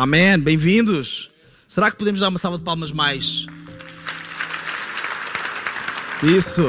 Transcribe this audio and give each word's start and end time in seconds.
Amém. 0.00 0.38
Bem-vindos. 0.38 1.28
Será 1.68 1.90
que 1.90 1.98
podemos 1.98 2.20
dar 2.20 2.30
uma 2.30 2.38
salva 2.38 2.56
de 2.56 2.64
palmas 2.64 2.90
mais? 2.90 3.44
Isso. 6.22 6.62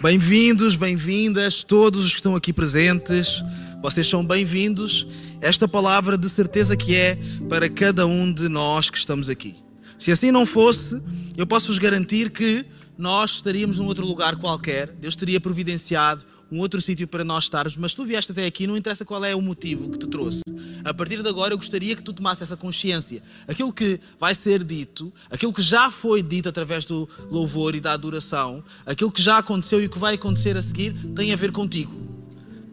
Bem-vindos, 0.00 0.76
bem-vindas, 0.76 1.64
todos 1.64 2.04
os 2.04 2.12
que 2.12 2.18
estão 2.18 2.36
aqui 2.36 2.52
presentes. 2.52 3.42
Vocês 3.82 4.06
são 4.06 4.24
bem-vindos. 4.24 5.04
Esta 5.40 5.66
palavra 5.66 6.16
de 6.16 6.28
certeza 6.28 6.76
que 6.76 6.94
é 6.94 7.18
para 7.48 7.68
cada 7.68 8.06
um 8.06 8.32
de 8.32 8.48
nós 8.48 8.88
que 8.88 8.98
estamos 8.98 9.28
aqui. 9.28 9.56
Se 9.98 10.12
assim 10.12 10.30
não 10.30 10.46
fosse, 10.46 11.02
eu 11.36 11.44
posso 11.44 11.66
vos 11.66 11.80
garantir 11.80 12.30
que 12.30 12.64
nós 12.96 13.32
estaríamos 13.32 13.78
num 13.78 13.86
outro 13.86 14.06
lugar 14.06 14.36
qualquer. 14.36 14.92
Deus 14.92 15.16
teria 15.16 15.40
providenciado 15.40 16.24
um 16.50 16.58
outro 16.58 16.80
sítio 16.80 17.06
para 17.06 17.24
nós 17.24 17.44
estarmos, 17.44 17.76
mas 17.76 17.94
tu 17.94 18.04
vieste 18.04 18.32
até 18.32 18.44
aqui, 18.44 18.66
não 18.66 18.76
interessa 18.76 19.04
qual 19.04 19.24
é 19.24 19.34
o 19.34 19.42
motivo 19.42 19.90
que 19.90 19.98
te 19.98 20.06
trouxe. 20.06 20.42
A 20.84 20.92
partir 20.92 21.22
de 21.22 21.28
agora, 21.28 21.52
eu 21.52 21.58
gostaria 21.58 21.94
que 21.94 22.02
tu 22.02 22.12
tomasse 22.12 22.42
essa 22.42 22.56
consciência. 22.56 23.22
Aquilo 23.46 23.72
que 23.72 24.00
vai 24.18 24.34
ser 24.34 24.64
dito, 24.64 25.12
aquilo 25.30 25.52
que 25.52 25.62
já 25.62 25.90
foi 25.90 26.22
dito 26.22 26.48
através 26.48 26.84
do 26.84 27.08
louvor 27.30 27.74
e 27.74 27.80
da 27.80 27.92
adoração, 27.92 28.64
aquilo 28.84 29.12
que 29.12 29.22
já 29.22 29.38
aconteceu 29.38 29.80
e 29.80 29.86
o 29.86 29.90
que 29.90 29.98
vai 29.98 30.14
acontecer 30.14 30.56
a 30.56 30.62
seguir, 30.62 30.94
tem 31.14 31.32
a 31.32 31.36
ver 31.36 31.52
contigo. 31.52 31.92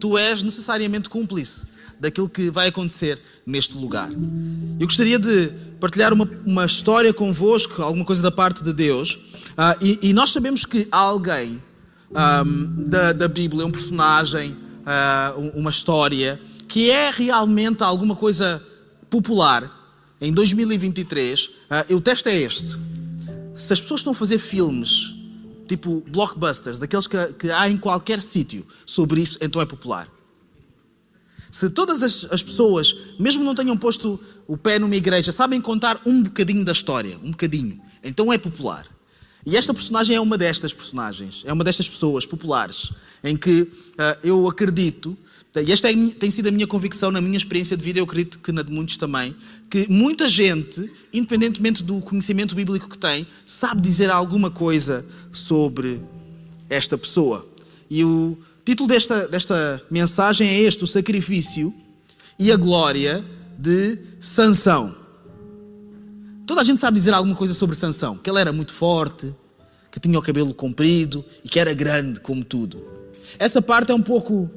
Tu 0.00 0.16
és 0.16 0.42
necessariamente 0.42 1.08
cúmplice 1.08 1.66
daquilo 2.00 2.28
que 2.28 2.50
vai 2.50 2.68
acontecer 2.68 3.20
neste 3.44 3.76
lugar. 3.76 4.08
Eu 4.78 4.86
gostaria 4.86 5.18
de 5.18 5.48
partilhar 5.80 6.12
uma, 6.12 6.28
uma 6.44 6.64
história 6.64 7.12
convosco, 7.12 7.82
alguma 7.82 8.04
coisa 8.04 8.22
da 8.22 8.30
parte 8.30 8.62
de 8.62 8.72
Deus. 8.72 9.12
Uh, 9.12 9.84
e, 9.84 10.10
e, 10.10 10.12
nós 10.12 10.30
sabemos 10.30 10.64
que 10.64 10.86
há 10.90 10.98
alguém 10.98 11.60
um, 12.10 12.84
da, 12.84 13.12
da, 13.12 13.28
Bíblia, 13.28 13.66
um 13.66 13.70
personagem, 13.70 14.52
uh, 14.52 15.58
uma 15.58 15.70
história, 15.70 16.40
que 16.66 16.90
é 16.90 17.10
realmente 17.10 17.82
alguma 17.82 18.16
coisa 18.16 18.62
popular 19.10 19.70
em 20.20 20.32
2023. 20.32 21.46
Uh, 21.90 21.96
o 21.96 22.00
teste 22.00 22.28
é 22.28 22.36
este: 22.36 22.76
se 23.56 23.72
as 23.72 23.80
pessoas 23.80 24.00
estão 24.00 24.12
a 24.12 24.16
fazer 24.16 24.38
filmes 24.38 25.18
tipo 25.68 26.02
blockbusters, 26.08 26.78
daqueles 26.78 27.06
que, 27.06 27.32
que 27.34 27.50
há 27.50 27.68
em 27.68 27.76
qualquer 27.76 28.22
sítio 28.22 28.66
sobre 28.86 29.20
isso, 29.20 29.38
então 29.40 29.60
é 29.60 29.66
popular. 29.66 30.08
Se 31.50 31.68
todas 31.70 32.02
as, 32.02 32.26
as, 32.30 32.42
pessoas, 32.42 32.94
mesmo 33.18 33.44
não 33.44 33.54
tenham 33.54 33.76
posto 33.76 34.18
o 34.46 34.56
pé 34.56 34.78
numa 34.78 34.96
igreja, 34.96 35.30
sabem 35.30 35.60
contar 35.60 36.00
um 36.04 36.22
bocadinho 36.22 36.64
da 36.64 36.72
história, 36.72 37.18
um 37.22 37.30
bocadinho, 37.30 37.80
então 38.02 38.32
é 38.32 38.38
popular. 38.38 38.86
E 39.46 39.56
esta 39.56 39.72
personagem 39.72 40.16
é 40.16 40.20
uma 40.20 40.36
destas 40.36 40.72
personagens, 40.72 41.42
é 41.44 41.52
uma 41.52 41.64
destas 41.64 41.88
pessoas 41.88 42.26
populares, 42.26 42.90
em 43.22 43.36
que 43.36 43.62
uh, 43.62 43.70
eu 44.22 44.48
acredito, 44.48 45.16
e 45.64 45.72
esta 45.72 45.90
é, 45.90 45.94
tem 46.10 46.30
sido 46.30 46.48
a 46.48 46.52
minha 46.52 46.66
convicção 46.66 47.10
na 47.10 47.20
minha 47.20 47.36
experiência 47.36 47.76
de 47.76 47.82
vida, 47.82 47.98
eu 47.98 48.04
acredito 48.04 48.38
que 48.38 48.52
na 48.52 48.62
de 48.62 48.70
muitos 48.70 48.96
também, 48.96 49.34
que 49.70 49.90
muita 49.90 50.28
gente, 50.28 50.90
independentemente 51.12 51.82
do 51.82 52.00
conhecimento 52.00 52.54
bíblico 52.54 52.88
que 52.88 52.98
tem, 52.98 53.26
sabe 53.44 53.80
dizer 53.80 54.10
alguma 54.10 54.50
coisa 54.50 55.04
sobre 55.32 56.00
esta 56.68 56.96
pessoa. 56.98 57.46
E 57.90 58.04
o 58.04 58.38
título 58.64 58.88
desta, 58.88 59.26
desta 59.26 59.82
mensagem 59.90 60.46
é 60.46 60.60
este: 60.60 60.84
O 60.84 60.86
Sacrifício 60.86 61.72
e 62.38 62.52
a 62.52 62.56
Glória 62.56 63.24
de 63.58 63.98
Sansão. 64.20 64.97
Toda 66.48 66.62
a 66.62 66.64
gente 66.64 66.80
sabe 66.80 66.96
dizer 66.96 67.12
alguma 67.12 67.36
coisa 67.36 67.52
sobre 67.52 67.76
Sansão, 67.76 68.16
que 68.16 68.30
ele 68.30 68.40
era 68.40 68.50
muito 68.54 68.72
forte, 68.72 69.34
que 69.92 70.00
tinha 70.00 70.18
o 70.18 70.22
cabelo 70.22 70.54
comprido 70.54 71.22
e 71.44 71.48
que 71.48 71.60
era 71.60 71.74
grande 71.74 72.20
como 72.20 72.42
tudo. 72.42 72.82
Essa 73.38 73.60
parte 73.60 73.92
é 73.92 73.94
um 73.94 74.00
pouco. 74.00 74.50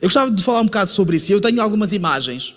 Eu 0.00 0.08
gostava 0.08 0.30
de 0.30 0.42
falar 0.42 0.62
um 0.62 0.64
bocado 0.64 0.90
sobre 0.90 1.18
isso. 1.18 1.30
Eu 1.30 1.42
tenho 1.42 1.60
algumas 1.60 1.92
imagens 1.92 2.54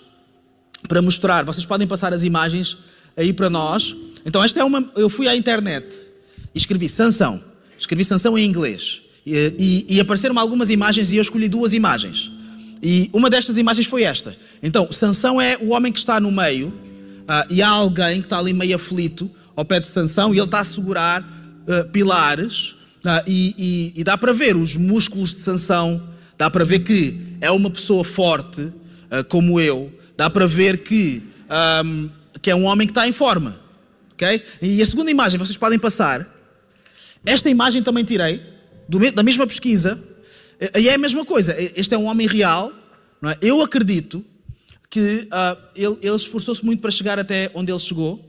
para 0.88 1.02
mostrar. 1.02 1.44
Vocês 1.44 1.66
podem 1.66 1.86
passar 1.86 2.14
as 2.14 2.24
imagens 2.24 2.78
aí 3.18 3.34
para 3.34 3.50
nós. 3.50 3.94
Então, 4.24 4.42
esta 4.42 4.60
é 4.60 4.64
uma. 4.64 4.82
Eu 4.96 5.10
fui 5.10 5.28
à 5.28 5.36
internet 5.36 5.94
e 6.54 6.58
escrevi 6.58 6.88
Sansão. 6.88 7.38
Escrevi 7.78 8.02
Sansão 8.02 8.38
em 8.38 8.46
inglês. 8.46 9.02
E, 9.26 9.36
e, 9.58 9.96
e 9.96 10.00
apareceram 10.00 10.38
algumas 10.38 10.70
imagens 10.70 11.12
e 11.12 11.16
eu 11.16 11.22
escolhi 11.22 11.50
duas 11.50 11.74
imagens. 11.74 12.32
E 12.82 13.10
uma 13.12 13.28
destas 13.28 13.58
imagens 13.58 13.86
foi 13.86 14.04
esta. 14.04 14.34
Então, 14.62 14.90
Sansão 14.90 15.38
é 15.38 15.58
o 15.58 15.72
homem 15.72 15.92
que 15.92 15.98
está 15.98 16.18
no 16.18 16.32
meio 16.32 16.91
Uh, 17.22 17.46
e 17.50 17.62
há 17.62 17.68
alguém 17.68 18.20
que 18.20 18.26
está 18.26 18.38
ali 18.38 18.52
meio 18.52 18.74
aflito 18.74 19.30
ao 19.54 19.64
pé 19.64 19.78
de 19.78 19.86
Sansão 19.86 20.34
e 20.34 20.38
ele 20.38 20.44
está 20.44 20.60
a 20.60 20.64
segurar 20.64 21.22
uh, 21.22 21.88
pilares 21.90 22.74
uh, 23.04 23.22
e, 23.26 23.54
e, 23.94 24.00
e, 24.00 24.04
dá 24.04 24.18
para 24.18 24.32
ver 24.32 24.56
os 24.56 24.76
músculos 24.76 25.32
de 25.32 25.40
Sansão, 25.40 26.02
dá 26.36 26.50
para 26.50 26.64
ver 26.64 26.80
que 26.80 27.18
é 27.40 27.50
uma 27.50 27.70
pessoa 27.70 28.04
forte 28.04 28.72
como 29.28 29.60
eu, 29.60 29.92
dá 30.16 30.30
para 30.30 30.46
ver 30.46 30.78
que, 30.78 31.22
um, 31.84 32.08
que 32.40 32.50
é 32.50 32.56
um 32.56 32.64
homem 32.64 32.86
que 32.86 32.92
está 32.92 33.06
em 33.06 33.12
forma. 33.12 33.60
Okay? 34.14 34.42
E 34.62 34.80
a 34.80 34.86
segunda 34.86 35.10
imagem, 35.10 35.38
vocês 35.38 35.58
podem 35.58 35.78
passar. 35.78 36.26
Esta 37.26 37.50
imagem 37.50 37.82
também 37.82 38.04
tirei 38.04 38.40
do, 38.88 39.12
da 39.12 39.22
mesma 39.22 39.46
pesquisa 39.46 40.02
e 40.74 40.88
é 40.88 40.94
a 40.94 40.98
mesma 40.98 41.26
coisa. 41.26 41.54
Este 41.76 41.94
é 41.94 41.98
um 41.98 42.06
homem 42.06 42.26
real. 42.26 42.72
É? 43.22 43.36
Eu 43.42 43.60
acredito 43.60 44.24
que 44.92 45.26
uh, 45.32 45.58
ele, 45.74 45.96
ele 46.02 46.16
esforçou-se 46.16 46.62
muito 46.62 46.82
para 46.82 46.90
chegar 46.90 47.18
até 47.18 47.50
onde 47.54 47.72
ele 47.72 47.80
chegou. 47.80 48.22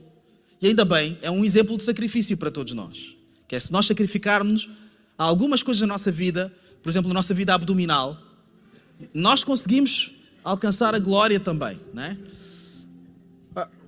E 0.62 0.68
ainda 0.68 0.82
bem, 0.82 1.18
é 1.20 1.30
um 1.30 1.44
exemplo 1.44 1.76
de 1.76 1.84
sacrifício 1.84 2.34
para 2.38 2.50
todos 2.50 2.72
nós. 2.72 3.14
Que 3.46 3.54
é 3.54 3.60
se 3.60 3.70
nós 3.70 3.84
sacrificarmos 3.84 4.70
algumas 5.18 5.62
coisas 5.62 5.82
na 5.82 5.88
nossa 5.88 6.10
vida, 6.10 6.50
por 6.82 6.88
exemplo, 6.88 7.08
na 7.08 7.12
nossa 7.12 7.34
vida 7.34 7.54
abdominal, 7.54 8.18
nós 9.12 9.44
conseguimos 9.44 10.12
alcançar 10.42 10.94
a 10.94 10.98
glória 10.98 11.38
também, 11.38 11.78
né? 11.92 12.16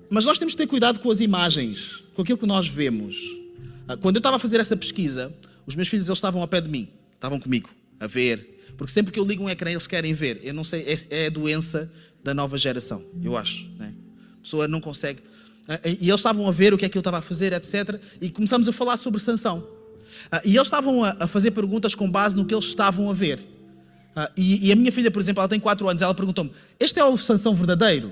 Mas 0.07 0.25
nós 0.25 0.37
temos 0.37 0.53
que 0.53 0.59
ter 0.59 0.67
cuidado 0.67 0.99
com 0.99 1.09
as 1.09 1.19
imagens, 1.19 2.03
com 2.13 2.21
aquilo 2.21 2.37
que 2.37 2.45
nós 2.45 2.67
vemos. 2.67 3.17
Ah, 3.87 3.97
quando 3.97 4.17
eu 4.17 4.19
estava 4.19 4.35
a 4.35 4.39
fazer 4.39 4.59
essa 4.59 4.77
pesquisa, 4.77 5.35
os 5.65 5.75
meus 5.75 5.87
filhos 5.87 6.07
eles 6.07 6.15
estavam 6.15 6.43
ao 6.43 6.47
pé 6.47 6.61
de 6.61 6.69
mim, 6.69 6.87
estavam 7.15 7.39
comigo, 7.39 7.71
a 7.99 8.05
ver. 8.05 8.55
Porque 8.77 8.93
sempre 8.93 9.11
que 9.11 9.19
eu 9.19 9.25
ligo 9.25 9.43
um 9.43 9.49
ecrã, 9.49 9.71
eles 9.71 9.87
querem 9.87 10.13
ver. 10.13 10.39
Eu 10.43 10.53
não 10.53 10.63
sei, 10.63 10.85
é, 11.09 11.25
é 11.25 11.29
doença 11.31 11.91
da 12.27 12.33
nova 12.33 12.57
geração, 12.57 13.01
eu 13.23 13.37
acho. 13.37 13.69
Né? 13.79 13.93
A 14.39 14.41
pessoa 14.43 14.67
não 14.67 14.81
consegue. 14.81 15.21
Ah, 15.65 15.79
e 15.85 16.09
eles 16.09 16.19
estavam 16.19 16.45
a 16.45 16.51
ver 16.51 16.73
o 16.73 16.77
que 16.77 16.83
é 16.83 16.89
que 16.89 16.97
eu 16.97 16.99
estava 16.99 17.19
a 17.19 17.21
fazer, 17.21 17.53
etc. 17.53 18.01
E 18.19 18.29
começamos 18.29 18.67
a 18.67 18.73
falar 18.73 18.97
sobre 18.97 19.21
Sansão. 19.21 19.65
Ah, 20.29 20.41
e 20.43 20.57
eles 20.57 20.67
estavam 20.67 21.05
a 21.05 21.25
fazer 21.25 21.51
perguntas 21.51 21.95
com 21.95 22.11
base 22.11 22.35
no 22.35 22.43
que 22.43 22.53
eles 22.53 22.65
estavam 22.65 23.09
a 23.09 23.13
ver. 23.13 23.41
Ah, 24.13 24.29
e 24.35 24.69
a 24.73 24.75
minha 24.75 24.91
filha, 24.91 25.09
por 25.09 25.21
exemplo, 25.21 25.39
ela 25.39 25.47
tem 25.47 25.57
4 25.57 25.87
anos, 25.87 26.01
ela 26.01 26.13
perguntou-me: 26.13 26.51
Este 26.77 26.99
é 26.99 27.05
o 27.05 27.17
Sansão 27.17 27.55
verdadeiro? 27.55 28.11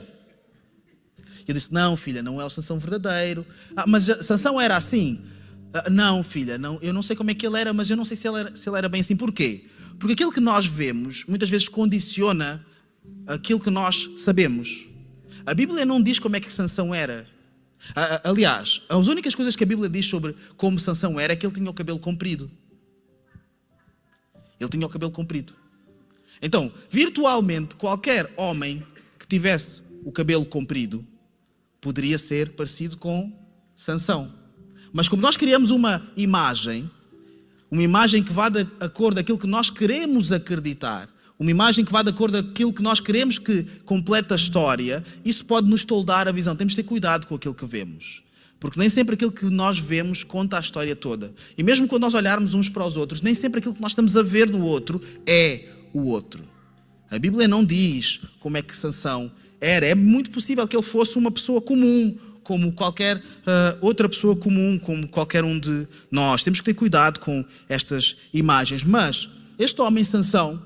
Eu 1.45 1.53
disse: 1.53 1.73
Não, 1.73 1.97
filha, 1.97 2.23
não 2.23 2.39
é 2.39 2.45
o 2.45 2.49
Sansão 2.49 2.79
verdadeiro. 2.79 3.45
Ah, 3.75 3.83
mas 3.85 4.05
Sansão 4.21 4.61
era 4.61 4.77
assim? 4.77 5.21
não, 5.91 6.23
filha, 6.23 6.57
não, 6.57 6.79
eu 6.81 6.93
não 6.93 7.01
sei 7.01 7.17
como 7.17 7.31
é 7.31 7.33
que 7.33 7.45
ele 7.45 7.59
era, 7.59 7.73
mas 7.73 7.89
eu 7.89 7.97
não 7.97 8.05
sei 8.05 8.15
se 8.15 8.25
ele 8.25 8.39
era, 8.39 8.55
se 8.55 8.69
ele 8.69 8.77
era 8.77 8.87
bem 8.87 9.01
assim. 9.01 9.13
Porquê? 9.13 9.65
Porque 9.99 10.13
aquilo 10.13 10.31
que 10.31 10.39
nós 10.39 10.65
vemos 10.65 11.25
muitas 11.27 11.49
vezes 11.49 11.67
condiciona 11.67 12.65
aquilo 13.27 13.59
que 13.59 13.69
nós 13.69 14.09
sabemos. 14.17 14.87
A 15.45 15.53
Bíblia 15.53 15.85
não 15.85 16.01
diz 16.01 16.19
como 16.19 16.35
é 16.35 16.39
que 16.39 16.51
Sansão 16.51 16.93
era. 16.93 17.27
Aliás, 18.23 18.81
as 18.89 19.07
únicas 19.07 19.35
coisas 19.35 19.55
que 19.55 19.63
a 19.63 19.67
Bíblia 19.67 19.89
diz 19.89 20.07
sobre 20.07 20.35
como 20.57 20.79
Sansão 20.79 21.19
era 21.19 21.33
é 21.33 21.35
que 21.35 21.45
ele 21.45 21.53
tinha 21.53 21.69
o 21.69 21.73
cabelo 21.73 21.99
comprido. 21.99 22.49
Ele 24.59 24.69
tinha 24.69 24.85
o 24.85 24.89
cabelo 24.89 25.11
comprido. 25.11 25.53
Então, 26.41 26.71
virtualmente, 26.89 27.75
qualquer 27.75 28.31
homem 28.37 28.85
que 29.19 29.27
tivesse 29.27 29.81
o 30.03 30.11
cabelo 30.11 30.45
comprido 30.45 31.05
poderia 31.79 32.17
ser 32.17 32.51
parecido 32.51 32.97
com 32.97 33.31
Sansão. 33.75 34.33
Mas 34.91 35.07
como 35.07 35.21
nós 35.21 35.37
criamos 35.37 35.71
uma 35.71 36.01
imagem, 36.15 36.89
uma 37.69 37.83
imagem 37.83 38.23
que 38.23 38.31
vá 38.31 38.49
de 38.49 38.65
acordo 38.79 39.19
aquilo 39.19 39.37
que 39.37 39.47
nós 39.47 39.69
queremos 39.69 40.31
acreditar, 40.31 41.09
uma 41.37 41.51
imagem 41.51 41.83
que 41.83 41.91
vá 41.91 42.01
de 42.01 42.09
acordo 42.09 42.41
com 42.41 42.49
aquilo 42.49 42.73
que 42.73 42.81
nós 42.81 42.99
queremos 42.99 43.37
que 43.37 43.63
complete 43.85 44.31
a 44.31 44.35
história, 44.35 45.03
isso 45.23 45.43
pode 45.45 45.67
nos 45.67 45.83
toldar 45.83 46.27
a 46.27 46.31
visão. 46.31 46.55
Temos 46.55 46.73
de 46.73 46.81
ter 46.81 46.87
cuidado 46.87 47.27
com 47.27 47.35
aquilo 47.35 47.53
que 47.53 47.65
vemos. 47.65 48.23
Porque 48.59 48.79
nem 48.79 48.89
sempre 48.89 49.15
aquilo 49.15 49.31
que 49.31 49.45
nós 49.45 49.77
vemos 49.77 50.23
conta 50.23 50.57
a 50.57 50.61
história 50.61 50.95
toda. 50.95 51.33
E 51.57 51.63
mesmo 51.63 51.87
quando 51.87 52.03
nós 52.03 52.13
olharmos 52.13 52.53
uns 52.53 52.69
para 52.69 52.85
os 52.85 52.95
outros, 52.95 53.21
nem 53.21 53.35
sempre 53.35 53.59
aquilo 53.59 53.75
que 53.75 53.81
nós 53.81 53.91
estamos 53.91 54.15
a 54.15 54.23
ver 54.23 54.49
no 54.49 54.63
outro 54.63 55.01
é 55.25 55.69
o 55.93 56.03
outro. 56.03 56.43
A 57.11 57.19
Bíblia 57.19 57.47
não 57.47 57.63
diz 57.63 58.21
como 58.39 58.57
é 58.57 58.61
que 58.61 58.75
Sansão 58.75 59.31
era. 59.59 59.85
É 59.85 59.93
muito 59.93 60.31
possível 60.31 60.67
que 60.67 60.75
ele 60.75 60.83
fosse 60.83 61.17
uma 61.17 61.29
pessoa 61.29 61.61
comum, 61.61 62.17
como 62.43 62.71
qualquer 62.71 63.17
uh, 63.17 63.21
outra 63.81 64.07
pessoa 64.07 64.35
comum, 64.35 64.79
como 64.79 65.07
qualquer 65.07 65.43
um 65.43 65.59
de 65.59 65.87
nós. 66.09 66.43
Temos 66.43 66.59
que 66.59 66.65
ter 66.65 66.73
cuidado 66.73 67.19
com 67.19 67.43
estas 67.67 68.15
imagens. 68.33 68.83
Mas 68.83 69.29
este 69.59 69.81
homem 69.81 70.03
Sansão, 70.03 70.61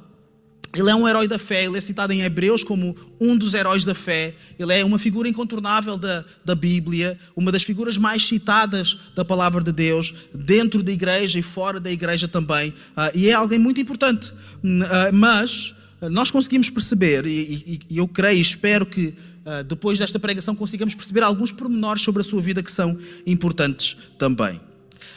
ele 0.75 0.89
é 0.89 0.95
um 0.95 1.07
herói 1.07 1.27
da 1.27 1.39
fé, 1.39 1.65
ele 1.65 1.77
é 1.77 1.81
citado 1.81 2.13
em 2.13 2.21
Hebreus 2.21 2.63
como 2.63 2.95
um 3.19 3.35
dos 3.35 3.53
heróis 3.55 3.83
da 3.83 3.95
fé. 3.95 4.35
Ele 4.57 4.73
é 4.73 4.85
uma 4.85 4.99
figura 4.99 5.27
incontornável 5.27 5.97
da, 5.97 6.23
da 6.45 6.53
Bíblia, 6.53 7.17
uma 7.35 7.51
das 7.51 7.63
figuras 7.63 7.97
mais 7.97 8.27
citadas 8.27 8.97
da 9.15 9.25
palavra 9.25 9.63
de 9.63 9.71
Deus, 9.71 10.13
dentro 10.33 10.83
da 10.83 10.91
igreja 10.91 11.39
e 11.39 11.41
fora 11.41 11.79
da 11.79 11.91
igreja 11.91 12.27
também. 12.27 12.69
Uh, 12.69 13.15
e 13.15 13.29
é 13.29 13.33
alguém 13.33 13.57
muito 13.57 13.81
importante. 13.81 14.31
Uh, 14.31 15.11
mas 15.11 15.73
nós 16.01 16.29
conseguimos 16.29 16.69
perceber, 16.69 17.25
e, 17.25 17.29
e, 17.29 17.79
e 17.89 17.97
eu 17.97 18.07
creio 18.07 18.37
e 18.37 18.41
espero 18.41 18.85
que 18.85 19.07
uh, 19.07 19.63
depois 19.67 19.97
desta 19.97 20.19
pregação 20.19 20.55
consigamos 20.55 20.93
perceber 20.93 21.23
alguns 21.23 21.51
pormenores 21.51 22.03
sobre 22.03 22.21
a 22.21 22.23
sua 22.23 22.41
vida 22.41 22.61
que 22.61 22.71
são 22.71 22.97
importantes 23.25 23.97
também. 24.17 24.61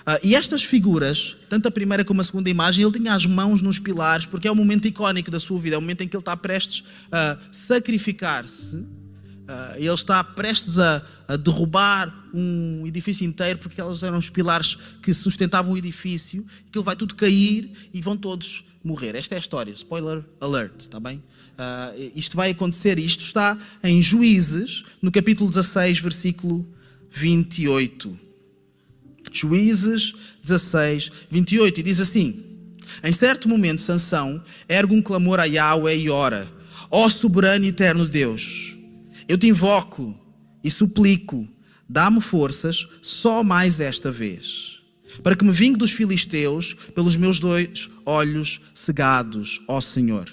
Uh, 0.02 0.18
e 0.22 0.34
estas 0.34 0.64
figuras, 0.64 1.36
tanto 1.48 1.68
a 1.68 1.70
primeira 1.70 2.04
como 2.04 2.20
a 2.20 2.24
segunda 2.24 2.50
imagem, 2.50 2.84
ele 2.84 2.98
tinha 2.98 3.14
as 3.14 3.24
mãos 3.24 3.62
nos 3.62 3.78
pilares, 3.78 4.26
porque 4.26 4.48
é 4.48 4.52
um 4.52 4.56
momento 4.56 4.86
icónico 4.86 5.30
da 5.30 5.38
sua 5.38 5.58
vida, 5.60 5.76
é 5.76 5.78
o 5.78 5.80
momento 5.80 6.02
em 6.02 6.08
que 6.08 6.16
ele 6.16 6.20
está 6.22 6.36
prestes 6.36 6.82
a 7.10 7.38
sacrificar-se 7.50 8.84
Uh, 9.42 9.76
ele 9.76 9.92
está 9.92 10.22
prestes 10.22 10.78
a, 10.78 11.04
a, 11.26 11.36
derrubar 11.36 12.30
um 12.32 12.86
edifício 12.86 13.26
inteiro, 13.26 13.58
porque 13.58 13.82
eles 13.82 14.02
eram 14.02 14.16
os 14.16 14.30
pilares 14.30 14.78
que 15.02 15.12
sustentavam 15.12 15.72
o 15.72 15.76
edifício, 15.76 16.46
que 16.70 16.78
ele 16.78 16.84
vai 16.84 16.94
tudo 16.94 17.16
cair 17.16 17.70
e 17.92 18.00
vão 18.00 18.16
todos 18.16 18.64
morrer. 18.84 19.16
Esta 19.16 19.34
é 19.34 19.36
a 19.36 19.40
história. 19.40 19.72
Spoiler 19.72 20.24
alert, 20.40 20.72
está 20.78 21.00
bem? 21.00 21.16
Uh, 21.16 22.12
isto 22.14 22.36
vai 22.36 22.50
acontecer, 22.50 22.98
isto 23.00 23.24
está 23.24 23.58
em 23.82 24.00
Juízes, 24.00 24.84
no 25.02 25.10
capítulo 25.10 25.50
16, 25.50 25.98
versículo 25.98 26.64
28. 27.10 28.31
Juízes 29.32 30.14
16, 30.42 31.10
28, 31.30 31.80
e 31.80 31.82
diz 31.82 32.00
assim: 32.00 32.44
Em 33.02 33.12
certo 33.12 33.48
momento, 33.48 33.82
Sansão 33.82 34.42
ergue 34.68 34.94
um 34.94 35.02
clamor 35.02 35.40
a 35.40 35.44
Yahweh 35.44 35.96
e 35.96 36.10
ora: 36.10 36.46
Ó 36.90 37.08
soberano 37.08 37.64
e 37.64 37.68
eterno 37.68 38.06
Deus 38.06 38.72
eu 39.28 39.38
te 39.38 39.46
invoco 39.46 40.14
e 40.62 40.70
suplico, 40.70 41.48
dá-me 41.88 42.20
forças 42.20 42.86
só 43.00 43.42
mais 43.42 43.80
esta 43.80 44.10
vez, 44.10 44.82
para 45.22 45.36
que 45.36 45.44
me 45.44 45.52
vingue 45.52 45.78
dos 45.78 45.92
filisteus 45.92 46.74
pelos 46.94 47.16
meus 47.16 47.38
dois 47.38 47.88
olhos 48.04 48.60
cegados, 48.74 49.60
ó 49.66 49.80
Senhor. 49.80 50.28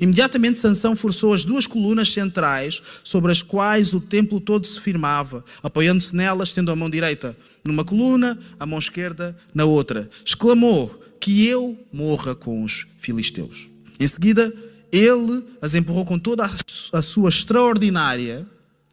Imediatamente 0.00 0.58
Sansão 0.58 0.96
forçou 0.96 1.32
as 1.32 1.44
duas 1.44 1.66
colunas 1.66 2.12
centrais 2.12 2.82
sobre 3.02 3.32
as 3.32 3.42
quais 3.42 3.92
o 3.92 4.00
templo 4.00 4.40
todo 4.40 4.66
se 4.66 4.80
firmava, 4.80 5.44
apoiando-se 5.62 6.14
nelas, 6.14 6.52
tendo 6.52 6.70
a 6.70 6.76
mão 6.76 6.90
direita 6.90 7.36
numa 7.64 7.84
coluna, 7.84 8.38
a 8.58 8.66
mão 8.66 8.78
esquerda 8.78 9.36
na 9.54 9.64
outra. 9.64 10.08
Exclamou: 10.24 10.88
Que 11.20 11.46
eu 11.46 11.78
morra 11.92 12.34
com 12.34 12.64
os 12.64 12.86
filisteus. 12.98 13.68
Em 13.98 14.06
seguida, 14.06 14.52
ele 14.90 15.44
as 15.60 15.74
empurrou 15.74 16.04
com 16.04 16.18
toda 16.18 16.48
a 16.92 17.02
sua 17.02 17.30
extraordinária, 17.30 18.46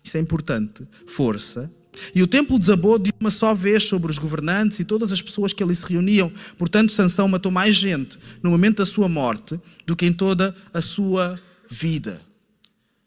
isso 0.04 0.18
é 0.18 0.19
importante, 0.19 0.88
força. 1.06 1.69
E 2.13 2.24
o 2.24 2.27
templo 2.27 2.57
desabou 2.57 2.97
de 2.97 3.12
uma 3.19 3.30
só 3.30 3.53
vez 3.53 3.83
sobre 3.83 4.09
os 4.09 4.18
governantes 4.18 4.80
e 4.80 4.86
todas 4.86 5.12
as 5.12 5.21
pessoas 5.21 5.53
que 5.53 5.63
ali 5.63 5.75
se 5.75 5.86
reuniam. 5.86 6.31
Portanto, 6.57 6.91
Sansão 6.91 7.27
matou 7.27 7.51
mais 7.51 7.75
gente 7.75 8.18
no 8.41 8.50
momento 8.50 8.77
da 8.77 8.86
sua 8.86 9.09
morte 9.09 9.59
do 9.86 9.95
que 9.95 10.06
em 10.06 10.13
toda 10.13 10.56
a 10.74 10.81
sua 10.81 11.39
vida. 11.69 12.21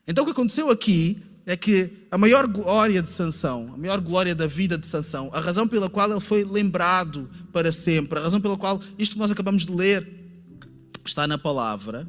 Então 0.06 0.22
o 0.24 0.26
que 0.26 0.32
aconteceu 0.32 0.70
aqui 0.70 1.22
é 1.46 1.56
que 1.56 1.90
a 2.10 2.16
maior 2.16 2.46
glória 2.46 3.02
de 3.02 3.08
Sansão, 3.08 3.72
a 3.74 3.76
maior 3.76 4.00
glória 4.00 4.34
da 4.34 4.46
vida 4.46 4.78
de 4.78 4.86
Sansão, 4.86 5.30
a 5.32 5.40
razão 5.40 5.66
pela 5.66 5.88
qual 5.90 6.10
ele 6.10 6.20
foi 6.20 6.44
lembrado 6.44 7.28
para 7.52 7.72
sempre, 7.72 8.18
a 8.18 8.22
razão 8.22 8.40
pela 8.40 8.56
qual 8.56 8.80
isto 8.98 9.14
que 9.14 9.18
nós 9.18 9.30
acabamos 9.30 9.64
de 9.64 9.72
ler 9.72 10.08
está 11.04 11.26
na 11.26 11.36
palavra, 11.36 12.08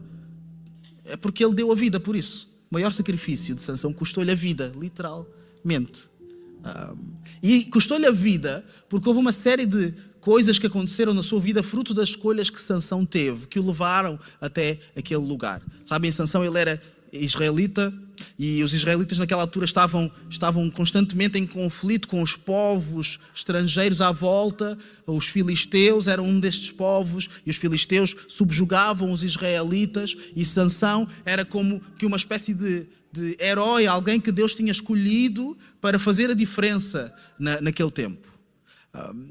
é 1.04 1.18
porque 1.18 1.44
ele 1.44 1.56
deu 1.56 1.72
a 1.72 1.76
vida 1.76 2.00
por 2.00 2.16
isso. 2.16 2.48
O 2.70 2.74
maior 2.76 2.94
sacrifício 2.94 3.56
de 3.56 3.62
Sansão 3.62 3.92
custou-lhe 3.92 4.32
a 4.32 4.36
vida, 4.36 4.74
literalmente. 4.80 6.04
E 7.42 7.66
custou-lhe 7.66 8.06
a 8.06 8.12
vida 8.12 8.66
porque 8.88 9.08
houve 9.08 9.20
uma 9.20 9.32
série 9.32 9.66
de 9.66 9.94
coisas 10.22 10.58
que 10.58 10.68
aconteceram 10.68 11.14
na 11.14 11.22
sua 11.22 11.40
vida 11.40 11.62
fruto 11.62 11.94
das 11.94 12.10
escolhas 12.10 12.50
que 12.50 12.62
Sansão 12.62 13.06
teve, 13.06 13.48
que 13.48 13.60
o 13.60 13.66
levaram 13.66 14.18
até 14.40 14.80
aquele 14.96 15.20
lugar. 15.20 15.62
Sabem, 15.84 16.12
Sansão 16.12 16.44
ele 16.46 16.58
era 16.58 16.82
israelita 17.12 17.94
e 18.40 18.64
os 18.64 18.74
israelitas 18.74 19.18
naquela 19.18 19.42
altura 19.42 19.66
estavam, 19.66 20.12
estavam 20.30 20.70
constantemente 20.70 21.38
em 21.38 21.46
conflito 21.46 22.08
com 22.08 22.22
os 22.22 22.36
povos 22.36 23.20
estrangeiros 23.36 24.02
à 24.02 24.12
volta. 24.12 24.78
Os 25.06 25.28
filisteus 25.28 26.08
eram 26.08 26.26
um 26.26 26.40
destes 26.40 26.72
povos 26.72 27.30
e 27.46 27.50
os 27.50 27.58
filisteus 27.58 28.16
subjugavam 28.28 29.12
os 29.12 29.24
israelitas 29.24 30.16
e 30.36 30.44
Sansão 30.46 31.08
era 31.26 31.44
como 31.44 31.82
que 31.98 32.06
uma 32.06 32.18
espécie 32.18 32.54
de, 32.54 32.88
de 33.14 33.38
herói, 33.40 33.86
alguém 33.86 34.20
que 34.20 34.32
Deus 34.32 34.56
tinha 34.56 34.72
escolhido 34.72 35.56
para 35.80 36.00
fazer 36.00 36.32
a 36.32 36.34
diferença 36.34 37.14
na, 37.38 37.62
naquele 37.62 37.92
tempo. 37.92 38.28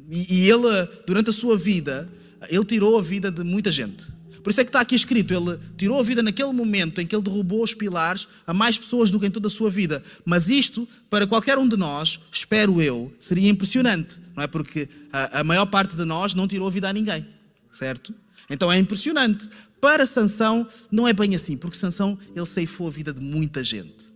e, 0.08 0.36
e 0.36 0.50
ele, 0.50 0.88
durante 1.04 1.30
a 1.30 1.32
sua 1.32 1.58
vida, 1.58 2.08
ele 2.48 2.64
tirou 2.64 2.96
a 2.96 3.02
vida 3.02 3.28
de 3.28 3.42
muita 3.42 3.72
gente. 3.72 4.06
Por 4.42 4.50
isso 4.50 4.60
é 4.60 4.64
que 4.64 4.68
está 4.68 4.80
aqui 4.80 4.94
escrito: 4.94 5.34
ele 5.34 5.58
tirou 5.76 5.98
a 5.98 6.02
vida 6.02 6.22
naquele 6.22 6.52
momento 6.52 7.00
em 7.00 7.06
que 7.06 7.14
ele 7.14 7.22
derrubou 7.22 7.62
os 7.62 7.74
pilares 7.74 8.28
a 8.46 8.54
mais 8.54 8.78
pessoas 8.78 9.10
do 9.10 9.18
que 9.18 9.26
em 9.26 9.30
toda 9.30 9.48
a 9.48 9.50
sua 9.50 9.70
vida. 9.70 10.02
Mas 10.24 10.48
isto, 10.48 10.88
para 11.10 11.26
qualquer 11.26 11.58
um 11.58 11.68
de 11.68 11.76
nós, 11.76 12.20
espero 12.32 12.80
eu, 12.80 13.12
seria 13.18 13.48
impressionante, 13.48 14.16
não 14.36 14.44
é? 14.44 14.46
Porque 14.46 14.88
a, 15.12 15.40
a 15.40 15.44
maior 15.44 15.66
parte 15.66 15.96
de 15.96 16.04
nós 16.04 16.34
não 16.34 16.46
tirou 16.46 16.68
a 16.68 16.70
vida 16.70 16.88
a 16.88 16.92
ninguém, 16.92 17.26
certo? 17.72 18.14
Então 18.50 18.70
é 18.70 18.78
impressionante. 18.78 19.48
Para 19.82 20.06
Sansão, 20.06 20.66
não 20.90 21.06
é 21.06 21.12
bem 21.12 21.34
assim, 21.34 21.58
porque 21.58 21.76
Sansão 21.76 22.18
ele 22.34 22.46
ceifou 22.46 22.88
a 22.88 22.90
vida 22.90 23.12
de 23.12 23.20
muita 23.20 23.62
gente. 23.62 24.10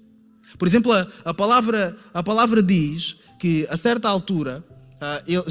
Por 0.57 0.67
exemplo, 0.67 0.93
a, 0.93 1.07
a 1.27 1.35
palavra, 1.35 1.95
a 2.15 2.23
palavra 2.23 2.63
diz 2.63 3.17
que 3.39 3.67
a 3.69 3.77
certa 3.77 4.09
altura, 4.09 4.65
uh, 4.95 5.23
ele, 5.27 5.43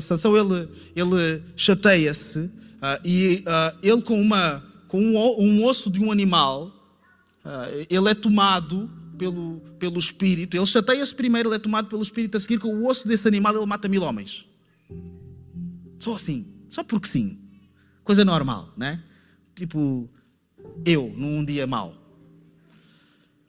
Sansão 0.00 0.36
ele, 0.36 0.68
ele 0.96 1.42
chateia-se 1.54 2.50
Uh, 2.78 3.00
e 3.04 3.44
uh, 3.44 3.78
ele, 3.82 4.02
com, 4.02 4.20
uma, 4.20 4.62
com 4.86 5.00
um, 5.00 5.16
um, 5.16 5.64
osso 5.64 5.90
de 5.90 6.00
um 6.00 6.12
animal, 6.12 6.72
ele 7.88 8.08
é 8.08 8.14
tomado 8.14 8.90
pelo, 9.16 9.60
pelo 9.78 9.98
espírito. 9.98 10.56
Ele 10.56 10.66
chateia-se 10.66 11.14
primeiro, 11.14 11.48
ele 11.48 11.56
é 11.56 11.58
tomado 11.58 11.88
pelo 11.88 12.02
espírito. 12.02 12.36
A 12.36 12.40
seguir, 12.40 12.58
com 12.58 12.68
o 12.68 12.86
osso 12.86 13.08
desse 13.08 13.26
animal, 13.26 13.56
ele 13.56 13.66
mata 13.66 13.88
mil 13.88 14.02
homens. 14.02 14.46
Só 15.98 16.14
assim, 16.14 16.46
só 16.68 16.84
porque 16.84 17.08
sim. 17.08 17.38
Coisa 18.04 18.24
normal, 18.24 18.72
né? 18.76 19.02
Tipo, 19.58 20.08
eu, 20.86 21.12
num 21.16 21.44
dia 21.44 21.66
mau. 21.66 21.94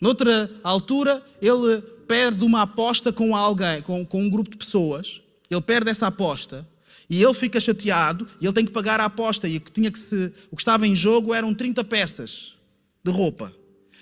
Noutra 0.02 0.50
altura, 0.64 1.24
ele 1.40 1.82
perde 2.08 2.44
uma 2.44 2.64
aposta 2.64 3.14
com 3.14 3.36
alguém, 3.36 3.82
com, 3.84 4.04
com 4.04 4.24
um 4.24 4.30
grupo 4.30 4.50
de 4.50 4.58
pessoas. 4.58 5.22
Ele 5.50 5.62
perde 5.62 5.92
essa 5.92 6.08
aposta 6.08 6.68
e 7.08 7.24
ele 7.24 7.34
fica 7.36 7.60
chateado 7.60 8.28
e 8.42 8.46
ele 8.46 8.54
tem 8.54 8.66
que 8.66 8.72
pagar 8.72 9.00
a 9.00 9.06
aposta. 9.06 9.48
E 9.48 9.58
o 9.58 9.62
que, 9.62 9.72
tinha 9.72 9.92
que 9.92 10.00
se, 10.00 10.34
o 10.50 10.56
que 10.56 10.62
estava 10.62 10.88
em 10.88 10.96
jogo 10.96 11.34
eram 11.34 11.54
30 11.54 11.84
peças 11.84 12.56
de 13.04 13.12
roupa. 13.12 13.54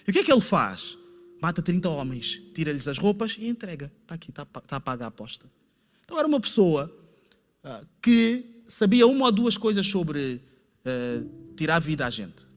E 0.07 0.11
o 0.11 0.13
que 0.13 0.19
é 0.19 0.23
que 0.23 0.31
ele 0.31 0.41
faz? 0.41 0.97
Mata 1.41 1.61
30 1.61 1.89
homens, 1.89 2.41
tira-lhes 2.53 2.87
as 2.87 2.97
roupas 2.97 3.35
e 3.37 3.49
entrega. 3.49 3.91
Está 4.03 4.15
aqui, 4.15 4.29
está, 4.29 4.43
está 4.63 4.77
a 4.77 4.79
pagar 4.79 5.05
a 5.05 5.09
aposta. 5.09 5.45
Então 6.05 6.17
era 6.17 6.27
uma 6.27 6.39
pessoa 6.39 6.89
uh, 7.65 7.85
que 8.01 8.63
sabia 8.67 9.05
uma 9.05 9.25
ou 9.25 9.31
duas 9.31 9.57
coisas 9.57 9.85
sobre 9.85 10.41
uh, 10.85 11.36
tirar 11.57 11.79
vida 11.79 12.05
à 12.05 12.09
gente. 12.09 12.47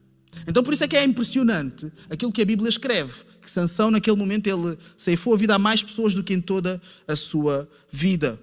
Então 0.47 0.63
por 0.63 0.73
isso 0.73 0.83
é 0.83 0.87
que 0.87 0.95
é 0.95 1.03
impressionante 1.03 1.91
aquilo 2.09 2.31
que 2.31 2.41
a 2.41 2.45
Bíblia 2.45 2.69
escreve. 2.69 3.13
Que 3.41 3.49
Sansão, 3.49 3.89
naquele 3.89 4.15
momento, 4.15 4.47
ele 4.47 4.77
ceifou 4.95 5.33
a 5.33 5.37
vida 5.37 5.55
a 5.55 5.59
mais 5.59 5.81
pessoas 5.81 6.13
do 6.13 6.23
que 6.23 6.33
em 6.33 6.39
toda 6.39 6.81
a 7.07 7.15
sua 7.15 7.67
vida. 7.91 8.39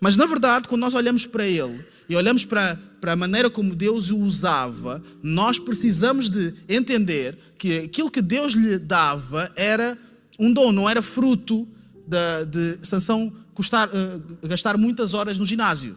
Mas 0.00 0.16
na 0.16 0.26
verdade, 0.26 0.66
quando 0.68 0.80
nós 0.80 0.94
olhamos 0.94 1.24
para 1.24 1.46
ele 1.46 1.84
e 2.08 2.16
olhamos 2.16 2.44
para, 2.44 2.76
para 3.00 3.12
a 3.12 3.16
maneira 3.16 3.48
como 3.48 3.74
Deus 3.74 4.10
o 4.10 4.18
usava, 4.18 5.02
nós 5.22 5.58
precisamos 5.58 6.28
de 6.28 6.52
entender 6.68 7.38
que 7.56 7.78
aquilo 7.78 8.10
que 8.10 8.20
Deus 8.20 8.54
lhe 8.54 8.78
dava 8.78 9.50
era 9.56 9.96
um 10.38 10.52
dom, 10.52 10.72
não 10.72 10.90
era 10.90 11.00
fruto 11.00 11.66
de, 12.06 12.76
de 12.76 12.86
Sansão 12.86 13.32
custar, 13.54 13.88
uh, 13.88 14.48
gastar 14.48 14.76
muitas 14.76 15.14
horas 15.14 15.38
no 15.38 15.46
ginásio. 15.46 15.96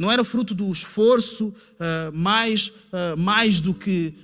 Não 0.00 0.10
era 0.10 0.24
fruto 0.24 0.54
do 0.54 0.72
esforço 0.72 1.48
uh, 1.48 1.54
mais, 2.14 2.68
uh, 2.68 3.18
mais 3.18 3.60
do 3.60 3.74
que 3.74 4.14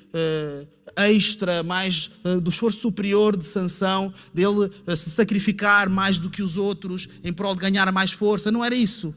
extra, 0.96 1.62
mais 1.62 2.10
uh, 2.24 2.40
do 2.40 2.48
esforço 2.48 2.80
superior 2.80 3.36
de 3.36 3.46
Sansão, 3.46 4.12
dele 4.32 4.70
uh, 4.86 4.96
se 4.96 5.10
sacrificar 5.10 5.90
mais 5.90 6.16
do 6.16 6.30
que 6.30 6.42
os 6.42 6.56
outros 6.56 7.06
em 7.22 7.30
prol 7.30 7.54
de 7.54 7.60
ganhar 7.60 7.92
mais 7.92 8.10
força. 8.10 8.50
Não 8.50 8.64
era 8.64 8.74
isso. 8.74 9.14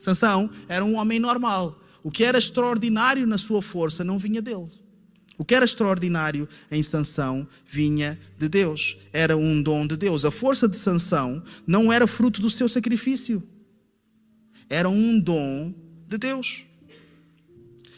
Sansão 0.00 0.50
era 0.66 0.82
um 0.82 0.96
homem 0.96 1.20
normal. 1.20 1.78
O 2.02 2.10
que 2.10 2.24
era 2.24 2.38
extraordinário 2.38 3.26
na 3.26 3.36
sua 3.36 3.60
força 3.60 4.02
não 4.02 4.18
vinha 4.18 4.40
dele. 4.40 4.70
O 5.36 5.44
que 5.44 5.54
era 5.54 5.64
extraordinário 5.64 6.48
em 6.70 6.82
Sansão 6.82 7.46
vinha 7.66 8.18
de 8.38 8.48
Deus. 8.48 8.96
Era 9.12 9.36
um 9.36 9.62
dom 9.62 9.86
de 9.86 9.96
Deus. 9.96 10.24
A 10.24 10.30
força 10.30 10.66
de 10.66 10.76
Sansão 10.76 11.42
não 11.66 11.92
era 11.92 12.06
fruto 12.06 12.40
do 12.40 12.48
seu 12.48 12.68
sacrifício. 12.68 13.42
Era 14.68 14.88
um 14.88 15.20
dom 15.20 15.74
de 16.12 16.18
Deus. 16.18 16.64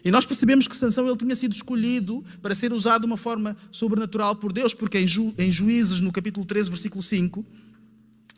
E 0.05 0.11
nós 0.11 0.27
percebemos 0.27 0.69
que 0.69 0.77
Sansão 0.77 1.07
ele 1.07 1.17
tinha 1.17 1.35
sido 1.35 1.55
escolhido 1.55 2.23
para 2.43 2.55
ser 2.55 2.73
usado 2.73 3.03
de 3.03 3.07
uma 3.07 3.17
forma 3.17 3.57
sobrenatural 3.71 4.37
por 4.37 4.53
Deus, 4.53 4.75
porque 4.75 4.99
em, 4.99 5.09
Ju, 5.09 5.33
em 5.39 5.51
Juízes, 5.51 6.01
no 6.01 6.13
capítulo 6.13 6.45
13, 6.45 6.69
versículo 6.69 7.03
5, 7.03 7.45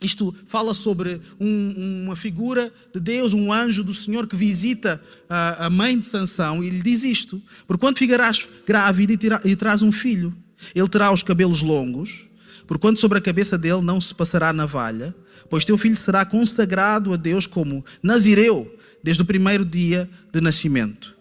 Isto 0.00 0.32
fala 0.46 0.72
sobre 0.74 1.20
um, 1.40 2.04
uma 2.04 2.14
figura 2.14 2.72
de 2.94 3.00
Deus, 3.00 3.32
um 3.32 3.52
anjo 3.52 3.82
do 3.82 3.92
Senhor 3.92 4.28
que 4.28 4.36
visita 4.36 5.02
a, 5.28 5.66
a 5.66 5.70
mãe 5.70 5.98
de 5.98 6.06
Sansão 6.06 6.62
e 6.62 6.70
lhe 6.70 6.82
diz 6.82 7.02
isto: 7.02 7.42
Porquanto 7.66 7.98
ficarás 7.98 8.46
grávida 8.64 9.12
e, 9.44 9.50
e 9.50 9.56
traz 9.56 9.82
um 9.82 9.90
filho, 9.90 10.32
ele 10.72 10.88
terá 10.88 11.12
os 11.12 11.24
cabelos 11.24 11.62
longos, 11.62 12.26
porquanto 12.64 13.00
sobre 13.00 13.18
a 13.18 13.20
cabeça 13.20 13.58
dele 13.58 13.80
não 13.80 14.00
se 14.00 14.14
passará 14.14 14.52
navalha, 14.52 15.12
pois 15.50 15.64
teu 15.64 15.76
filho 15.76 15.96
será 15.96 16.24
consagrado 16.24 17.12
a 17.12 17.16
Deus 17.16 17.44
como 17.44 17.84
nazireu 18.00 18.76
desde 19.02 19.22
o 19.22 19.26
primeiro 19.26 19.64
dia 19.64 20.08
de 20.32 20.40
nascimento. 20.40 21.14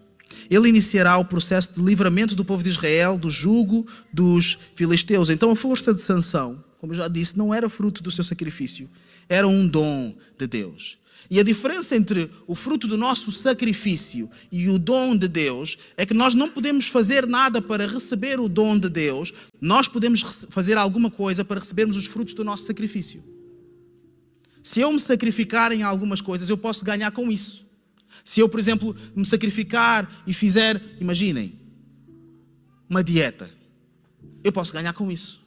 Ele 0.50 0.70
iniciará 0.70 1.18
o 1.18 1.26
processo 1.26 1.74
de 1.74 1.82
livramento 1.82 2.36
do 2.36 2.46
povo 2.46 2.64
de 2.64 2.70
Israel 2.70 3.18
do 3.18 3.32
jugo 3.32 3.86
dos 4.14 4.58
filisteus. 4.76 5.30
Então 5.30 5.50
a 5.50 5.56
força 5.56 5.94
de 5.94 6.02
Sansão 6.02 6.64
como 6.86 6.94
eu 6.94 6.98
já 6.98 7.08
disse, 7.08 7.36
não 7.36 7.52
era 7.52 7.68
fruto 7.68 8.04
do 8.04 8.12
seu 8.12 8.24
sacrifício, 8.24 8.88
era 9.28 9.48
um 9.48 9.68
dom 9.68 10.16
de 10.38 10.46
Deus. 10.46 11.00
E 11.32 11.40
a 11.40 11.44
diferença 11.44 11.96
entre 11.96 12.30
o 12.46 12.54
fruto 12.54 12.88
do 12.88 12.96
nosso 12.96 13.32
sacrifício 13.32 14.30
e 14.52 14.70
o 14.70 14.78
dom 14.78 15.18
de 15.18 15.28
Deus 15.28 15.80
é 15.98 16.06
que 16.06 16.14
nós 16.14 16.36
não 16.36 16.48
podemos 16.48 16.86
fazer 16.86 17.26
nada 17.26 17.60
para 17.60 17.88
receber 17.88 18.40
o 18.40 18.48
dom 18.48 18.78
de 18.78 18.88
Deus, 18.88 19.34
nós 19.60 19.88
podemos 19.88 20.46
fazer 20.50 20.78
alguma 20.78 21.10
coisa 21.10 21.44
para 21.44 21.60
recebermos 21.60 21.98
os 21.98 22.06
frutos 22.06 22.36
do 22.36 22.44
nosso 22.44 22.66
sacrifício. 22.66 23.24
Se 24.62 24.80
eu 24.82 24.92
me 24.92 25.00
sacrificar 25.00 25.72
em 25.72 25.82
algumas 25.82 26.22
coisas, 26.22 26.48
eu 26.52 26.58
posso 26.58 26.86
ganhar 26.86 27.10
com 27.10 27.32
isso. 27.32 27.65
Se 28.26 28.40
eu, 28.40 28.50
por 28.50 28.60
exemplo, 28.60 28.96
me 29.16 29.24
sacrificar 29.24 30.12
e 30.26 30.34
fizer, 30.34 30.82
imaginem, 31.00 31.54
uma 32.90 33.04
dieta, 33.04 33.50
eu 34.44 34.52
posso 34.52 34.74
ganhar 34.74 34.94
com 34.94 35.12
isso. 35.12 35.46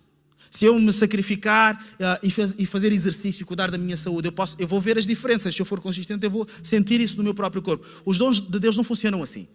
Se 0.50 0.64
eu 0.64 0.78
me 0.78 0.92
sacrificar 0.92 1.75
uh, 1.75 2.26
e, 2.26 2.62
e, 2.62 2.66
fazer 2.66 2.92
exercício, 2.92 3.44
cuidar 3.44 3.70
da 3.70 3.76
minha 3.76 3.97
saúde, 3.97 4.28
eu, 4.28 4.32
posso, 4.32 4.56
eu 4.58 4.66
vou 4.66 4.80
ver 4.80 4.97
as 4.97 5.06
diferenças. 5.06 5.54
Se 5.54 5.61
eu 5.61 5.66
for 5.66 5.80
consistente, 5.80 6.25
eu 6.25 6.30
vou 6.30 6.47
sentir 6.62 7.00
isso 7.00 7.16
no 7.16 7.25
meu 7.25 7.35
próprio 7.35 7.61
corpo. 7.61 7.85
Os 8.04 8.16
dons 8.16 8.40
de 8.40 8.58
Deus 8.58 8.76
não 8.76 8.85
funcionam 8.85 9.23
assim. 9.23 9.47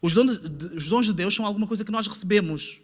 Os 0.00 0.14
dons 0.14 0.38
de, 0.38 0.76
os 0.76 0.88
dons 0.88 1.06
de 1.06 1.12
Deus 1.12 1.34
são 1.34 1.44
alguma 1.44 1.66
coisa 1.66 1.84
que 1.84 1.90
nós 1.90 2.06
recebemos 2.06 2.78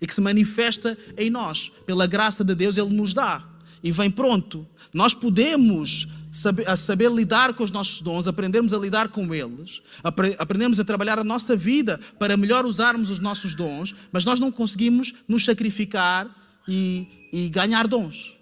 e 0.00 0.06
que 0.06 0.14
se 0.14 0.20
manifesta 0.20 0.96
em 1.18 1.28
nós. 1.28 1.72
Pela 1.84 2.06
graça 2.06 2.44
de 2.44 2.54
Deus, 2.54 2.76
Ele 2.76 2.90
nos 2.90 3.12
dá 3.12 3.44
e 3.82 3.90
vem 3.90 4.10
pronto. 4.10 4.66
Nós 4.92 5.12
podemos 5.12 6.06
saber, 6.32 6.68
a 6.68 6.76
saber 6.76 7.10
lidar 7.10 7.52
com 7.52 7.62
os 7.62 7.70
nossos 7.70 8.00
dons, 8.00 8.26
aprendermos 8.26 8.72
a 8.72 8.78
lidar 8.78 9.08
com 9.08 9.34
eles, 9.34 9.82
apre, 10.02 10.34
aprendemos 10.38 10.80
a 10.80 10.84
trabalhar 10.84 11.18
a 11.18 11.24
nossa 11.24 11.54
vida 11.54 12.00
para 12.18 12.36
melhor 12.36 12.64
usarmos 12.64 13.10
os 13.10 13.18
nossos 13.18 13.54
dons, 13.54 13.94
mas 14.10 14.24
nós 14.24 14.40
não 14.40 14.50
conseguimos 14.50 15.12
nos 15.28 15.44
sacrificar 15.44 16.28
e, 16.66 17.06
e 17.32 17.48
ganhar 17.50 17.86
dons. 17.86 18.36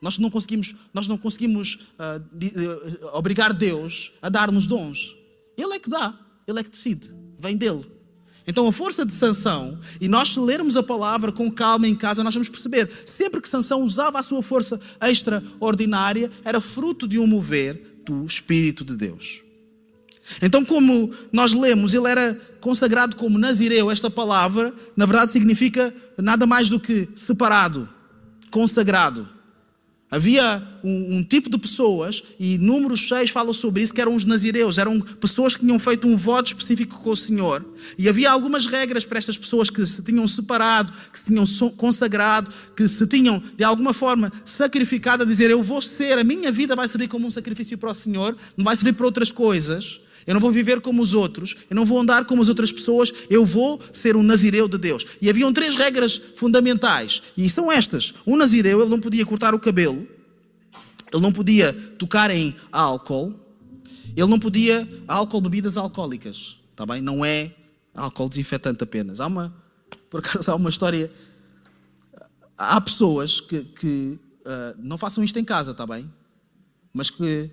Nós 0.00 0.16
não 0.16 0.30
conseguimos, 0.30 0.74
nós 0.94 1.06
não 1.06 1.18
conseguimos 1.18 1.86
uh, 1.98 2.20
uh, 2.20 3.16
obrigar 3.16 3.52
Deus 3.52 4.12
a 4.22 4.28
dar-nos 4.28 4.66
dons. 4.66 5.14
Ele 5.56 5.74
é 5.74 5.78
que 5.78 5.90
dá, 5.90 6.18
Ele 6.46 6.60
é 6.60 6.62
que 6.62 6.70
decide, 6.70 7.12
vem 7.38 7.56
dele. 7.56 7.97
Então 8.48 8.66
a 8.66 8.72
força 8.72 9.04
de 9.04 9.12
Sansão, 9.12 9.78
e 10.00 10.08
nós 10.08 10.34
lermos 10.34 10.74
a 10.74 10.82
palavra 10.82 11.30
com 11.30 11.50
calma 11.50 11.86
em 11.86 11.94
casa, 11.94 12.24
nós 12.24 12.32
vamos 12.32 12.48
perceber, 12.48 12.90
sempre 13.04 13.42
que 13.42 13.48
Sansão 13.48 13.82
usava 13.82 14.18
a 14.18 14.22
sua 14.22 14.42
força 14.42 14.80
extraordinária, 15.02 16.30
era 16.42 16.58
fruto 16.58 17.06
de 17.06 17.18
um 17.18 17.26
mover 17.26 18.00
do 18.06 18.24
Espírito 18.24 18.86
de 18.86 18.96
Deus. 18.96 19.42
Então, 20.40 20.64
como 20.64 21.12
nós 21.30 21.52
lemos, 21.52 21.92
ele 21.92 22.08
era 22.08 22.34
consagrado 22.58 23.16
como 23.16 23.38
Nazireu. 23.38 23.90
Esta 23.90 24.10
palavra, 24.10 24.72
na 24.96 25.04
verdade, 25.04 25.30
significa 25.30 25.94
nada 26.16 26.46
mais 26.46 26.70
do 26.70 26.80
que 26.80 27.06
separado, 27.14 27.86
consagrado. 28.50 29.28
Havia 30.10 30.62
um, 30.82 31.18
um, 31.18 31.24
tipo 31.24 31.50
de 31.50 31.58
pessoas, 31.58 32.22
e 32.40 32.56
Números 32.56 33.06
6 33.08 33.30
fala 33.30 33.52
sobre 33.52 33.82
isso, 33.82 33.92
que 33.92 34.00
eram 34.00 34.14
os 34.14 34.24
nazireus, 34.24 34.78
eram 34.78 34.98
pessoas 35.00 35.54
que 35.54 35.60
tinham 35.60 35.78
feito 35.78 36.08
um 36.08 36.16
voto 36.16 36.46
específico 36.46 36.98
com 36.98 37.10
o 37.10 37.16
Senhor. 37.16 37.62
E 37.98 38.08
havia 38.08 38.30
algumas 38.30 38.64
regras 38.64 39.04
para 39.04 39.18
estas 39.18 39.36
pessoas 39.36 39.68
que 39.68 39.86
se 39.86 40.02
tinham 40.02 40.26
separado, 40.26 40.90
que 41.12 41.18
se 41.18 41.26
tinham 41.26 41.44
consagrado, 41.76 42.50
que 42.74 42.88
se 42.88 43.06
tinham, 43.06 43.42
de 43.54 43.62
alguma 43.62 43.92
forma, 43.92 44.32
sacrificado 44.46 45.24
a 45.24 45.26
dizer: 45.26 45.50
Eu 45.50 45.62
vou 45.62 45.82
ser, 45.82 46.18
a 46.18 46.24
minha 46.24 46.50
vida 46.50 46.74
vai 46.74 46.88
servir 46.88 47.08
como 47.08 47.26
um 47.26 47.30
sacrifício 47.30 47.76
para 47.76 47.90
o 47.90 47.94
Senhor, 47.94 48.34
não 48.56 48.64
vai 48.64 48.76
servir 48.76 48.94
para 48.94 49.04
outras 49.04 49.30
coisas. 49.30 50.00
Eu 50.28 50.34
não 50.34 50.42
vou 50.42 50.52
viver 50.52 50.82
como 50.82 51.00
os 51.00 51.14
outros, 51.14 51.56
eu 51.70 51.74
não 51.74 51.86
vou 51.86 51.98
andar 51.98 52.26
como 52.26 52.42
as 52.42 52.50
outras 52.50 52.70
pessoas, 52.70 53.10
eu 53.30 53.46
vou 53.46 53.80
ser 53.90 54.14
um 54.14 54.22
nazireu 54.22 54.68
de 54.68 54.76
Deus. 54.76 55.06
E 55.22 55.30
haviam 55.30 55.50
três 55.54 55.74
regras 55.74 56.20
fundamentais, 56.36 57.22
e 57.34 57.48
são 57.48 57.72
estas. 57.72 58.12
Um 58.26 58.36
nazireu, 58.36 58.82
ele 58.82 58.90
não 58.90 59.00
podia 59.00 59.24
cortar 59.24 59.54
o 59.54 59.58
cabelo, 59.58 60.06
ele 61.10 61.22
não 61.22 61.32
podia 61.32 61.72
tocar 61.98 62.30
em 62.30 62.54
álcool, 62.70 63.40
ele 64.14 64.26
não 64.26 64.38
podia 64.38 64.86
álcool, 65.08 65.40
bebidas 65.40 65.78
alcoólicas, 65.78 66.58
está 66.72 66.84
bem? 66.84 67.00
Não 67.00 67.24
é 67.24 67.54
álcool 67.94 68.28
desinfetante 68.28 68.84
apenas. 68.84 69.20
Há 69.20 69.28
uma, 69.28 69.56
por 70.10 70.20
acaso, 70.20 70.50
há 70.50 70.54
uma 70.54 70.68
história. 70.68 71.10
Há 72.54 72.78
pessoas 72.82 73.40
que, 73.40 73.64
que 73.64 74.20
uh, 74.44 74.76
não 74.76 74.98
façam 74.98 75.24
isto 75.24 75.38
em 75.38 75.44
casa, 75.44 75.70
está 75.70 75.86
bem? 75.86 76.12
Mas 76.92 77.08
que 77.08 77.50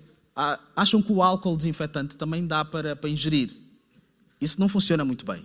acham 0.74 1.00
que 1.00 1.10
o 1.10 1.22
álcool 1.22 1.56
desinfetante 1.56 2.16
também 2.16 2.46
dá 2.46 2.64
para, 2.64 2.94
para 2.94 3.08
ingerir. 3.08 3.50
Isso 4.40 4.60
não 4.60 4.68
funciona 4.68 5.04
muito 5.04 5.24
bem. 5.24 5.42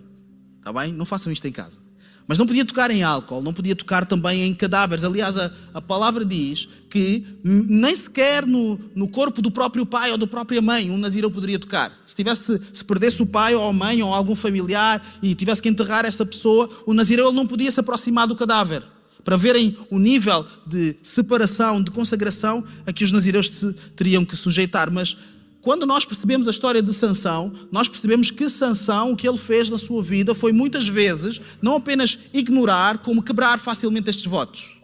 Está 0.58 0.72
bem? 0.72 0.92
Não 0.92 1.06
façam 1.06 1.32
isto 1.32 1.46
em 1.46 1.52
casa. 1.52 1.80
Mas 2.28 2.38
não 2.38 2.46
podia 2.46 2.64
tocar 2.64 2.90
em 2.90 3.02
álcool, 3.02 3.42
não 3.42 3.52
podia 3.52 3.74
tocar 3.74 4.06
também 4.06 4.44
em 4.44 4.54
cadáveres. 4.54 5.02
Aliás, 5.02 5.36
a, 5.36 5.50
a 5.74 5.80
palavra 5.80 6.24
diz 6.24 6.68
que 6.88 7.26
nem 7.42 7.96
sequer 7.96 8.46
no, 8.46 8.78
no, 8.94 9.08
corpo 9.08 9.42
do 9.42 9.50
próprio 9.50 9.84
pai 9.84 10.12
ou 10.12 10.18
da 10.18 10.26
própria 10.26 10.62
mãe 10.62 10.90
um 10.90 10.98
nazireu 10.98 11.30
poderia 11.30 11.58
tocar. 11.58 11.92
Se, 12.06 12.14
tivesse, 12.14 12.60
se 12.72 12.84
perdesse 12.84 13.20
o 13.22 13.26
pai 13.26 13.54
ou 13.54 13.66
a 13.66 13.72
mãe 13.72 14.02
ou 14.02 14.14
algum 14.14 14.36
familiar 14.36 15.04
e 15.20 15.34
tivesse 15.34 15.60
que 15.60 15.68
enterrar 15.68 16.04
essa 16.04 16.24
pessoa, 16.24 16.70
o 16.86 16.94
nazireu 16.94 17.32
não 17.32 17.46
podia 17.46 17.72
se 17.72 17.80
aproximar 17.80 18.28
do 18.28 18.36
cadáver 18.36 18.84
para 19.24 19.36
verem 19.36 19.76
o 19.90 19.98
nível 19.98 20.44
de 20.66 20.96
separação, 21.02 21.82
de 21.82 21.90
consagração 21.90 22.64
a 22.86 22.92
que 22.92 23.04
os 23.04 23.12
nazireus 23.12 23.50
teriam 23.94 24.24
que 24.24 24.36
sujeitar. 24.36 24.90
Mas 24.90 25.16
quando 25.60 25.86
nós 25.86 26.04
percebemos 26.04 26.48
a 26.48 26.50
história 26.50 26.82
de 26.82 26.92
Sansão, 26.92 27.52
nós 27.70 27.88
percebemos 27.88 28.30
que 28.30 28.48
Sansão, 28.48 29.12
o 29.12 29.16
que 29.16 29.28
ele 29.28 29.38
fez 29.38 29.70
na 29.70 29.78
sua 29.78 30.02
vida 30.02 30.34
foi 30.34 30.52
muitas 30.52 30.88
vezes 30.88 31.40
não 31.62 31.76
apenas 31.76 32.18
ignorar, 32.34 32.98
como 32.98 33.22
quebrar 33.22 33.58
facilmente 33.60 34.10
estes 34.10 34.26
votos. 34.26 34.80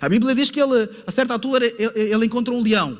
A 0.00 0.08
Bíblia 0.08 0.34
diz 0.34 0.50
que 0.50 0.60
ele, 0.60 0.88
a 1.04 1.10
certa 1.10 1.34
altura, 1.34 1.66
ele, 1.66 2.12
ele 2.14 2.26
encontrou 2.26 2.56
um 2.56 2.62
leão. 2.62 2.96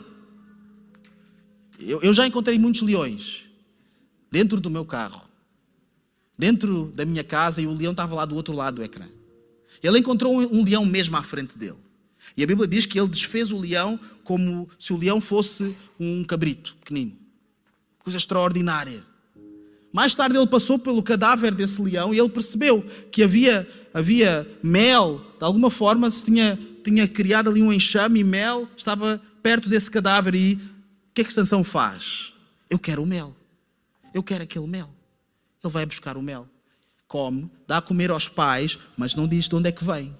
Eu, 1.79 2.03
eu 2.03 2.13
já 2.13 2.27
encontrei 2.27 2.59
muitos 2.59 2.83
leões 2.83 3.45
dentro 4.31 4.61
do 4.61 4.69
meu 4.69 4.85
carro, 4.85 5.23
dentro 6.37 6.91
da 6.95 7.05
minha 7.05 7.23
casa, 7.23 7.63
e 7.63 7.67
o 7.67 7.73
leão 7.73 7.93
estava 7.93 8.15
lá 8.17 8.25
do 8.25 8.35
outro 8.35 8.55
lado 8.55 8.77
do 8.77 8.83
ecrã. 8.83 9.07
Ele 9.83 9.99
encontrou 9.99 10.39
um 10.39 10.65
leão 10.65 10.85
mesmo 10.85 11.17
à 11.17 11.23
frente 11.23 11.57
dele. 11.57 11.79
E 12.37 12.43
a 12.43 12.47
Bíblia 12.47 12.69
diz 12.69 12.87
que 12.87 12.99
ele 12.99 13.09
desfez 13.09 13.51
o 13.51 13.59
leão 13.59 13.99
como 14.23 14.69
se 14.79 14.93
o 14.93 14.97
leão 14.97 15.21
fosse 15.21 15.75
um 15.99 16.23
cabrito 16.25 16.77
pequenino. 16.77 17.17
Coisa 18.03 18.19
extraordinária. 18.19 19.03
Mais 19.93 20.15
tarde 20.15 20.37
ele 20.37 20.47
passou 20.47 20.79
pelo 20.79 21.03
cadáver 21.03 21.55
desse 21.55 21.83
leão 21.83 22.15
e 22.15 22.19
ele 22.19 22.29
percebeu 22.29 22.85
que 23.11 23.23
havia, 23.23 23.69
havia 23.93 24.47
mel, 24.63 25.21
de 25.39 25.45
alguma 25.45 25.71
forma 25.71 26.11
se 26.11 26.25
tinha, 26.25 26.59
tinha 26.85 27.09
criado 27.09 27.51
ali 27.51 27.63
um 27.63 27.73
enxame 27.73 28.21
e 28.21 28.25
mel 28.25 28.69
estava 28.77 29.21
perto 29.43 29.69
desse 29.69 29.91
cadáver. 29.91 30.35
E 30.35 30.55
o 30.55 31.15
que 31.15 31.23
é 31.23 31.25
que 31.25 31.33
Sansão 31.33 31.65
faz? 31.65 32.33
Eu 32.69 32.79
quero 32.79 33.03
o 33.03 33.07
mel. 33.07 33.35
Eu 34.15 34.23
quero 34.23 34.45
aquele 34.45 34.67
mel. 34.67 34.91
Ele 35.63 35.73
vai 35.73 35.85
buscar 35.85 36.17
o 36.17 36.23
mel 36.23 36.49
come, 37.11 37.51
dá 37.67 37.79
a 37.79 37.83
comer 37.83 38.09
aos 38.13 38.29
pais, 38.29 38.79
mas 38.97 39.17
não 39.17 39.27
diz 39.27 39.49
de 39.49 39.57
onde 39.57 39.69
é 39.69 39.73
que 39.73 39.85
vem. 39.85 40.17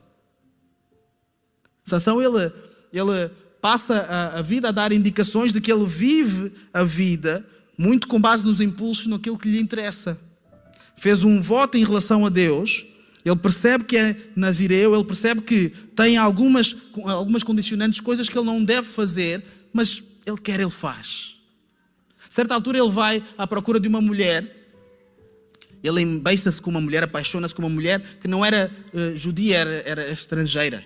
Sansão, 1.85 2.21
ele, 2.21 2.53
ele 2.93 3.31
passa 3.61 3.95
a, 3.95 4.41
a 4.41 4.43
vida 4.43 4.71
a 4.71 4.73
dar 4.73 4.93
indicações 4.93 5.53
de 5.53 5.61
que 5.61 5.73
ele 5.73 5.87
vive 5.87 6.53
a 6.75 6.83
vida 6.83 7.47
muito 7.79 8.09
com 8.09 8.21
base 8.21 8.45
nos 8.45 8.61
impulsos, 8.61 9.07
naquilo 9.07 9.39
que 9.39 9.49
lhe 9.49 9.61
interessa. 9.61 10.19
Fez 10.97 11.23
um 11.23 11.41
voto 11.41 11.79
em 11.79 11.85
relação 11.85 12.27
a 12.27 12.29
Deus, 12.29 12.85
ele 13.25 13.37
percebe 13.37 13.85
que 13.85 13.97
é 13.97 14.17
nazireu, 14.35 14.93
ele 14.93 15.05
percebe 15.05 15.43
que 15.43 15.69
tem 15.95 16.17
algumas, 16.17 16.75
algumas 17.05 17.45
condicionantes, 17.45 18.01
coisas 18.01 18.29
que 18.29 18.37
ele 18.37 18.47
não 18.47 18.65
deve 18.65 18.89
fazer, 18.89 19.45
mas 19.73 20.03
ele 20.27 20.39
quer, 20.39 20.59
ele 20.59 20.71
faz. 20.71 21.37
A 22.29 22.33
certa 22.33 22.53
altura 22.53 22.79
ele 22.79 22.91
vai 22.91 23.23
à 23.39 23.47
procura 23.47 23.79
de 23.79 23.87
uma 23.87 24.01
mulher 24.01 24.60
ele 25.83 26.01
embeista-se 26.01 26.61
com 26.61 26.71
uma 26.71 26.81
mulher, 26.81 27.03
apaixona-se 27.03 27.55
com 27.55 27.63
uma 27.63 27.69
mulher 27.69 28.01
que 28.21 28.29
não 28.29 28.45
era 28.45 28.71
uh, 28.93 29.17
judia, 29.17 29.59
era, 29.59 29.83
era 29.87 30.13
estrangeira. 30.13 30.85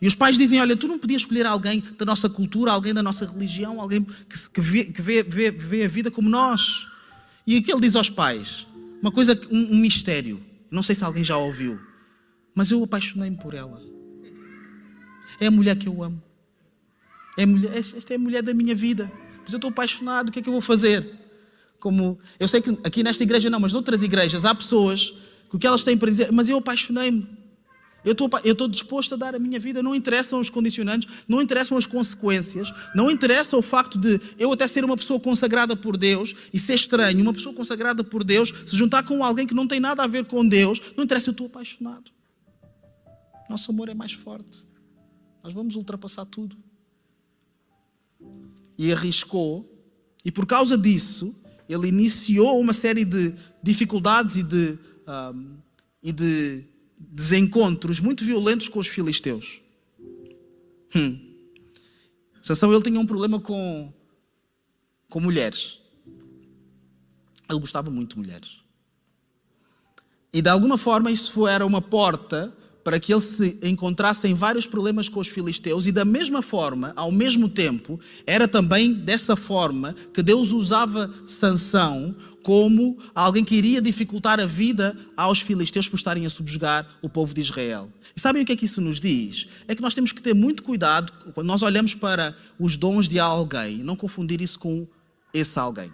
E 0.00 0.06
os 0.06 0.14
pais 0.14 0.36
dizem: 0.36 0.60
Olha, 0.60 0.76
tu 0.76 0.88
não 0.88 0.98
podias 0.98 1.22
escolher 1.22 1.46
alguém 1.46 1.82
da 1.98 2.04
nossa 2.04 2.28
cultura, 2.28 2.72
alguém 2.72 2.92
da 2.92 3.02
nossa 3.02 3.26
religião, 3.26 3.80
alguém 3.80 4.02
que, 4.02 4.50
que, 4.50 4.60
vê, 4.60 4.84
que 4.84 5.02
vê, 5.02 5.22
vê, 5.22 5.50
vê, 5.50 5.84
a 5.84 5.88
vida 5.88 6.10
como 6.10 6.28
nós. 6.28 6.86
E 7.46 7.58
o 7.58 7.62
que 7.62 7.72
ele 7.72 7.80
diz 7.80 7.94
aos 7.94 8.10
pais? 8.10 8.66
Uma 9.00 9.12
coisa, 9.12 9.38
um, 9.50 9.74
um 9.74 9.76
mistério. 9.76 10.42
Não 10.70 10.82
sei 10.82 10.94
se 10.94 11.04
alguém 11.04 11.22
já 11.22 11.36
ouviu, 11.36 11.78
mas 12.54 12.70
eu 12.70 12.82
apaixonei-me 12.82 13.36
por 13.36 13.54
ela. 13.54 13.80
É 15.38 15.46
a 15.46 15.50
mulher 15.50 15.76
que 15.76 15.86
eu 15.86 16.02
amo. 16.02 16.22
É 17.36 17.44
mulher, 17.44 17.76
esta 17.76 18.14
é 18.14 18.16
a 18.16 18.18
mulher 18.18 18.42
da 18.42 18.54
minha 18.54 18.74
vida. 18.74 19.10
Mas 19.42 19.52
eu 19.52 19.58
estou 19.58 19.70
apaixonado, 19.70 20.28
o 20.28 20.32
que 20.32 20.38
é 20.38 20.42
que 20.42 20.48
eu 20.48 20.52
vou 20.52 20.62
fazer? 20.62 21.04
Como, 21.84 22.18
eu 22.40 22.48
sei 22.48 22.62
que 22.62 22.70
aqui 22.82 23.02
nesta 23.02 23.22
igreja 23.22 23.50
não, 23.50 23.60
mas 23.60 23.74
noutras 23.74 24.02
igrejas 24.02 24.46
há 24.46 24.54
pessoas 24.54 25.12
que 25.50 25.56
o 25.56 25.58
que 25.58 25.66
elas 25.66 25.84
têm 25.84 25.98
para 25.98 26.10
dizer, 26.10 26.32
mas 26.32 26.48
eu 26.48 26.56
apaixonei-me. 26.56 27.28
Eu 28.02 28.12
estou, 28.12 28.30
eu 28.42 28.52
estou 28.52 28.66
disposto 28.68 29.12
a 29.12 29.18
dar 29.18 29.34
a 29.34 29.38
minha 29.38 29.60
vida, 29.60 29.82
não 29.82 29.94
interessam 29.94 30.40
os 30.40 30.48
condicionantes, 30.48 31.06
não 31.28 31.42
interessam 31.42 31.76
as 31.76 31.84
consequências, 31.84 32.72
não 32.94 33.10
interessa 33.10 33.54
o 33.54 33.60
facto 33.60 33.98
de 33.98 34.18
eu 34.38 34.50
até 34.50 34.66
ser 34.66 34.82
uma 34.82 34.96
pessoa 34.96 35.20
consagrada 35.20 35.76
por 35.76 35.98
Deus 35.98 36.34
e 36.54 36.58
ser 36.58 36.74
estranho, 36.74 37.20
uma 37.20 37.34
pessoa 37.34 37.54
consagrada 37.54 38.02
por 38.02 38.24
Deus, 38.24 38.50
se 38.64 38.74
juntar 38.74 39.02
com 39.02 39.22
alguém 39.22 39.46
que 39.46 39.52
não 39.52 39.68
tem 39.68 39.78
nada 39.78 40.02
a 40.02 40.06
ver 40.06 40.24
com 40.24 40.48
Deus, 40.48 40.80
não 40.96 41.04
interessa, 41.04 41.28
eu 41.28 41.32
estou 41.32 41.48
apaixonado. 41.48 42.10
Nosso 43.50 43.70
amor 43.70 43.90
é 43.90 43.94
mais 43.94 44.12
forte. 44.12 44.66
Nós 45.42 45.52
vamos 45.52 45.76
ultrapassar 45.76 46.24
tudo. 46.24 46.56
E 48.78 48.90
arriscou, 48.90 49.70
e 50.24 50.32
por 50.32 50.46
causa 50.46 50.78
disso, 50.78 51.43
ele 51.68 51.88
iniciou 51.88 52.60
uma 52.60 52.72
série 52.72 53.04
de 53.04 53.34
dificuldades 53.62 54.36
e 54.36 54.42
de, 54.42 54.78
um, 55.06 55.56
e 56.02 56.12
de 56.12 56.64
desencontros 56.98 58.00
muito 58.00 58.24
violentos 58.24 58.68
com 58.68 58.78
os 58.78 58.86
filisteus. 58.86 59.60
Hum. 60.94 61.34
Sansão 62.42 62.72
ele 62.72 62.82
tinha 62.82 63.00
um 63.00 63.06
problema 63.06 63.40
com, 63.40 63.92
com 65.08 65.20
mulheres. 65.20 65.80
Ele 67.48 67.58
gostava 67.58 67.90
muito 67.90 68.14
de 68.14 68.18
mulheres. 68.20 68.60
E 70.32 70.42
de 70.42 70.48
alguma 70.48 70.76
forma 70.76 71.10
isso 71.10 71.46
era 71.46 71.64
uma 71.64 71.80
porta 71.80 72.54
para 72.84 73.00
que 73.00 73.12
ele 73.12 73.20
se 73.22 73.58
encontrasse 73.62 74.28
em 74.28 74.34
vários 74.34 74.66
problemas 74.66 75.08
com 75.08 75.18
os 75.18 75.26
filisteus, 75.26 75.86
e 75.86 75.92
da 75.92 76.04
mesma 76.04 76.42
forma, 76.42 76.92
ao 76.94 77.10
mesmo 77.10 77.48
tempo, 77.48 77.98
era 78.26 78.46
também 78.46 78.92
dessa 78.92 79.34
forma 79.34 79.96
que 80.12 80.22
Deus 80.22 80.52
usava 80.52 81.10
Sansão 81.26 82.14
como 82.42 82.98
alguém 83.14 83.42
que 83.42 83.56
iria 83.56 83.80
dificultar 83.80 84.38
a 84.38 84.44
vida 84.44 84.94
aos 85.16 85.40
filisteus 85.40 85.88
por 85.88 85.96
estarem 85.96 86.26
a 86.26 86.30
subjugar 86.30 86.86
o 87.00 87.08
povo 87.08 87.32
de 87.32 87.40
Israel. 87.40 87.90
E 88.14 88.20
sabem 88.20 88.42
o 88.42 88.46
que 88.46 88.52
é 88.52 88.56
que 88.56 88.66
isso 88.66 88.82
nos 88.82 89.00
diz? 89.00 89.48
É 89.66 89.74
que 89.74 89.80
nós 89.80 89.94
temos 89.94 90.12
que 90.12 90.20
ter 90.20 90.34
muito 90.34 90.62
cuidado 90.62 91.10
quando 91.32 91.46
nós 91.46 91.62
olhamos 91.62 91.94
para 91.94 92.36
os 92.60 92.76
dons 92.76 93.08
de 93.08 93.18
alguém, 93.18 93.78
não 93.78 93.96
confundir 93.96 94.42
isso 94.42 94.58
com 94.58 94.86
esse 95.32 95.58
alguém. 95.58 95.90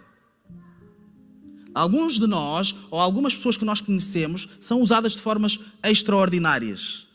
Alguns 1.73 2.19
de 2.19 2.27
nós, 2.27 2.75
ou 2.89 2.99
algumas 2.99 3.33
pessoas 3.33 3.57
que 3.57 3.65
nós 3.65 3.81
conhecemos, 3.81 4.47
são 4.59 4.81
usadas 4.81 5.13
de 5.13 5.21
formas 5.21 5.59
extraordinárias. 5.83 7.07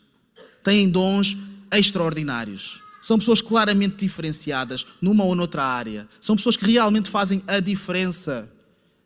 Têm 0.63 0.89
dons 0.89 1.37
extraordinários. 1.71 2.81
São 3.01 3.17
pessoas 3.17 3.41
claramente 3.41 3.97
diferenciadas 3.97 4.85
numa 5.01 5.23
ou 5.23 5.35
noutra 5.35 5.63
área. 5.63 6.09
São 6.19 6.35
pessoas 6.35 6.57
que 6.57 6.69
realmente 6.69 7.09
fazem 7.09 7.41
a 7.47 7.59
diferença 7.59 8.51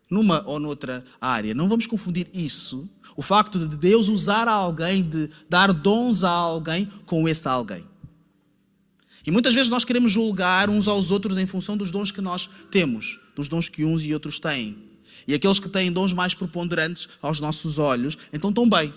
numa 0.10 0.44
ou 0.46 0.60
noutra 0.60 1.06
área. 1.20 1.54
Não 1.54 1.70
vamos 1.70 1.86
confundir 1.86 2.28
isso, 2.34 2.90
o 3.16 3.22
facto 3.22 3.60
de 3.60 3.78
Deus 3.78 4.08
usar 4.08 4.48
alguém, 4.48 5.04
de 5.04 5.30
dar 5.50 5.72
dons 5.72 6.24
a 6.24 6.32
alguém, 6.32 6.90
com 7.06 7.28
esse 7.28 7.48
alguém. 7.48 7.86
E 9.26 9.32
muitas 9.32 9.54
vezes 9.54 9.70
nós 9.70 9.86
queremos 9.86 10.12
julgar 10.12 10.70
uns 10.70 10.88
aos 10.88 11.12
outros 11.12 11.38
em 11.38 11.46
função 11.46 11.78
dos 11.78 11.92
dons 11.92 12.12
que 12.12 12.22
nós 12.22 12.50
temos, 12.72 13.20
dos 13.36 13.48
dons 13.48 13.70
que 13.70 13.86
uns 13.86 14.04
e 14.04 14.14
outros 14.14 14.40
têm. 14.40 14.91
E 15.32 15.34
aqueles 15.34 15.60
que 15.60 15.70
têm 15.70 15.90
dons 15.90 16.12
mais 16.12 16.34
preponderantes 16.34 17.08
aos 17.22 17.40
nossos 17.40 17.80
olhos, 17.80 18.18
então 18.34 18.50
estão 18.50 18.68
bem. 18.68 18.94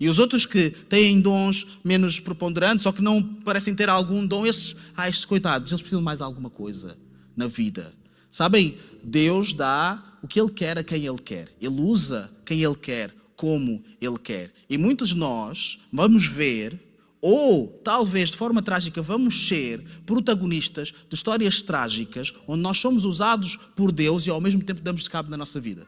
E 0.00 0.08
os 0.08 0.18
outros 0.18 0.46
que 0.46 0.70
têm 0.70 1.20
dons 1.20 1.66
menos 1.84 2.18
preponderantes 2.18 2.86
ou 2.86 2.92
que 2.92 3.02
não 3.02 3.22
parecem 3.22 3.74
ter 3.74 3.90
algum 3.90 4.26
dom, 4.26 4.46
esses, 4.46 4.74
ah, 4.96 5.10
estes 5.10 5.26
coitados, 5.26 5.70
eles 5.70 5.82
precisam 5.82 6.00
de 6.00 6.06
mais 6.06 6.22
alguma 6.22 6.48
coisa 6.48 6.96
na 7.36 7.48
vida. 7.48 7.92
Sabem, 8.30 8.78
Deus 9.04 9.52
dá 9.52 10.02
o 10.22 10.26
que 10.26 10.40
Ele 10.40 10.48
quer 10.48 10.78
a 10.78 10.82
quem 10.82 11.04
Ele 11.04 11.18
quer. 11.18 11.50
Ele 11.60 11.82
usa 11.82 12.30
quem 12.46 12.62
Ele 12.62 12.74
quer, 12.74 13.14
como 13.36 13.84
Ele 14.00 14.16
quer. 14.16 14.50
E 14.70 14.78
muitos 14.78 15.10
de 15.10 15.16
nós 15.16 15.78
vamos 15.92 16.26
ver 16.26 16.80
ou 17.20 17.68
talvez 17.84 18.30
de 18.30 18.36
forma 18.36 18.62
trágica 18.62 19.02
vamos 19.02 19.48
ser 19.48 19.80
protagonistas 20.06 20.94
de 21.08 21.14
histórias 21.14 21.60
trágicas 21.60 22.32
onde 22.46 22.62
nós 22.62 22.78
somos 22.78 23.04
usados 23.04 23.56
por 23.74 23.90
Deus 23.90 24.26
e 24.26 24.30
ao 24.30 24.40
mesmo 24.40 24.62
tempo 24.62 24.80
damos 24.80 25.02
de 25.02 25.10
cabo 25.10 25.30
na 25.30 25.36
nossa 25.36 25.60
vida. 25.60 25.86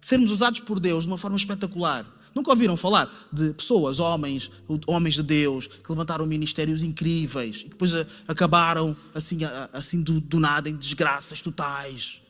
Sermos 0.00 0.30
usados 0.30 0.60
por 0.60 0.78
Deus 0.78 1.04
de 1.04 1.10
uma 1.10 1.18
forma 1.18 1.36
espetacular. 1.36 2.06
Nunca 2.34 2.50
ouviram 2.50 2.76
falar 2.76 3.10
de 3.32 3.52
pessoas, 3.54 3.98
homens, 3.98 4.50
homens 4.86 5.14
de 5.14 5.22
Deus, 5.22 5.66
que 5.66 5.88
levantaram 5.88 6.26
ministérios 6.26 6.82
incríveis 6.82 7.62
e 7.64 7.70
depois 7.70 7.92
acabaram 8.28 8.96
assim, 9.14 9.38
assim 9.72 10.02
do, 10.02 10.20
do 10.20 10.38
nada 10.38 10.68
em 10.68 10.76
desgraças 10.76 11.40
totais. 11.40 12.20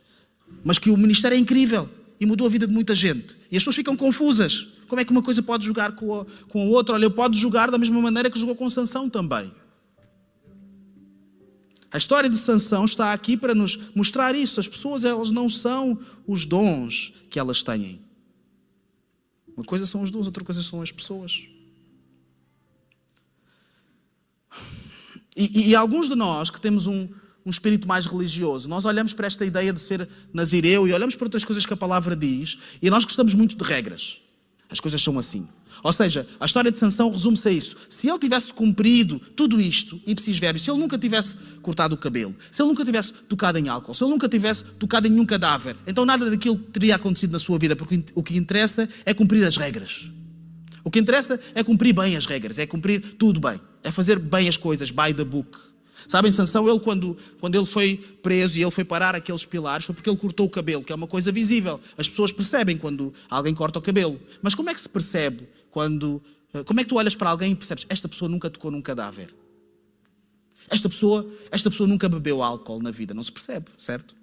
Mas 0.64 0.78
que 0.78 0.90
o 0.90 0.96
ministério 0.96 1.34
é 1.34 1.38
incrível 1.38 1.88
e 2.20 2.24
mudou 2.24 2.46
a 2.46 2.50
vida 2.50 2.66
de 2.66 2.72
muita 2.72 2.94
gente. 2.94 3.36
E 3.50 3.56
as 3.56 3.62
pessoas 3.62 3.76
ficam 3.76 3.96
confusas. 3.96 4.75
Como 4.86 5.00
é 5.00 5.04
que 5.04 5.12
uma 5.12 5.22
coisa 5.22 5.42
pode 5.42 5.64
jogar 5.64 5.92
com 5.92 6.20
a, 6.20 6.26
com 6.48 6.62
a 6.62 6.64
outra? 6.64 6.94
Olha, 6.94 7.04
eu 7.04 7.10
pode 7.10 7.38
jogar 7.38 7.70
da 7.70 7.78
mesma 7.78 8.00
maneira 8.00 8.30
que 8.30 8.38
jogou 8.38 8.54
com 8.54 8.68
Sansão 8.70 9.08
também. 9.10 9.52
A 11.90 11.98
história 11.98 12.28
de 12.28 12.36
Sansão 12.36 12.84
está 12.84 13.12
aqui 13.12 13.36
para 13.36 13.54
nos 13.54 13.78
mostrar 13.94 14.34
isso. 14.34 14.60
As 14.60 14.68
pessoas, 14.68 15.04
elas 15.04 15.30
não 15.30 15.48
são 15.48 15.98
os 16.26 16.44
dons 16.44 17.14
que 17.30 17.38
elas 17.38 17.62
têm. 17.62 18.00
Uma 19.56 19.64
coisa 19.64 19.86
são 19.86 20.02
os 20.02 20.10
dons, 20.10 20.26
outra 20.26 20.44
coisa 20.44 20.62
são 20.62 20.82
as 20.82 20.92
pessoas. 20.92 21.44
E, 25.34 25.60
e, 25.60 25.68
e 25.70 25.74
alguns 25.74 26.08
de 26.08 26.14
nós 26.14 26.50
que 26.50 26.60
temos 26.60 26.86
um, 26.86 27.08
um 27.44 27.50
espírito 27.50 27.86
mais 27.86 28.06
religioso, 28.06 28.68
nós 28.68 28.84
olhamos 28.84 29.12
para 29.12 29.26
esta 29.26 29.44
ideia 29.44 29.72
de 29.72 29.80
ser 29.80 30.08
nazireu 30.32 30.86
e 30.86 30.92
olhamos 30.92 31.14
para 31.14 31.26
outras 31.26 31.44
coisas 31.44 31.64
que 31.64 31.72
a 31.72 31.76
palavra 31.76 32.14
diz 32.16 32.58
e 32.82 32.90
nós 32.90 33.04
gostamos 33.04 33.34
muito 33.34 33.56
de 33.56 33.64
regras. 33.64 34.20
As 34.68 34.80
coisas 34.80 35.00
são 35.00 35.18
assim. 35.18 35.46
Ou 35.82 35.92
seja, 35.92 36.26
a 36.40 36.46
história 36.46 36.70
de 36.70 36.78
Sansão 36.78 37.10
resume-se 37.10 37.48
a 37.48 37.52
isso. 37.52 37.76
Se 37.88 38.08
ele 38.08 38.18
tivesse 38.18 38.52
cumprido 38.52 39.18
tudo 39.36 39.60
isto, 39.60 40.00
ipsis 40.06 40.38
verbis, 40.38 40.62
se 40.62 40.70
ele 40.70 40.78
nunca 40.78 40.98
tivesse 40.98 41.36
cortado 41.62 41.94
o 41.94 41.98
cabelo, 41.98 42.34
se 42.50 42.60
ele 42.60 42.68
nunca 42.68 42.84
tivesse 42.84 43.12
tocado 43.12 43.58
em 43.58 43.68
álcool, 43.68 43.94
se 43.94 44.02
ele 44.02 44.10
nunca 44.10 44.28
tivesse 44.28 44.64
tocado 44.78 45.06
em 45.06 45.10
nenhum 45.10 45.26
cadáver, 45.26 45.76
então 45.86 46.04
nada 46.04 46.30
daquilo 46.30 46.56
teria 46.56 46.96
acontecido 46.96 47.32
na 47.32 47.38
sua 47.38 47.58
vida, 47.58 47.76
porque 47.76 48.02
o 48.14 48.22
que 48.22 48.36
interessa 48.36 48.88
é 49.04 49.14
cumprir 49.14 49.44
as 49.44 49.56
regras. 49.56 50.10
O 50.82 50.90
que 50.90 50.98
interessa 50.98 51.38
é 51.54 51.62
cumprir 51.62 51.92
bem 51.92 52.16
as 52.16 52.26
regras, 52.26 52.58
é 52.58 52.66
cumprir 52.66 53.14
tudo 53.18 53.40
bem, 53.40 53.60
é 53.82 53.90
fazer 53.90 54.18
bem 54.18 54.48
as 54.48 54.56
coisas, 54.56 54.90
by 54.90 55.12
the 55.14 55.24
book. 55.24 55.65
Sabem, 56.08 56.30
Sansão, 56.30 56.68
ele 56.68 56.78
quando, 56.80 57.16
quando 57.40 57.54
ele 57.56 57.66
foi 57.66 57.96
preso 58.22 58.58
e 58.58 58.62
ele 58.62 58.70
foi 58.70 58.84
parar 58.84 59.14
aqueles 59.14 59.44
pilares, 59.44 59.86
foi 59.86 59.94
porque 59.94 60.08
ele 60.08 60.16
cortou 60.16 60.46
o 60.46 60.50
cabelo, 60.50 60.84
que 60.84 60.92
é 60.92 60.96
uma 60.96 61.06
coisa 61.06 61.32
visível. 61.32 61.80
As 61.98 62.08
pessoas 62.08 62.30
percebem 62.30 62.78
quando 62.78 63.12
alguém 63.28 63.54
corta 63.54 63.78
o 63.78 63.82
cabelo. 63.82 64.20
Mas 64.40 64.54
como 64.54 64.70
é 64.70 64.74
que 64.74 64.80
se 64.80 64.88
percebe 64.88 65.48
quando... 65.70 66.22
Eh, 66.54 66.62
como 66.64 66.80
é 66.80 66.84
que 66.84 66.88
tu 66.88 66.96
olhas 66.96 67.14
para 67.14 67.30
alguém 67.30 67.52
e 67.52 67.54
percebes, 67.54 67.86
esta 67.88 68.08
pessoa 68.08 68.28
nunca 68.28 68.48
tocou 68.48 68.70
num 68.70 68.80
cadáver? 68.80 69.34
Esta 70.68 70.88
pessoa, 70.88 71.28
esta 71.50 71.70
pessoa 71.70 71.88
nunca 71.88 72.08
bebeu 72.08 72.42
álcool 72.42 72.82
na 72.82 72.90
vida, 72.90 73.14
não 73.14 73.22
se 73.22 73.32
percebe, 73.32 73.66
certo? 73.78 74.14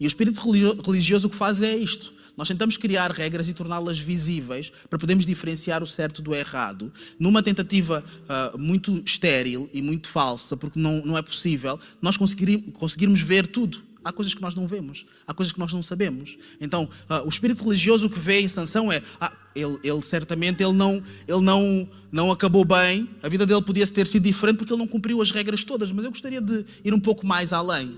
E 0.00 0.06
o 0.06 0.08
espírito 0.08 0.40
religioso 0.82 1.28
o 1.28 1.30
que 1.30 1.36
faz 1.36 1.62
é 1.62 1.76
isto. 1.76 2.12
Nós 2.36 2.48
tentamos 2.48 2.76
criar 2.76 3.10
regras 3.10 3.48
e 3.48 3.54
torná-las 3.54 3.98
visíveis 3.98 4.72
para 4.88 4.98
podermos 4.98 5.26
diferenciar 5.26 5.82
o 5.82 5.86
certo 5.86 6.22
do 6.22 6.34
errado, 6.34 6.92
numa 7.18 7.42
tentativa 7.42 8.02
uh, 8.22 8.58
muito 8.58 9.02
estéril 9.04 9.68
e 9.72 9.82
muito 9.82 10.08
falsa, 10.08 10.56
porque 10.56 10.78
não, 10.78 11.04
não 11.04 11.18
é 11.18 11.22
possível 11.22 11.78
nós 12.00 12.16
conseguirmos 12.16 13.20
ver 13.20 13.46
tudo. 13.46 13.82
Há 14.04 14.12
coisas 14.12 14.34
que 14.34 14.42
nós 14.42 14.54
não 14.54 14.66
vemos, 14.66 15.04
há 15.26 15.32
coisas 15.32 15.52
que 15.52 15.60
nós 15.60 15.72
não 15.72 15.82
sabemos. 15.82 16.36
Então, 16.60 16.88
uh, 17.08 17.24
o 17.24 17.28
espírito 17.28 17.62
religioso 17.62 18.10
que 18.10 18.18
vê 18.18 18.40
em 18.40 18.48
sanção 18.48 18.90
é: 18.90 19.00
ah, 19.20 19.32
ele, 19.54 19.78
ele 19.84 20.02
certamente 20.02 20.62
ele 20.62 20.72
não, 20.72 20.94
ele 21.28 21.40
não, 21.40 21.88
não 22.10 22.32
acabou 22.32 22.64
bem, 22.64 23.08
a 23.22 23.28
vida 23.28 23.46
dele 23.46 23.62
podia 23.62 23.86
ter 23.86 24.08
sido 24.08 24.24
diferente 24.24 24.56
porque 24.56 24.72
ele 24.72 24.80
não 24.80 24.88
cumpriu 24.88 25.22
as 25.22 25.30
regras 25.30 25.62
todas, 25.62 25.92
mas 25.92 26.04
eu 26.04 26.10
gostaria 26.10 26.40
de 26.40 26.64
ir 26.84 26.92
um 26.92 26.98
pouco 26.98 27.24
mais 27.24 27.52
além. 27.52 27.96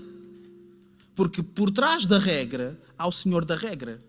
Porque 1.15 1.41
por 1.41 1.71
trás 1.71 2.05
da 2.05 2.19
regra 2.19 2.77
há 2.97 3.07
o 3.07 3.11
Senhor 3.11 3.45
da 3.45 3.55
regra. 3.55 3.99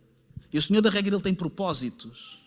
E 0.53 0.59
o 0.59 0.63
Senhor 0.63 0.81
da 0.81 0.91
regra 0.91 1.15
ele 1.15 1.23
tem 1.23 1.35
propósitos. 1.35 2.41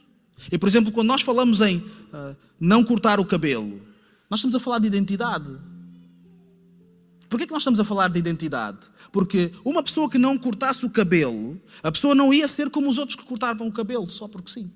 E, 0.52 0.58
por 0.58 0.68
exemplo, 0.70 0.92
quando 0.92 1.08
nós 1.08 1.22
falamos 1.22 1.62
em 1.62 1.78
uh, 1.78 2.36
não 2.60 2.84
cortar 2.84 3.20
o 3.20 3.26
cabelo, 3.26 3.82
nós 4.30 4.40
estamos 4.40 4.56
a 4.56 4.60
falar 4.60 4.80
de 4.80 4.88
identidade. 4.88 5.58
Por 7.28 7.40
que 7.40 7.46
nós 7.52 7.62
estamos 7.62 7.80
a 7.80 7.84
falar 7.84 8.08
de 8.08 8.18
identidade? 8.18 8.90
Porque 9.12 9.52
uma 9.64 9.84
pessoa 9.84 10.10
que 10.10 10.18
não 10.18 10.38
cortasse 10.38 10.86
o 10.86 10.90
cabelo, 10.90 11.62
a 11.84 11.92
pessoa 11.92 12.16
não 12.16 12.34
ia 12.34 12.48
ser 12.48 12.70
como 12.70 12.90
os 12.90 12.98
outros 12.98 13.16
que 13.16 13.24
cortavam 13.24 13.68
o 13.68 13.72
cabelo, 13.72 14.10
só 14.10 14.28
porque 14.28 14.50
sim. 14.50 14.72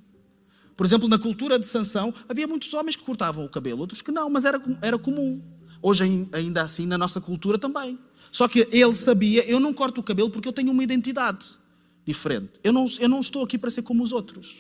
Por 0.76 0.86
exemplo, 0.86 1.08
na 1.08 1.18
cultura 1.18 1.58
de 1.58 1.68
Sansão, 1.68 2.14
havia 2.28 2.48
muitos 2.48 2.74
homens 2.74 2.96
que 2.96 3.04
cortavam 3.04 3.46
o 3.46 3.50
cabelo, 3.50 3.82
outros 3.82 4.02
que 4.02 4.12
não, 4.12 4.30
mas 4.30 4.46
era, 4.46 4.62
era 4.82 4.98
comum. 4.98 5.42
Hoje, 5.82 6.28
ainda 6.32 6.62
assim, 6.62 6.86
na 6.86 6.98
nossa 6.98 7.20
cultura 7.20 7.58
também. 7.58 7.98
Só 8.32 8.48
que 8.48 8.68
ele 8.72 8.96
sabia, 8.96 9.46
eu 9.50 9.60
não 9.60 9.74
corto 9.74 10.02
o 10.02 10.04
cabelo 10.04 10.30
porque 10.30 10.48
eu 10.48 10.54
tenho 10.54 10.72
uma 10.72 10.84
identidade 10.84 11.63
diferente. 12.06 12.52
Eu 12.64 12.74
não, 12.74 12.86
eu 13.00 13.10
não 13.10 13.20
estou 13.20 13.44
aqui 13.44 13.58
para 13.58 13.72
ser 13.72 13.82
como 13.82 14.04
os 14.04 14.12
outros. 14.12 14.56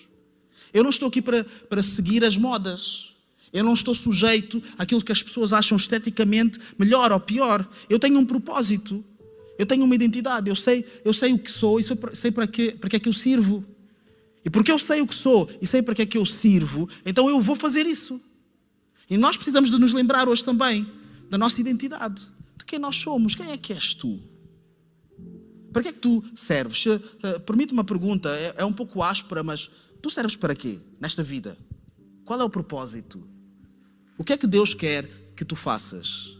Eu 0.73 0.83
não 0.83 0.89
estou 0.89 1.07
aqui 1.07 1.21
para, 1.21 1.43
para 1.43 1.83
seguir 1.83 2.23
as 2.23 2.37
modas. 2.37 3.09
Eu 3.51 3.63
não 3.63 3.73
estou 3.73 3.93
sujeito 3.93 4.61
àquilo 4.77 5.03
que 5.03 5.11
as 5.11 5.21
pessoas 5.21 5.53
acham 5.53 5.75
esteticamente 5.75 6.59
melhor 6.77 7.11
ou 7.11 7.19
pior. 7.19 7.67
Eu 7.89 7.99
tenho 7.99 8.19
um 8.19 8.25
propósito. 8.25 9.03
Eu 9.59 9.65
tenho 9.65 9.83
uma 9.83 9.93
identidade. 9.93 10.49
Eu 10.49 10.55
sei, 10.55 10.85
eu 11.05 11.13
sei 11.13 11.33
o 11.33 11.37
que 11.37 11.51
sou 11.51 11.79
e 11.79 11.83
sei 12.13 12.31
para 12.31 12.47
que, 12.47 12.71
para 12.71 12.89
que 12.89 12.95
é 12.95 12.99
que 12.99 13.09
eu 13.09 13.13
sirvo. 13.13 13.63
E 14.45 14.49
porque 14.49 14.71
eu 14.71 14.79
sei 14.79 15.01
o 15.01 15.07
que 15.07 15.15
sou 15.15 15.49
e 15.61 15.65
sei 15.67 15.81
para 15.81 15.95
que 15.95 16.01
é 16.01 16.05
que 16.05 16.17
eu 16.17 16.25
sirvo, 16.25 16.89
então 17.05 17.29
eu 17.29 17.39
vou 17.39 17.55
fazer 17.55 17.85
isso. 17.85 18.19
E 19.09 19.17
nós 19.17 19.37
precisamos 19.37 19.71
de 19.71 19.79
nos 19.79 19.93
lembrar 19.93 20.27
hoje 20.27 20.43
também 20.43 20.85
da 21.29 21.37
nossa 21.37 21.59
identidade, 21.61 22.25
de 22.57 22.65
quem 22.65 22.77
nós 22.77 22.95
somos, 22.95 23.35
quem 23.35 23.51
é 23.51 23.57
que 23.57 23.73
és 23.73 23.93
tu? 23.93 24.19
Para 25.73 25.81
que 25.81 25.89
é 25.89 25.91
que 25.91 25.99
tu 25.99 26.23
serves? 26.35 26.85
Uh, 26.85 27.39
Permite 27.45 27.73
uma 27.73 27.83
pergunta, 27.83 28.29
é, 28.29 28.53
é 28.57 28.65
um 28.65 28.71
pouco 28.71 29.01
áspera, 29.01 29.43
mas 29.43 29.69
tu 30.01 30.09
serves 30.09 30.35
para 30.35 30.55
quê 30.55 30.79
nesta 31.01 31.23
vida? 31.23 31.57
Qual 32.23 32.39
é 32.39 32.43
o 32.43 32.49
propósito? 32.49 33.27
O 34.17 34.23
que 34.23 34.33
é 34.33 34.37
que 34.37 34.45
Deus 34.45 34.75
quer 34.75 35.09
que 35.35 35.43
tu 35.43 35.55
faças? 35.55 36.37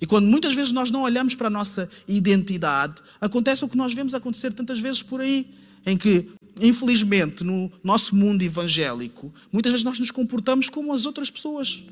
E 0.00 0.06
quando 0.06 0.26
muitas 0.26 0.54
vezes 0.54 0.70
nós 0.70 0.90
não 0.90 1.02
olhamos 1.02 1.34
para 1.34 1.48
a 1.48 1.50
nossa 1.50 1.88
identidade, 2.06 3.02
acontece 3.20 3.64
o 3.64 3.68
que 3.68 3.76
nós 3.76 3.94
vemos 3.94 4.14
acontecer 4.14 4.52
tantas 4.52 4.78
vezes 4.78 5.02
por 5.02 5.20
aí, 5.20 5.52
em 5.84 5.96
que, 5.96 6.30
infelizmente, 6.60 7.42
no 7.42 7.72
nosso 7.82 8.14
mundo 8.14 8.42
evangélico, 8.42 9.32
muitas 9.50 9.72
vezes 9.72 9.84
nós 9.84 9.98
nos 9.98 10.10
comportamos 10.10 10.68
como 10.68 10.92
as 10.92 11.06
outras 11.06 11.30
pessoas. 11.30 11.82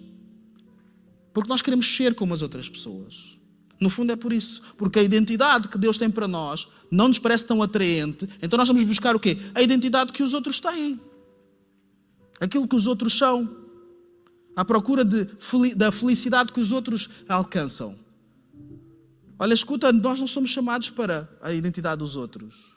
Porque 1.33 1.49
nós 1.49 1.63
queremos 1.63 1.87
ser 1.97 2.15
como 2.15 2.33
as 2.33 2.43
outras 2.43 2.69
pessoas. 2.69 3.36
No 3.81 3.91
fundo 3.91 4.13
é 4.13 4.17
por 4.17 4.33
isso. 4.33 4.63
Porque 4.77 4.99
a 4.99 5.03
identidade 5.03 5.69
que 5.69 5.79
Deus 5.79 5.99
tem 5.99 6.11
para 6.11 6.27
nós 6.27 6.69
não 6.91 7.09
nos 7.09 7.19
parece 7.19 7.45
tão 7.45 7.63
atraente. 7.63 8.29
Então 8.43 8.57
nós 8.57 8.69
vamos 8.69 8.83
buscar 8.85 9.15
o 9.15 9.21
quê? 9.21 9.39
A 9.55 9.63
identidade 9.63 10.13
que 10.13 10.23
os 10.23 10.35
outros 10.35 10.61
têm. 10.61 11.01
Aquilo 12.41 12.67
que 12.67 12.77
os 12.77 12.87
outros 12.87 13.17
são. 13.17 13.49
À 14.55 14.65
procura 14.65 15.05
de, 15.05 15.27
da 15.75 15.93
felicidade 15.93 16.53
que 16.53 16.61
os 16.61 16.73
outros 16.73 17.11
alcançam. 17.29 17.95
Olha, 19.39 19.53
escuta, 19.53 19.93
nós 19.93 20.19
não 20.19 20.27
somos 20.27 20.49
chamados 20.49 20.89
para 20.89 21.29
a 21.43 21.53
identidade 21.53 21.99
dos 21.99 22.17
outros. 22.17 22.77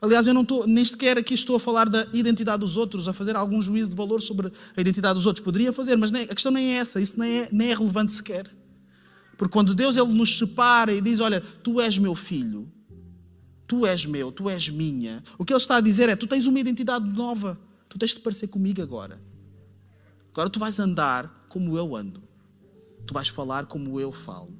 Aliás, 0.00 0.26
eu 0.26 0.34
não 0.34 0.42
estou, 0.42 0.66
nem 0.66 0.84
sequer 0.84 1.18
aqui 1.18 1.34
estou 1.34 1.56
a 1.56 1.60
falar 1.60 1.88
da 1.88 2.06
identidade 2.12 2.60
dos 2.60 2.76
outros, 2.76 3.06
a 3.06 3.12
fazer 3.12 3.36
algum 3.36 3.60
juízo 3.60 3.90
de 3.90 3.96
valor 3.96 4.20
sobre 4.20 4.50
a 4.76 4.80
identidade 4.80 5.14
dos 5.14 5.26
outros. 5.26 5.44
Poderia 5.44 5.72
fazer, 5.72 5.96
mas 5.96 6.10
nem, 6.10 6.24
a 6.24 6.34
questão 6.34 6.52
nem 6.52 6.74
é 6.74 6.76
essa, 6.76 7.00
isso 7.00 7.18
nem 7.18 7.40
é, 7.40 7.48
nem 7.52 7.70
é 7.70 7.74
relevante 7.74 8.12
sequer. 8.12 8.50
Porque 9.36 9.52
quando 9.52 9.74
Deus 9.74 9.96
ele 9.96 10.12
nos 10.12 10.38
separa 10.38 10.92
e 10.92 11.00
diz: 11.00 11.20
Olha, 11.20 11.40
tu 11.40 11.80
és 11.80 11.98
meu 11.98 12.14
filho, 12.14 12.70
tu 13.66 13.86
és 13.86 14.06
meu, 14.06 14.30
tu 14.30 14.48
és 14.48 14.68
minha, 14.68 15.22
o 15.38 15.44
que 15.44 15.52
Ele 15.52 15.60
está 15.60 15.76
a 15.76 15.80
dizer 15.80 16.08
é: 16.08 16.16
Tu 16.16 16.26
tens 16.26 16.46
uma 16.46 16.60
identidade 16.60 17.08
nova, 17.08 17.58
tu 17.88 17.98
tens 17.98 18.12
de 18.12 18.20
parecer 18.20 18.48
comigo 18.48 18.82
agora. 18.82 19.20
Agora 20.32 20.50
tu 20.50 20.58
vais 20.58 20.78
andar 20.80 21.46
como 21.48 21.76
eu 21.78 21.94
ando, 21.94 22.22
tu 23.06 23.14
vais 23.14 23.28
falar 23.28 23.66
como 23.66 24.00
eu 24.00 24.10
falo, 24.12 24.52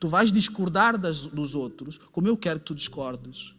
tu 0.00 0.08
vais 0.08 0.32
discordar 0.32 0.96
das, 0.96 1.26
dos 1.26 1.54
outros 1.54 1.98
como 2.12 2.28
eu 2.28 2.36
quero 2.36 2.60
que 2.60 2.66
tu 2.66 2.74
discordes. 2.74 3.54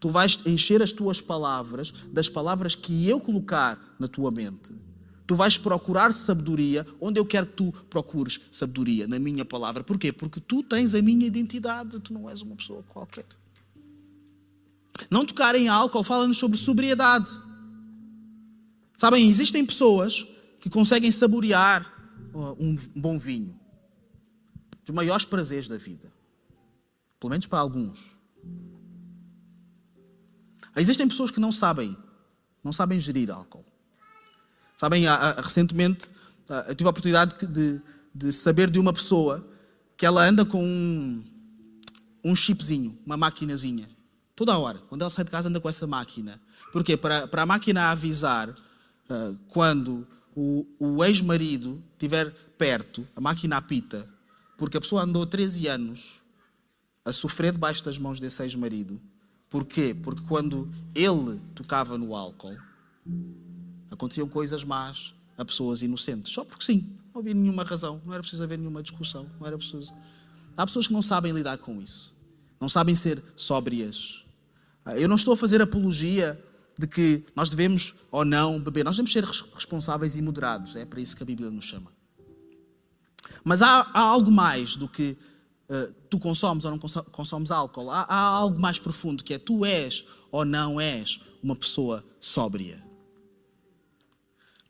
Tu 0.00 0.10
vais 0.10 0.38
encher 0.44 0.82
as 0.82 0.92
tuas 0.92 1.20
palavras 1.20 1.94
das 2.12 2.28
palavras 2.28 2.74
que 2.74 3.08
eu 3.08 3.18
colocar 3.18 3.96
na 3.98 4.06
tua 4.06 4.30
mente. 4.30 4.74
Tu 5.26 5.34
vais 5.34 5.56
procurar 5.56 6.12
sabedoria 6.12 6.86
onde 7.00 7.18
eu 7.18 7.24
quero 7.24 7.46
que 7.46 7.54
tu 7.54 7.72
procures 7.88 8.40
sabedoria, 8.52 9.06
na 9.06 9.18
minha 9.18 9.44
palavra. 9.44 9.82
Porquê? 9.82 10.12
Porque 10.12 10.38
tu 10.38 10.62
tens 10.62 10.94
a 10.94 11.00
minha 11.00 11.26
identidade, 11.26 11.98
tu 12.00 12.12
não 12.12 12.28
és 12.28 12.42
uma 12.42 12.54
pessoa 12.54 12.82
qualquer. 12.82 13.26
Não 15.10 15.24
tocar 15.24 15.54
em 15.54 15.68
álcool 15.68 16.04
fala-nos 16.04 16.36
sobre 16.36 16.58
sobriedade. 16.58 17.30
Sabem, 18.96 19.28
existem 19.28 19.64
pessoas 19.64 20.26
que 20.60 20.70
conseguem 20.70 21.10
saborear 21.10 21.82
uh, 22.32 22.56
um 22.58 22.76
bom 22.94 23.18
vinho, 23.18 23.58
dos 24.84 24.94
maiores 24.94 25.24
prazeres 25.24 25.68
da 25.68 25.76
vida. 25.76 26.12
Pelo 27.18 27.30
menos 27.30 27.46
para 27.46 27.58
alguns. 27.58 28.14
Existem 30.76 31.08
pessoas 31.08 31.30
que 31.30 31.40
não 31.40 31.52
sabem, 31.52 31.96
não 32.62 32.72
sabem 32.72 33.00
gerir 33.00 33.30
álcool. 33.30 33.64
Sabem, 34.84 35.04
recentemente 35.42 36.10
eu 36.68 36.74
tive 36.74 36.86
a 36.86 36.90
oportunidade 36.90 37.46
de, 37.46 37.80
de, 38.14 38.30
saber 38.30 38.68
de 38.68 38.78
uma 38.78 38.92
pessoa 38.92 39.42
que 39.96 40.04
ela 40.04 40.22
anda 40.22 40.44
com 40.44 40.62
um, 40.62 41.24
um 42.22 42.36
chipzinho, 42.36 42.98
uma 43.06 43.16
maquinazinha. 43.16 43.88
Toda 44.36 44.52
a 44.52 44.58
hora. 44.58 44.78
Quando 44.90 45.00
ela 45.00 45.08
sai 45.08 45.24
de 45.24 45.30
casa, 45.30 45.48
anda 45.48 45.58
com 45.58 45.70
essa 45.70 45.86
máquina. 45.86 46.38
Porquê? 46.70 46.98
Para, 46.98 47.26
para 47.26 47.44
a 47.44 47.46
máquina 47.46 47.92
avisar 47.92 48.50
uh, 48.50 49.38
quando 49.48 50.06
o, 50.36 50.66
o 50.78 51.02
ex-marido 51.02 51.82
estiver 51.94 52.30
perto, 52.58 53.08
a 53.16 53.22
máquina 53.22 53.56
apita, 53.56 54.06
porque 54.58 54.76
a 54.76 54.80
pessoa 54.82 55.04
andou 55.04 55.24
13 55.24 55.66
anos 55.66 56.20
a 57.02 57.10
sofrer 57.10 57.52
debaixo 57.52 57.82
das 57.82 57.98
mãos 57.98 58.20
desse 58.20 58.42
ex-marido 58.42 59.00
Porquê? 59.54 59.94
Porque 59.94 60.20
quando 60.26 60.68
ele 60.92 61.40
tocava 61.54 61.96
no 61.96 62.12
álcool, 62.16 62.58
aconteciam 63.94 64.28
coisas 64.28 64.64
más 64.64 65.14
a 65.36 65.44
pessoas 65.44 65.82
inocentes. 65.82 66.32
Só 66.32 66.44
porque 66.44 66.64
sim. 66.64 66.96
Não 67.12 67.20
havia 67.20 67.34
nenhuma 67.34 67.64
razão. 67.64 68.00
Não 68.04 68.12
era 68.12 68.22
preciso 68.22 68.42
haver 68.42 68.58
nenhuma 68.58 68.82
discussão. 68.82 69.26
Não 69.40 69.46
era 69.46 69.56
preciso... 69.56 69.92
Há 70.56 70.66
pessoas 70.66 70.86
que 70.86 70.92
não 70.92 71.02
sabem 71.02 71.32
lidar 71.32 71.58
com 71.58 71.80
isso. 71.80 72.14
Não 72.60 72.68
sabem 72.68 72.94
ser 72.94 73.22
sóbrias. 73.34 74.24
Ah, 74.84 74.96
eu 74.96 75.08
não 75.08 75.16
estou 75.16 75.34
a 75.34 75.36
fazer 75.36 75.60
apologia 75.60 76.40
de 76.78 76.86
que 76.86 77.24
nós 77.34 77.48
devemos 77.48 77.94
ou 78.10 78.24
não 78.24 78.60
beber. 78.60 78.84
Nós 78.84 78.96
devemos 78.96 79.12
ser 79.12 79.24
responsáveis 79.54 80.14
e 80.14 80.22
moderados. 80.22 80.76
É 80.76 80.84
para 80.84 81.00
isso 81.00 81.16
que 81.16 81.22
a 81.22 81.26
Bíblia 81.26 81.50
nos 81.50 81.64
chama. 81.64 81.92
Mas 83.44 83.62
há, 83.62 83.90
há 83.92 84.00
algo 84.00 84.30
mais 84.30 84.76
do 84.76 84.88
que 84.88 85.16
uh, 85.68 85.92
tu 86.08 86.18
consomes 86.18 86.64
ou 86.64 86.70
não 86.70 86.78
consomes 86.78 87.50
álcool. 87.50 87.90
Há, 87.90 88.02
há 88.02 88.20
algo 88.20 88.60
mais 88.60 88.78
profundo 88.78 89.24
que 89.24 89.34
é 89.34 89.38
tu 89.38 89.64
és 89.64 90.04
ou 90.30 90.44
não 90.44 90.80
és 90.80 91.20
uma 91.42 91.56
pessoa 91.56 92.04
sóbria. 92.20 92.82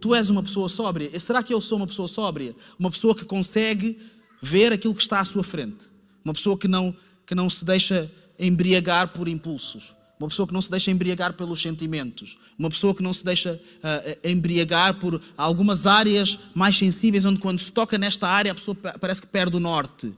Tu 0.05 0.14
és 0.14 0.29
uma 0.29 0.43
pessoa 0.43 0.69
sóbria. 0.69 1.19
Será 1.19 1.43
que 1.43 1.55
eu 1.55 1.62
sou 1.62 1.79
uma 1.79 1.87
pessoa 1.87 2.07
sóbria? 2.07 2.55
Uma 2.79 2.90
pessoa 2.90 3.14
que 3.14 3.25
consegue 3.25 3.99
ver 4.43 4.71
aquilo 4.71 4.95
que 4.95 5.01
está 5.01 5.19
à 5.19 5.25
sua 5.25 5.43
frente. 5.43 5.87
Uma 6.23 6.35
pessoa 6.35 6.59
que 6.59 6.69
não, 6.69 6.95
que 7.25 7.35
não 7.35 7.49
se 7.49 7.64
deixa 7.64 8.12
embriagar 8.38 9.14
por 9.14 9.29
impulsos. 9.29 9.95
Uma 10.21 10.29
pessoa 10.29 10.47
que 10.47 10.53
não 10.53 10.61
se 10.61 10.71
deixa 10.71 10.90
embriagar 10.90 11.33
pelos 11.33 11.62
sentimentos. 11.62 12.37
Uma 12.59 12.69
pessoa 12.69 12.95
que 12.95 13.03
não 13.03 13.14
se 13.14 13.25
deixa 13.25 13.55
uh, 13.55 14.29
embriagar 14.29 14.93
por 15.01 15.23
algumas 15.38 15.87
áreas 15.87 16.38
mais 16.55 16.77
sensíveis, 16.77 17.25
onde 17.25 17.40
quando 17.40 17.59
se 17.59 17.73
toca 17.73 17.97
nesta 17.97 18.29
área 18.29 18.53
a 18.53 18.55
pessoa 18.55 18.77
parece 19.01 19.23
que 19.23 19.27
perde 19.27 19.57
o 19.57 19.61
norte. 19.61 20.12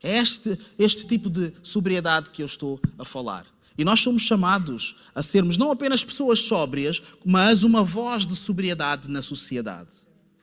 É 0.00 0.16
este, 0.16 0.56
este 0.78 1.08
tipo 1.08 1.28
de 1.28 1.52
sobriedade 1.60 2.30
que 2.30 2.40
eu 2.40 2.46
estou 2.46 2.80
a 2.96 3.04
falar. 3.04 3.52
E 3.76 3.84
nós 3.84 4.00
somos 4.00 4.22
chamados 4.22 4.96
a 5.14 5.22
sermos 5.22 5.56
não 5.56 5.70
apenas 5.70 6.04
pessoas 6.04 6.38
sóbrias, 6.40 7.02
mas 7.24 7.64
uma 7.64 7.82
voz 7.82 8.24
de 8.24 8.36
sobriedade 8.36 9.08
na 9.08 9.20
sociedade. 9.20 9.90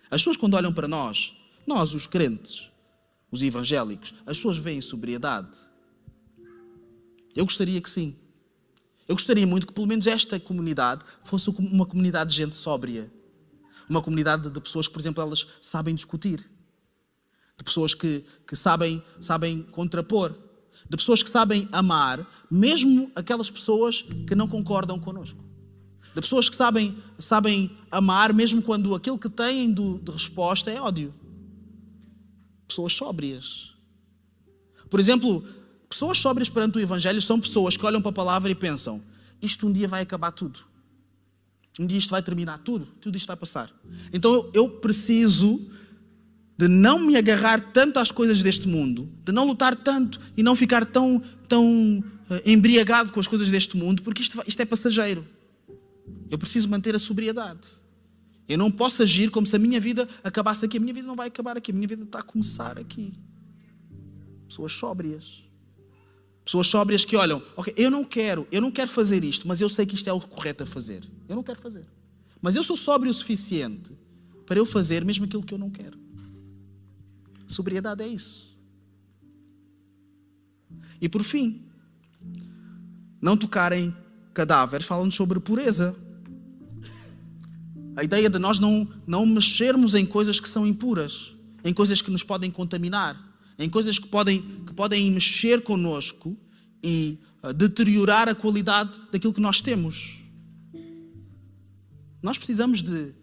As 0.10 0.22
pessoas, 0.22 0.38
quando 0.38 0.56
olham 0.56 0.74
para 0.74 0.88
nós, 0.88 1.34
nós, 1.65 1.94
os 1.94 2.06
crentes, 2.06 2.70
os 3.32 3.41
evangélicos, 3.41 4.13
as 4.26 4.38
pessoas 4.38 4.58
veem 4.58 4.82
sobriedade. 4.82 5.58
Eu 7.34 7.46
gostaria 7.46 7.80
que 7.80 7.89
sim. 7.89 8.15
Eu 9.08 9.15
gostaria 9.15 9.48
muito 9.48 9.67
que, 9.67 9.74
pelo 9.74 9.88
menos, 9.88 10.08
esta 10.08 10.39
comunidade 10.39 11.06
fosse 11.24 11.50
uma 11.50 11.86
comunidade 11.86 12.32
de 12.32 12.38
gente 12.38 12.56
sóbria. 12.56 13.12
Uma 13.89 14.02
comunidade 14.02 14.50
de 14.50 14.62
pessoas 14.62 14.88
que, 14.88 14.94
por 14.94 15.00
exemplo, 15.00 15.22
elas 15.22 15.48
sabem 15.62 15.96
discutir 15.96 16.50
de 17.62 17.63
pessoas 17.63 17.94
que, 17.94 18.26
que 18.48 18.56
sabem, 18.56 19.04
sabem 19.20 19.62
contrapor, 19.62 20.36
de 20.92 20.98
pessoas 20.98 21.24
que 21.24 21.30
sabem 21.30 21.70
amar, 21.72 22.28
mesmo 22.52 23.10
aquelas 23.16 23.50
pessoas 23.50 24.02
que 24.28 24.36
não 24.36 24.46
concordam 24.46 25.00
connosco. 25.00 25.42
De 26.14 26.20
pessoas 26.20 26.50
que 26.50 26.56
sabem, 26.56 26.98
sabem 27.18 27.72
amar, 27.90 28.34
mesmo 28.34 28.62
quando 28.62 28.94
aquilo 28.94 29.18
que 29.18 29.30
têm 29.30 29.74
de 29.74 30.12
resposta 30.12 30.70
é 30.70 30.82
ódio. 30.82 31.14
Pessoas 32.68 32.92
sóbrias. 32.92 33.72
Por 34.90 35.00
exemplo, 35.00 35.46
pessoas 35.88 36.18
sóbrias 36.18 36.50
perante 36.50 36.78
o 36.78 36.82
Evangelho 36.82 37.22
são 37.22 37.40
pessoas 37.40 37.78
que 37.78 37.86
olham 37.86 38.02
para 38.02 38.10
a 38.10 38.14
palavra 38.14 38.52
e 38.52 38.56
pensam: 38.56 39.02
isto 39.42 39.66
um 39.68 39.72
dia 39.72 39.88
vai 39.88 40.02
acabar 40.02 40.34
tudo. 40.34 40.60
Um 41.80 41.88
dia 41.88 42.00
isto 42.00 42.10
vai 42.10 42.22
terminar 42.22 42.58
tudo, 42.66 42.86
tudo 43.00 43.16
isto 43.16 43.28
vai 43.28 43.38
passar. 43.38 43.72
Então 44.12 44.52
eu 44.54 44.70
preciso 44.70 45.72
de 46.58 46.68
não 46.68 47.00
me 47.00 47.18
agarrar 47.18 47.60
tanto 47.72 48.00
às 48.00 48.12
coisas 48.12 48.44
deste 48.44 48.68
mundo, 48.68 49.10
de 49.24 49.32
não 49.32 49.46
lutar 49.46 49.76
tanto 49.76 50.20
e 50.38 50.44
não 50.44 50.56
ficar 50.56 50.86
tão, 50.86 51.22
tão 51.48 52.04
eh, 52.30 52.52
embriagado 52.52 53.12
com 53.12 53.20
as 53.20 53.28
coisas 53.28 53.50
deste 53.50 53.76
mundo, 53.76 54.02
porque 54.04 54.22
isto, 54.22 54.42
isto 54.46 54.62
é 54.62 54.66
passageiro. 54.66 55.26
Eu 56.30 56.38
preciso 56.38 56.70
manter 56.70 56.96
a 56.96 57.00
sobriedade. 57.00 57.70
Eu 58.48 58.58
não 58.58 58.72
posso 58.72 59.02
agir 59.02 59.30
como 59.32 59.48
se 59.48 59.56
a 59.56 59.60
minha 59.60 59.80
vida 59.80 60.08
acabasse 60.24 60.66
aqui. 60.66 60.78
A 60.78 60.80
minha 60.80 60.94
vida 60.94 61.08
não 61.08 61.16
vai 61.16 61.28
acabar 61.28 61.58
aqui. 61.58 61.72
A 61.72 61.74
minha 61.74 61.88
vida 61.88 62.04
está 62.04 62.20
a 62.20 62.24
começar 62.24 62.78
aqui. 62.78 63.14
Pessoas 64.48 64.74
sóbrias. 64.74 65.44
Pessoas 66.44 66.68
sóbrias 66.68 67.06
que 67.06 67.16
olham, 67.16 67.42
ok, 67.56 67.74
eu 67.78 67.92
não 67.92 68.04
quero, 68.04 68.48
eu 68.52 68.62
não 68.62 68.72
quero 68.72 68.90
fazer 68.90 69.24
isto, 69.24 69.48
mas 69.48 69.62
eu 69.62 69.70
sei 69.70 69.86
que 69.86 69.94
isto 69.94 70.10
é 70.10 70.14
o 70.14 70.20
correto 70.20 70.64
a 70.64 70.66
fazer. 70.66 71.04
Eu 71.30 71.36
não 71.36 71.44
quero 71.44 71.62
fazer. 71.62 71.86
Mas 72.42 72.56
eu 72.56 72.64
sou 72.64 72.76
sóbrio 72.76 73.12
o 73.12 73.14
suficiente 73.14 73.94
para 74.46 74.58
eu 74.58 74.66
fazer 74.66 75.06
mesmo 75.06 75.26
aquilo 75.26 75.44
que 75.44 75.54
eu 75.54 75.58
não 75.58 75.70
quero. 75.70 76.01
Sobriedade 77.52 78.02
é 78.02 78.08
isso. 78.08 78.58
E 81.02 81.10
por 81.10 81.24
fim, 81.24 81.64
não 83.22 83.36
tocar 83.36 83.74
em 83.74 83.94
cadáveres, 84.34 84.88
falam 84.88 85.12
sobre 85.12 85.40
pureza. 85.40 85.96
A 87.96 88.04
ideia 88.04 88.30
de 88.30 88.40
nós 88.40 88.58
não, 88.58 88.88
não 89.06 89.26
mexermos 89.26 89.96
em 89.96 90.06
coisas 90.06 90.40
que 90.40 90.48
são 90.48 90.66
impuras, 90.66 91.36
em 91.64 91.74
coisas 91.74 92.02
que 92.02 92.10
nos 92.10 92.24
podem 92.24 92.50
contaminar, 92.50 93.20
em 93.60 93.70
coisas 93.70 94.00
que 94.00 94.08
podem, 94.08 94.42
que 94.66 94.74
podem 94.74 95.12
mexer 95.12 95.62
connosco 95.62 96.38
e 96.82 97.20
uh, 97.44 97.54
deteriorar 97.54 98.30
a 98.30 98.36
qualidade 98.36 98.98
daquilo 99.12 99.34
que 99.34 99.42
nós 99.42 99.60
temos. 99.60 100.20
Nós 102.24 102.38
precisamos 102.38 102.82
de 102.82 103.14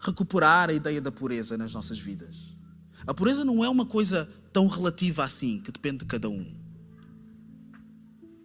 recuperar 0.00 0.70
a 0.70 0.72
ideia 0.72 1.00
da 1.00 1.12
pureza 1.12 1.56
nas 1.56 1.72
nossas 1.72 1.98
vidas. 1.98 2.55
A 3.06 3.14
pureza 3.14 3.44
não 3.44 3.64
é 3.64 3.68
uma 3.68 3.86
coisa 3.86 4.28
tão 4.52 4.66
relativa 4.66 5.24
assim, 5.24 5.60
que 5.60 5.70
depende 5.70 5.98
de 5.98 6.06
cada 6.06 6.28
um. 6.28 6.46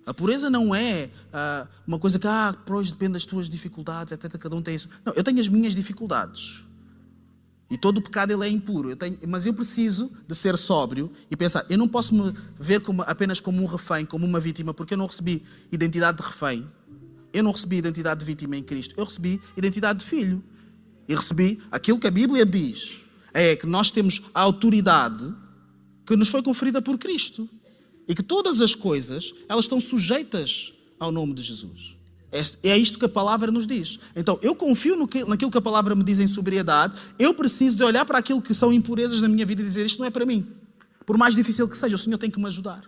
A 0.05 0.13
pureza 0.13 0.49
não 0.49 0.73
é 0.73 1.05
uh, 1.05 1.67
uma 1.87 1.99
coisa 1.99 2.19
que, 2.19 2.27
ah, 2.27 2.55
pois 2.65 2.91
depende 2.91 3.13
das 3.13 3.25
tuas 3.25 3.49
dificuldades, 3.49 4.11
etc. 4.11 4.37
Cada 4.37 4.55
um 4.55 4.61
tem 4.61 4.75
isso. 4.75 4.89
Não, 5.05 5.13
eu 5.13 5.23
tenho 5.23 5.39
as 5.39 5.47
minhas 5.47 5.75
dificuldades. 5.75 6.63
E 7.69 7.77
todo 7.77 7.99
o 7.99 8.01
pecado 8.01 8.33
ele 8.33 8.45
é 8.45 8.49
impuro. 8.49 8.89
Eu 8.89 8.97
tenho, 8.97 9.17
mas 9.27 9.45
eu 9.45 9.53
preciso 9.53 10.11
de 10.27 10.35
ser 10.35 10.57
sóbrio 10.57 11.09
e 11.29 11.37
pensar, 11.37 11.65
eu 11.69 11.77
não 11.77 11.87
posso 11.87 12.13
me 12.13 12.33
ver 12.59 12.81
como, 12.81 13.01
apenas 13.03 13.39
como 13.39 13.63
um 13.63 13.65
refém, 13.65 14.05
como 14.05 14.25
uma 14.25 14.39
vítima, 14.39 14.73
porque 14.73 14.93
eu 14.93 14.97
não 14.97 15.05
recebi 15.05 15.43
identidade 15.71 16.17
de 16.17 16.23
refém. 16.23 16.65
Eu 17.31 17.43
não 17.43 17.51
recebi 17.51 17.77
identidade 17.77 18.19
de 18.19 18.25
vítima 18.25 18.57
em 18.57 18.63
Cristo. 18.63 18.93
Eu 18.97 19.05
recebi 19.05 19.39
identidade 19.55 19.99
de 19.99 20.05
filho. 20.05 20.43
E 21.07 21.15
recebi 21.15 21.61
aquilo 21.71 21.97
que 21.97 22.07
a 22.07 22.11
Bíblia 22.11 22.45
diz. 22.45 22.99
É 23.33 23.55
que 23.55 23.65
nós 23.65 23.89
temos 23.89 24.21
a 24.33 24.41
autoridade 24.41 25.33
que 26.05 26.15
nos 26.15 26.29
foi 26.29 26.41
conferida 26.41 26.81
por 26.81 26.97
Cristo 26.97 27.49
e 28.07 28.15
que 28.15 28.23
todas 28.23 28.61
as 28.61 28.75
coisas 28.75 29.33
elas 29.47 29.65
estão 29.65 29.79
sujeitas 29.79 30.73
ao 30.99 31.11
nome 31.11 31.33
de 31.33 31.41
Jesus. 31.41 31.95
É, 32.63 32.77
isto 32.77 32.97
que 32.97 33.05
a 33.05 33.09
palavra 33.09 33.51
nos 33.51 33.67
diz. 33.67 33.99
Então, 34.15 34.39
eu 34.41 34.55
confio 34.55 35.05
que, 35.05 35.25
naquilo 35.25 35.51
que 35.51 35.57
a 35.57 35.61
palavra 35.61 35.93
me 35.93 36.03
diz 36.03 36.19
em 36.21 36.27
sobriedade. 36.27 36.93
Eu 37.19 37.33
preciso 37.33 37.75
de 37.75 37.83
olhar 37.83 38.05
para 38.05 38.17
aquilo 38.17 38.41
que 38.41 38.53
são 38.53 38.71
impurezas 38.71 39.19
na 39.19 39.27
minha 39.27 39.45
vida 39.45 39.61
e 39.61 39.65
dizer: 39.65 39.85
Isto 39.85 39.99
não 39.99 40.05
é 40.05 40.09
para 40.09 40.25
mim. 40.25 40.47
Por 41.05 41.17
mais 41.17 41.35
difícil 41.35 41.67
que 41.67 41.77
seja, 41.77 41.95
o 41.95 41.99
Senhor 41.99 42.17
tem 42.17 42.31
que 42.31 42.39
me 42.39 42.47
ajudar. 42.47 42.83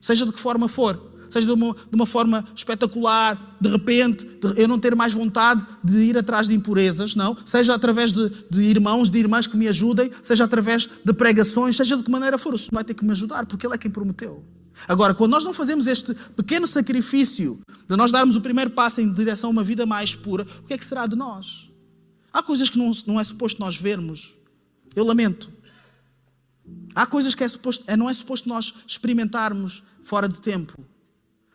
Seja 0.00 0.24
de 0.24 0.32
que 0.32 0.40
forma 0.40 0.66
for. 0.66 1.13
Seja 1.30 1.46
de 1.46 1.52
uma, 1.52 1.74
de 1.74 1.94
uma 1.94 2.06
forma 2.06 2.44
espetacular, 2.54 3.56
de 3.60 3.68
repente, 3.68 4.24
de 4.24 4.60
eu 4.60 4.68
não 4.68 4.78
ter 4.78 4.94
mais 4.94 5.14
vontade 5.14 5.66
de 5.82 5.98
ir 5.98 6.18
atrás 6.18 6.48
de 6.48 6.54
impurezas, 6.54 7.14
não. 7.14 7.36
Seja 7.44 7.74
através 7.74 8.12
de, 8.12 8.30
de 8.50 8.62
irmãos, 8.62 9.10
de 9.10 9.18
irmãs 9.18 9.46
que 9.46 9.56
me 9.56 9.68
ajudem, 9.68 10.10
seja 10.22 10.44
através 10.44 10.88
de 11.04 11.12
pregações, 11.12 11.76
seja 11.76 11.96
de 11.96 12.02
que 12.02 12.10
maneira 12.10 12.38
for, 12.38 12.54
o 12.54 12.58
Senhor 12.58 12.70
vai 12.72 12.84
ter 12.84 12.94
que 12.94 13.04
me 13.04 13.12
ajudar, 13.12 13.46
porque 13.46 13.66
Ele 13.66 13.74
é 13.74 13.78
quem 13.78 13.90
prometeu. 13.90 14.44
Agora, 14.88 15.14
quando 15.14 15.30
nós 15.30 15.44
não 15.44 15.54
fazemos 15.54 15.86
este 15.86 16.14
pequeno 16.36 16.66
sacrifício 16.66 17.60
de 17.88 17.96
nós 17.96 18.10
darmos 18.10 18.36
o 18.36 18.40
primeiro 18.40 18.70
passo 18.70 19.00
em 19.00 19.12
direção 19.12 19.50
a 19.50 19.52
uma 19.52 19.64
vida 19.64 19.86
mais 19.86 20.14
pura, 20.14 20.46
o 20.60 20.66
que 20.66 20.74
é 20.74 20.78
que 20.78 20.84
será 20.84 21.06
de 21.06 21.16
nós? 21.16 21.70
Há 22.32 22.42
coisas 22.42 22.68
que 22.68 22.78
não, 22.78 22.90
não 23.06 23.20
é 23.20 23.24
suposto 23.24 23.60
nós 23.60 23.76
vermos. 23.76 24.34
Eu 24.94 25.04
lamento. 25.04 25.50
Há 26.94 27.06
coisas 27.06 27.34
que 27.34 27.44
é 27.44 27.48
suposto, 27.48 27.84
é, 27.86 27.96
não 27.96 28.08
é 28.08 28.14
suposto 28.14 28.48
nós 28.48 28.74
experimentarmos 28.86 29.82
fora 30.02 30.28
de 30.28 30.40
tempo. 30.40 30.74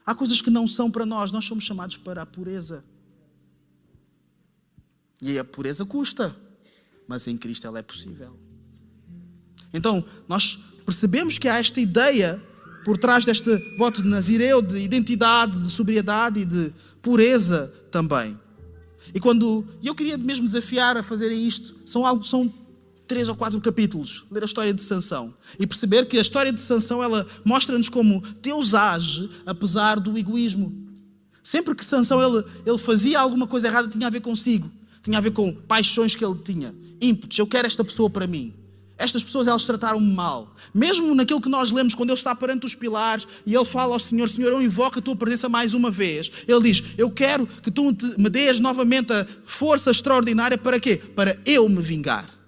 Há 0.06 0.16
coisas 0.16 0.42
que 0.42 0.50
não 0.50 0.68
são 0.68 0.90
para 0.90 1.06
nós, 1.06 1.32
nós 1.32 1.46
somos 1.46 1.64
chamados 1.64 1.98
para 1.98 2.22
a 2.22 2.26
pureza. 2.26 2.84
E 5.22 5.38
a 5.38 5.44
pureza 5.44 5.86
custa, 5.86 6.36
mas 7.08 7.28
em 7.28 7.38
Cristo 7.38 7.68
ela 7.68 7.80
é 7.80 7.84
possível. 7.84 8.38
Então, 9.74 10.04
nós 10.28 10.58
percebemos 10.86 11.38
que 11.38 11.48
há 11.48 11.60
esta 11.60 11.80
ideia 11.80 12.42
por 12.84 12.98
trás 12.98 13.26
deste 13.26 13.56
voto 13.78 14.02
de 14.02 14.08
Nazireu 14.08 14.62
de 14.62 14.80
identidade, 14.80 15.60
de 15.60 15.72
sobriedade 15.72 16.40
e 16.40 16.46
de 16.46 16.74
pureza 17.02 17.72
também. 17.92 18.38
E 19.14 19.20
quando 19.20 19.68
eu 19.84 19.96
queria 19.96 20.18
mesmo 20.18 20.46
desafiar 20.46 20.98
a 20.98 21.04
fazerem 21.04 21.48
isto, 21.48 21.76
são 21.86 22.06
algo 22.06 22.24
são 22.24 22.48
três 23.10 23.28
ou 23.28 23.36
quatro 23.36 23.60
capítulos, 23.60 24.24
ler 24.32 24.44
a 24.44 24.46
história 24.46 24.72
de 24.72 24.84
Sansão 24.84 25.34
e 25.60 25.66
perceber 25.66 26.06
que 26.06 26.20
a 26.20 26.22
história 26.22 26.54
de 26.54 26.62
Sansão 26.62 27.04
ela 27.04 27.28
mostra-nos 27.44 27.90
como 27.90 28.22
Deus 28.40 28.76
age 28.76 29.28
apesar 29.48 30.00
do 30.00 30.16
egoísmo. 30.16 30.88
Sempre 31.44 31.74
que 31.74 31.84
Sansão 31.84 32.22
ele, 32.22 32.46
ele 32.64 32.78
fazia 32.78 33.20
alguma 33.20 33.48
coisa 33.48 33.68
errada 33.68 33.88
tinha 33.88 34.06
a 34.06 34.12
ver 34.12 34.22
consigo, 34.22 34.72
tinha 35.04 35.18
a 35.18 35.22
ver 35.22 35.32
com 35.32 35.52
paixões 35.52 36.14
que 36.14 36.24
ele 36.24 36.36
tinha, 36.36 36.74
ímpetos. 37.02 37.40
Eu 37.40 37.48
quero 37.48 37.66
esta 37.66 37.84
pessoa 37.84 38.12
para 38.12 38.28
mim. 38.28 38.54
Estas 38.96 39.24
pessoas 39.24 39.48
elas 39.48 39.64
trataram-me 39.64 40.14
mal. 40.14 40.54
Mesmo 40.72 41.16
naquilo 41.16 41.42
que 41.42 41.50
nós 41.50 41.72
lemos 41.72 41.96
quando 41.96 42.10
ele 42.10 42.20
está 42.20 42.36
perante 42.36 42.68
os 42.68 42.76
pilares 42.76 43.26
e 43.46 43.56
ele 43.56 43.66
fala 43.66 43.94
ao 43.94 44.00
Senhor: 44.00 44.30
Senhor, 44.30 44.52
eu 44.52 44.62
invoco 44.62 45.00
a 45.00 45.02
tua 45.02 45.16
presença 45.16 45.50
mais 45.50 45.74
uma 45.74 45.90
vez. 45.90 46.30
Ele 46.48 46.62
diz: 46.62 46.84
Eu 46.98 47.10
quero 47.10 47.48
que 47.48 47.72
tu 47.72 47.96
me 48.18 48.30
dês 48.30 48.60
novamente 48.60 49.12
a 49.12 49.26
força 49.46 49.90
extraordinária 49.90 50.58
para 50.58 50.80
quê? 50.80 50.98
Para 50.98 51.40
eu 51.46 51.68
me 51.68 51.82
vingar. 51.82 52.39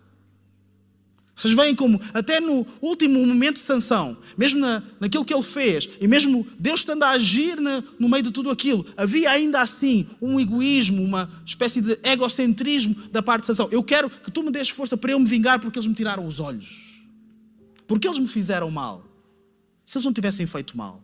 Vocês 1.42 1.56
veem 1.56 1.74
como, 1.74 2.00
até 2.14 2.40
no 2.40 2.68
último 2.80 3.26
momento 3.26 3.56
de 3.56 3.62
sanção, 3.62 4.16
mesmo 4.38 4.60
na, 4.60 4.84
naquilo 5.00 5.26
que 5.26 5.34
ele 5.34 5.42
fez, 5.42 5.90
e 6.00 6.08
mesmo 6.08 6.46
Deus 6.60 6.82
estando 6.82 7.02
a 7.02 7.10
agir 7.10 7.60
na, 7.60 7.84
no 7.98 8.08
meio 8.08 8.22
de 8.22 8.30
tudo 8.30 8.52
aquilo, 8.52 8.86
havia 8.96 9.32
ainda 9.32 9.60
assim 9.60 10.06
um 10.22 10.40
egoísmo, 10.40 11.02
uma 11.02 11.32
espécie 11.44 11.82
de 11.82 11.98
egocentrismo 12.04 12.94
da 13.12 13.24
parte 13.24 13.42
de 13.42 13.48
sanção. 13.48 13.68
Eu 13.72 13.82
quero 13.82 14.08
que 14.08 14.30
tu 14.30 14.44
me 14.44 14.52
des 14.52 14.70
força 14.70 14.96
para 14.96 15.14
eu 15.14 15.20
me 15.20 15.26
vingar 15.26 15.60
porque 15.60 15.80
eles 15.80 15.88
me 15.88 15.96
tiraram 15.96 16.28
os 16.28 16.40
olhos. 16.40 17.02
Porque 17.88 18.08
eles 18.08 18.20
me 18.20 18.28
fizeram 18.28 18.70
mal. 18.70 19.04
Se 19.84 19.98
eles 19.98 20.06
não 20.06 20.14
tivessem 20.14 20.46
feito 20.46 20.78
mal. 20.78 21.02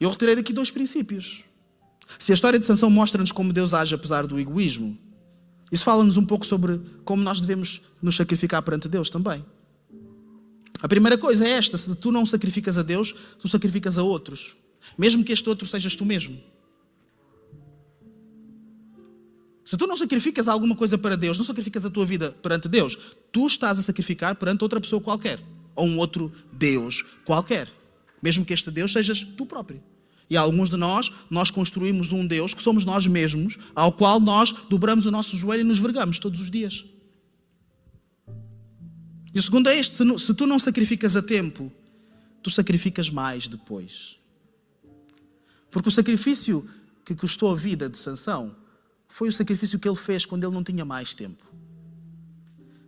Eu 0.00 0.10
retirei 0.10 0.34
daqui 0.34 0.52
dois 0.52 0.72
princípios. 0.72 1.44
Se 2.18 2.32
a 2.32 2.34
história 2.34 2.58
de 2.58 2.66
Sansão 2.66 2.90
mostra-nos 2.90 3.30
como 3.30 3.52
Deus 3.52 3.72
age 3.74 3.94
apesar 3.94 4.26
do 4.26 4.40
egoísmo, 4.40 4.98
isso 5.72 5.84
fala-nos 5.84 6.18
um 6.18 6.26
pouco 6.26 6.44
sobre 6.44 6.78
como 7.02 7.22
nós 7.22 7.40
devemos 7.40 7.80
nos 8.02 8.14
sacrificar 8.14 8.60
perante 8.62 8.88
Deus 8.88 9.08
também. 9.08 9.42
A 10.82 10.86
primeira 10.86 11.16
coisa 11.16 11.48
é 11.48 11.52
esta: 11.52 11.78
se 11.78 11.94
tu 11.96 12.12
não 12.12 12.26
sacrificas 12.26 12.76
a 12.76 12.82
Deus, 12.82 13.14
tu 13.38 13.48
sacrificas 13.48 13.96
a 13.96 14.02
outros, 14.02 14.54
mesmo 14.98 15.24
que 15.24 15.32
este 15.32 15.48
outro 15.48 15.66
sejas 15.66 15.96
tu 15.96 16.04
mesmo. 16.04 16.38
Se 19.64 19.76
tu 19.78 19.86
não 19.86 19.96
sacrificas 19.96 20.48
alguma 20.48 20.76
coisa 20.76 20.98
para 20.98 21.16
Deus, 21.16 21.38
não 21.38 21.44
sacrificas 21.44 21.86
a 21.86 21.90
tua 21.90 22.04
vida 22.04 22.32
perante 22.42 22.68
Deus, 22.68 22.98
tu 23.30 23.46
estás 23.46 23.78
a 23.78 23.82
sacrificar 23.82 24.34
perante 24.36 24.62
outra 24.62 24.80
pessoa 24.80 25.00
qualquer, 25.00 25.40
ou 25.74 25.86
um 25.86 25.96
outro 25.96 26.30
Deus 26.52 27.02
qualquer, 27.24 27.72
mesmo 28.20 28.44
que 28.44 28.52
este 28.52 28.70
Deus 28.70 28.92
sejas 28.92 29.22
tu 29.22 29.46
próprio. 29.46 29.82
E 30.32 30.36
alguns 30.38 30.70
de 30.70 30.78
nós, 30.78 31.12
nós 31.28 31.50
construímos 31.50 32.10
um 32.10 32.26
Deus 32.26 32.54
que 32.54 32.62
somos 32.62 32.86
nós 32.86 33.06
mesmos, 33.06 33.58
ao 33.74 33.92
qual 33.92 34.18
nós 34.18 34.50
dobramos 34.70 35.04
o 35.04 35.10
nosso 35.10 35.36
joelho 35.36 35.60
e 35.60 35.64
nos 35.64 35.78
vergamos 35.78 36.18
todos 36.18 36.40
os 36.40 36.50
dias. 36.50 36.86
E 39.34 39.38
o 39.38 39.42
segundo 39.42 39.68
é 39.68 39.78
este: 39.78 39.94
se 40.18 40.32
tu 40.32 40.46
não 40.46 40.58
sacrificas 40.58 41.16
a 41.16 41.22
tempo, 41.22 41.70
tu 42.42 42.50
sacrificas 42.50 43.10
mais 43.10 43.46
depois. 43.46 44.16
Porque 45.70 45.90
o 45.90 45.92
sacrifício 45.92 46.66
que 47.04 47.14
custou 47.14 47.52
a 47.52 47.54
vida 47.54 47.86
de 47.86 47.98
Sansão 47.98 48.56
foi 49.08 49.28
o 49.28 49.32
sacrifício 49.32 49.78
que 49.78 49.86
ele 49.86 49.96
fez 49.96 50.24
quando 50.24 50.44
ele 50.44 50.54
não 50.54 50.64
tinha 50.64 50.82
mais 50.86 51.12
tempo. 51.12 51.44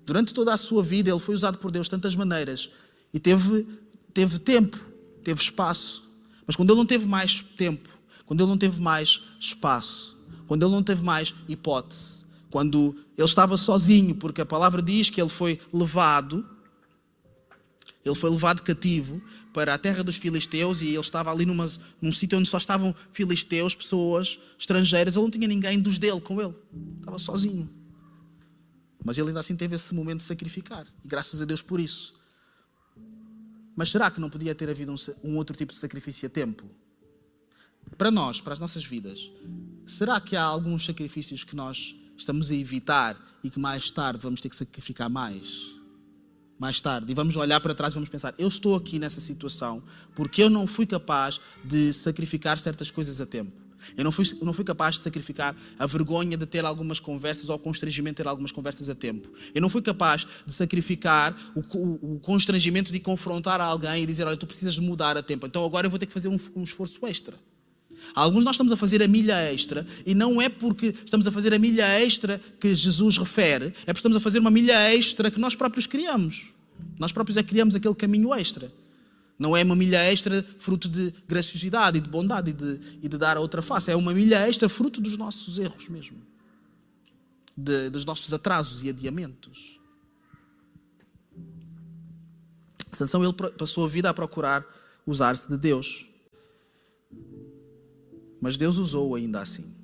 Durante 0.06 0.32
toda 0.32 0.54
a 0.54 0.56
sua 0.56 0.82
vida, 0.82 1.10
ele 1.10 1.20
foi 1.20 1.34
usado 1.34 1.58
por 1.58 1.70
Deus 1.70 1.88
de 1.88 1.90
tantas 1.90 2.16
maneiras 2.16 2.70
e 3.12 3.20
teve, 3.20 3.66
teve 4.14 4.38
tempo, 4.38 4.80
teve 5.22 5.42
espaço 5.42 6.03
mas 6.46 6.56
quando 6.56 6.70
ele 6.70 6.78
não 6.78 6.86
teve 6.86 7.06
mais 7.06 7.44
tempo, 7.56 7.88
quando 8.26 8.40
ele 8.40 8.48
não 8.48 8.58
teve 8.58 8.80
mais 8.80 9.22
espaço, 9.40 10.16
quando 10.46 10.64
ele 10.64 10.72
não 10.72 10.82
teve 10.82 11.02
mais 11.02 11.34
hipótese, 11.48 12.24
quando 12.50 12.96
ele 13.16 13.26
estava 13.26 13.56
sozinho, 13.56 14.14
porque 14.14 14.40
a 14.40 14.46
palavra 14.46 14.80
diz 14.80 15.10
que 15.10 15.20
ele 15.20 15.28
foi 15.28 15.60
levado, 15.72 16.46
ele 18.04 18.14
foi 18.14 18.30
levado 18.30 18.62
cativo 18.62 19.20
para 19.52 19.74
a 19.74 19.78
terra 19.78 20.02
dos 20.02 20.16
filisteus 20.16 20.82
e 20.82 20.88
ele 20.88 20.98
estava 20.98 21.30
ali 21.30 21.46
numa, 21.46 21.66
num 22.00 22.12
sítio 22.12 22.38
onde 22.38 22.48
só 22.48 22.58
estavam 22.58 22.94
filisteus, 23.12 23.74
pessoas 23.74 24.38
estrangeiras, 24.58 25.16
ele 25.16 25.22
não 25.22 25.30
tinha 25.30 25.48
ninguém 25.48 25.80
dos 25.80 25.98
dele 25.98 26.20
com 26.20 26.40
ele, 26.40 26.54
estava 26.98 27.18
sozinho. 27.18 27.68
Mas 29.04 29.18
ele 29.18 29.28
ainda 29.28 29.40
assim 29.40 29.54
teve 29.54 29.74
esse 29.74 29.94
momento 29.94 30.18
de 30.18 30.24
sacrificar, 30.24 30.86
e 31.04 31.08
graças 31.08 31.40
a 31.40 31.44
Deus 31.44 31.62
por 31.62 31.78
isso. 31.78 32.13
Mas 33.76 33.90
será 33.90 34.10
que 34.10 34.20
não 34.20 34.30
podia 34.30 34.54
ter 34.54 34.70
havido 34.70 34.92
um, 34.92 34.96
um 35.22 35.36
outro 35.36 35.56
tipo 35.56 35.72
de 35.72 35.78
sacrifício 35.78 36.26
a 36.26 36.30
tempo? 36.30 36.64
Para 37.98 38.10
nós, 38.10 38.40
para 38.40 38.52
as 38.52 38.58
nossas 38.58 38.84
vidas, 38.84 39.30
será 39.86 40.20
que 40.20 40.36
há 40.36 40.42
alguns 40.42 40.84
sacrifícios 40.84 41.44
que 41.44 41.54
nós 41.54 41.94
estamos 42.16 42.50
a 42.50 42.54
evitar 42.54 43.18
e 43.42 43.50
que 43.50 43.60
mais 43.60 43.90
tarde 43.90 44.20
vamos 44.20 44.40
ter 44.40 44.48
que 44.48 44.56
sacrificar 44.56 45.08
mais? 45.08 45.74
Mais 46.58 46.80
tarde, 46.80 47.10
e 47.10 47.14
vamos 47.14 47.34
olhar 47.34 47.60
para 47.60 47.74
trás 47.74 47.92
e 47.92 47.94
vamos 47.94 48.08
pensar: 48.08 48.32
eu 48.38 48.48
estou 48.48 48.76
aqui 48.76 48.98
nessa 48.98 49.20
situação 49.20 49.82
porque 50.14 50.42
eu 50.42 50.48
não 50.48 50.66
fui 50.66 50.86
capaz 50.86 51.40
de 51.64 51.92
sacrificar 51.92 52.58
certas 52.58 52.90
coisas 52.90 53.20
a 53.20 53.26
tempo. 53.26 53.63
Eu 53.96 54.04
não 54.04 54.12
fui, 54.12 54.24
eu 54.40 54.46
não 54.46 54.52
fui 54.52 54.64
capaz 54.64 54.96
de 54.96 55.02
sacrificar 55.02 55.54
a 55.78 55.86
vergonha 55.86 56.36
de 56.36 56.46
ter 56.46 56.64
algumas 56.64 57.00
conversas 57.00 57.48
ou 57.48 57.56
o 57.56 57.58
constrangimento 57.58 58.16
de 58.16 58.22
ter 58.24 58.28
algumas 58.28 58.52
conversas 58.52 58.88
a 58.90 58.94
tempo. 58.94 59.28
Eu 59.54 59.60
não 59.60 59.68
fui 59.68 59.82
capaz 59.82 60.26
de 60.46 60.52
sacrificar 60.52 61.36
o, 61.54 61.60
o, 61.60 62.14
o 62.14 62.20
constrangimento 62.20 62.92
de 62.92 63.00
confrontar 63.00 63.60
alguém 63.60 64.02
e 64.02 64.06
dizer: 64.06 64.26
Olha, 64.26 64.36
tu 64.36 64.46
precisas 64.46 64.78
mudar 64.78 65.16
a 65.16 65.22
tempo, 65.22 65.46
então 65.46 65.64
agora 65.64 65.86
eu 65.86 65.90
vou 65.90 65.98
ter 65.98 66.06
que 66.06 66.12
fazer 66.12 66.28
um, 66.28 66.38
um 66.56 66.62
esforço 66.62 67.04
extra. 67.06 67.36
Alguns 68.14 68.44
nós 68.44 68.54
estamos 68.54 68.72
a 68.72 68.76
fazer 68.76 69.02
a 69.02 69.08
milha 69.08 69.40
extra 69.52 69.86
e 70.04 70.14
não 70.14 70.40
é 70.40 70.48
porque 70.48 70.94
estamos 71.04 71.26
a 71.26 71.32
fazer 71.32 71.54
a 71.54 71.58
milha 71.58 71.86
extra 72.00 72.40
que 72.60 72.74
Jesus 72.74 73.16
refere, 73.16 73.66
é 73.66 73.86
porque 73.86 73.98
estamos 73.98 74.16
a 74.16 74.20
fazer 74.20 74.40
uma 74.40 74.50
milha 74.50 74.92
extra 74.92 75.30
que 75.30 75.40
nós 75.40 75.54
próprios 75.54 75.86
criamos. 75.86 76.52
Nós 76.98 77.12
próprios 77.12 77.36
é 77.36 77.42
que 77.42 77.48
criamos 77.48 77.74
aquele 77.74 77.94
caminho 77.94 78.34
extra. 78.34 78.70
Não 79.38 79.56
é 79.56 79.64
uma 79.64 79.74
milha 79.74 79.98
extra 80.10 80.42
fruto 80.58 80.88
de 80.88 81.12
graciosidade 81.26 81.98
e 81.98 82.00
de 82.00 82.08
bondade 82.08 82.50
e 82.50 82.52
de, 82.52 82.98
e 83.02 83.08
de 83.08 83.18
dar 83.18 83.36
a 83.36 83.40
outra 83.40 83.62
face. 83.62 83.90
É 83.90 83.96
uma 83.96 84.14
milha 84.14 84.46
extra 84.48 84.68
fruto 84.68 85.00
dos 85.00 85.16
nossos 85.16 85.58
erros 85.58 85.88
mesmo. 85.88 86.22
De, 87.56 87.90
dos 87.90 88.04
nossos 88.04 88.32
atrasos 88.32 88.82
e 88.82 88.88
adiamentos. 88.88 89.80
Sansão 92.92 93.24
ele 93.24 93.32
passou 93.32 93.84
a 93.84 93.88
vida 93.88 94.08
a 94.08 94.14
procurar 94.14 94.64
usar-se 95.06 95.48
de 95.48 95.58
Deus. 95.58 96.06
Mas 98.40 98.56
Deus 98.56 98.78
usou 98.78 99.14
ainda 99.14 99.40
assim. 99.40 99.74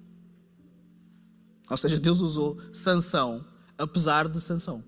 Ou 1.69 1.77
seja, 1.77 1.99
Deus 1.99 2.21
usou 2.21 2.61
Sansão 2.73 3.45
apesar 3.79 4.29
de 4.29 4.41
Sansão. 4.41 4.85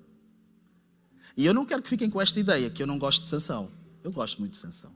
E 1.37 1.47
eu 1.47 1.55
não 1.55 1.65
quero 1.65 1.83
que 1.83 1.89
fiquem 1.89 2.11
com 2.11 2.21
esta 2.21 2.39
ideia 2.39 2.71
que 2.71 2.83
eu 2.83 2.87
não 2.87 2.99
gosto 2.99 3.23
de 3.23 3.29
Sansão. 3.29 3.71
Eu 4.03 4.13
gosto 4.13 4.41
muito 4.41 4.53
de 4.53 4.59
Sansão. 4.59 4.95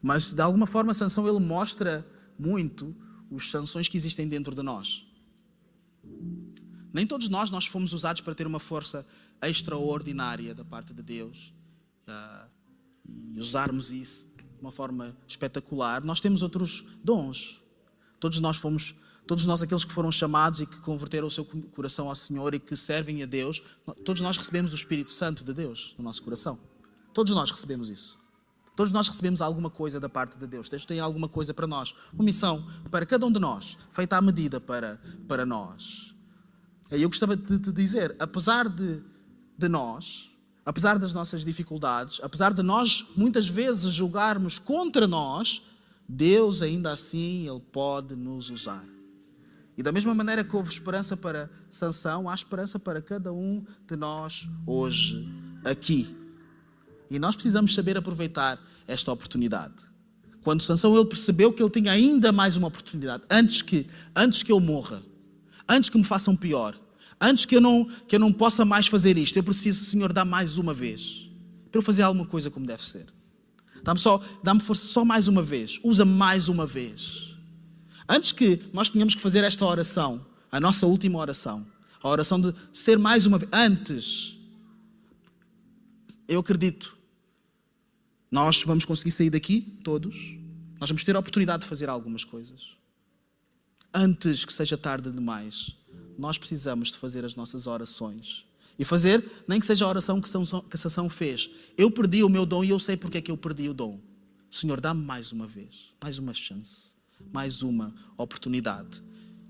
Mas 0.00 0.32
de 0.32 0.42
alguma 0.42 0.66
forma 0.66 0.92
Sansão 0.92 1.28
ele 1.28 1.38
mostra 1.38 2.06
muito 2.38 2.94
os 3.30 3.50
sanções 3.50 3.88
que 3.88 3.96
existem 3.96 4.28
dentro 4.28 4.54
de 4.54 4.62
nós. 4.62 5.06
Nem 6.92 7.06
todos 7.06 7.28
nós 7.28 7.50
nós 7.50 7.66
fomos 7.66 7.92
usados 7.92 8.20
para 8.20 8.34
ter 8.34 8.46
uma 8.46 8.60
força 8.60 9.06
extraordinária 9.40 10.54
da 10.54 10.64
parte 10.64 10.92
de 10.92 11.02
Deus 11.02 11.54
uh, 12.06 12.48
e 13.32 13.40
usarmos 13.40 13.90
isso 13.90 14.26
de 14.36 14.60
uma 14.60 14.72
forma 14.72 15.16
espetacular. 15.26 16.04
Nós 16.04 16.20
temos 16.20 16.42
outros 16.42 16.84
dons. 17.02 17.62
Todos 18.20 18.38
nós 18.40 18.56
fomos 18.56 18.94
todos 19.26 19.46
nós 19.46 19.62
aqueles 19.62 19.84
que 19.84 19.92
foram 19.92 20.10
chamados 20.10 20.60
e 20.60 20.66
que 20.66 20.76
converteram 20.78 21.28
o 21.28 21.30
seu 21.30 21.44
coração 21.44 22.08
ao 22.08 22.16
Senhor 22.16 22.54
e 22.54 22.60
que 22.60 22.76
servem 22.76 23.22
a 23.22 23.26
Deus, 23.26 23.62
todos 24.04 24.20
nós 24.20 24.36
recebemos 24.36 24.72
o 24.72 24.74
Espírito 24.74 25.12
Santo 25.12 25.44
de 25.44 25.54
Deus 25.54 25.94
no 25.96 26.02
nosso 26.04 26.22
coração. 26.22 26.58
Todos 27.12 27.34
nós 27.34 27.50
recebemos 27.50 27.88
isso. 27.88 28.20
Todos 28.74 28.92
nós 28.92 29.06
recebemos 29.06 29.42
alguma 29.42 29.68
coisa 29.68 30.00
da 30.00 30.08
parte 30.08 30.38
de 30.38 30.46
Deus. 30.46 30.68
Deus 30.68 30.84
tem 30.86 30.98
alguma 30.98 31.28
coisa 31.28 31.52
para 31.52 31.66
nós. 31.66 31.94
Uma 32.12 32.24
missão 32.24 32.66
para 32.90 33.04
cada 33.04 33.26
um 33.26 33.32
de 33.32 33.38
nós, 33.38 33.76
feita 33.90 34.16
à 34.16 34.22
medida 34.22 34.60
para, 34.60 35.00
para 35.28 35.44
nós. 35.44 36.14
E 36.90 37.02
eu 37.02 37.08
gostava 37.08 37.36
de 37.36 37.58
te 37.58 37.72
dizer, 37.72 38.16
apesar 38.18 38.68
de, 38.68 39.02
de 39.58 39.68
nós, 39.68 40.30
apesar 40.64 40.98
das 40.98 41.12
nossas 41.12 41.44
dificuldades, 41.44 42.20
apesar 42.22 42.52
de 42.54 42.62
nós 42.62 43.06
muitas 43.16 43.46
vezes 43.46 43.92
julgarmos 43.92 44.58
contra 44.58 45.06
nós, 45.06 45.62
Deus 46.08 46.62
ainda 46.62 46.92
assim 46.92 47.48
Ele 47.48 47.60
pode 47.60 48.16
nos 48.16 48.50
usar. 48.50 48.84
E 49.76 49.82
da 49.82 49.92
mesma 49.92 50.14
maneira 50.14 50.44
que 50.44 50.54
houve 50.54 50.70
esperança 50.70 51.16
para 51.16 51.50
Sansão, 51.70 52.28
há 52.28 52.34
esperança 52.34 52.78
para 52.78 53.00
cada 53.00 53.32
um 53.32 53.64
de 53.86 53.96
nós 53.96 54.46
hoje, 54.66 55.26
aqui. 55.64 56.21
E 57.12 57.18
nós 57.18 57.34
precisamos 57.34 57.74
saber 57.74 57.98
aproveitar 57.98 58.58
esta 58.88 59.12
oportunidade. 59.12 59.74
Quando 60.42 60.62
Sansão 60.62 60.96
ele 60.96 61.04
percebeu 61.04 61.52
que 61.52 61.62
ele 61.62 61.68
tinha 61.68 61.92
ainda 61.92 62.32
mais 62.32 62.56
uma 62.56 62.68
oportunidade, 62.68 63.22
antes 63.30 63.60
que, 63.60 63.86
antes 64.16 64.42
que 64.42 64.50
eu 64.50 64.58
morra, 64.58 65.02
antes 65.68 65.90
que 65.90 65.98
me 65.98 66.04
façam 66.04 66.34
pior, 66.34 66.74
antes 67.20 67.44
que 67.44 67.54
eu 67.54 67.60
não, 67.60 67.84
que 68.08 68.16
eu 68.16 68.18
não 68.18 68.32
possa 68.32 68.64
mais 68.64 68.86
fazer 68.86 69.18
isto, 69.18 69.36
eu 69.36 69.44
preciso, 69.44 69.84
Senhor, 69.84 70.10
dar 70.10 70.24
mais 70.24 70.56
uma 70.56 70.72
vez, 70.72 71.28
para 71.70 71.78
eu 71.78 71.82
fazer 71.82 72.00
alguma 72.00 72.24
coisa 72.24 72.50
como 72.50 72.66
deve 72.66 72.82
ser. 72.82 73.06
Dá-me 73.82 74.00
só, 74.00 74.24
dá-me 74.42 74.60
força 74.60 74.86
só 74.86 75.04
mais 75.04 75.28
uma 75.28 75.42
vez, 75.42 75.78
usa 75.84 76.06
mais 76.06 76.48
uma 76.48 76.66
vez. 76.66 77.36
Antes 78.08 78.32
que 78.32 78.58
nós 78.72 78.88
tenhamos 78.88 79.14
que 79.14 79.20
fazer 79.20 79.44
esta 79.44 79.66
oração, 79.66 80.24
a 80.50 80.58
nossa 80.58 80.86
última 80.86 81.18
oração, 81.18 81.66
a 82.02 82.08
oração 82.08 82.40
de 82.40 82.54
ser 82.72 82.98
mais 82.98 83.26
uma 83.26 83.36
vez, 83.36 83.50
antes, 83.52 84.34
eu 86.26 86.40
acredito 86.40 87.01
nós 88.32 88.62
vamos 88.62 88.86
conseguir 88.86 89.10
sair 89.10 89.28
daqui, 89.28 89.60
todos. 89.84 90.16
Nós 90.80 90.88
vamos 90.88 91.04
ter 91.04 91.14
a 91.14 91.18
oportunidade 91.18 91.64
de 91.64 91.68
fazer 91.68 91.90
algumas 91.90 92.24
coisas. 92.24 92.70
Antes 93.92 94.46
que 94.46 94.52
seja 94.54 94.78
tarde 94.78 95.12
demais, 95.12 95.76
nós 96.16 96.38
precisamos 96.38 96.90
de 96.90 96.96
fazer 96.96 97.26
as 97.26 97.34
nossas 97.34 97.66
orações. 97.66 98.46
E 98.78 98.86
fazer, 98.86 99.22
nem 99.46 99.60
que 99.60 99.66
seja 99.66 99.84
a 99.84 99.88
oração 99.88 100.18
que 100.18 100.78
Sansão 100.78 101.10
fez. 101.10 101.50
Eu 101.76 101.90
perdi 101.90 102.24
o 102.24 102.30
meu 102.30 102.46
dom 102.46 102.64
e 102.64 102.70
eu 102.70 102.80
sei 102.80 102.96
porque 102.96 103.18
é 103.18 103.20
que 103.20 103.30
eu 103.30 103.36
perdi 103.36 103.68
o 103.68 103.74
dom. 103.74 104.00
Senhor, 104.50 104.80
dá-me 104.80 105.04
mais 105.04 105.30
uma 105.30 105.46
vez, 105.46 105.92
mais 106.02 106.18
uma 106.18 106.32
chance, 106.32 106.92
mais 107.30 107.60
uma 107.60 107.94
oportunidade. 108.16 109.02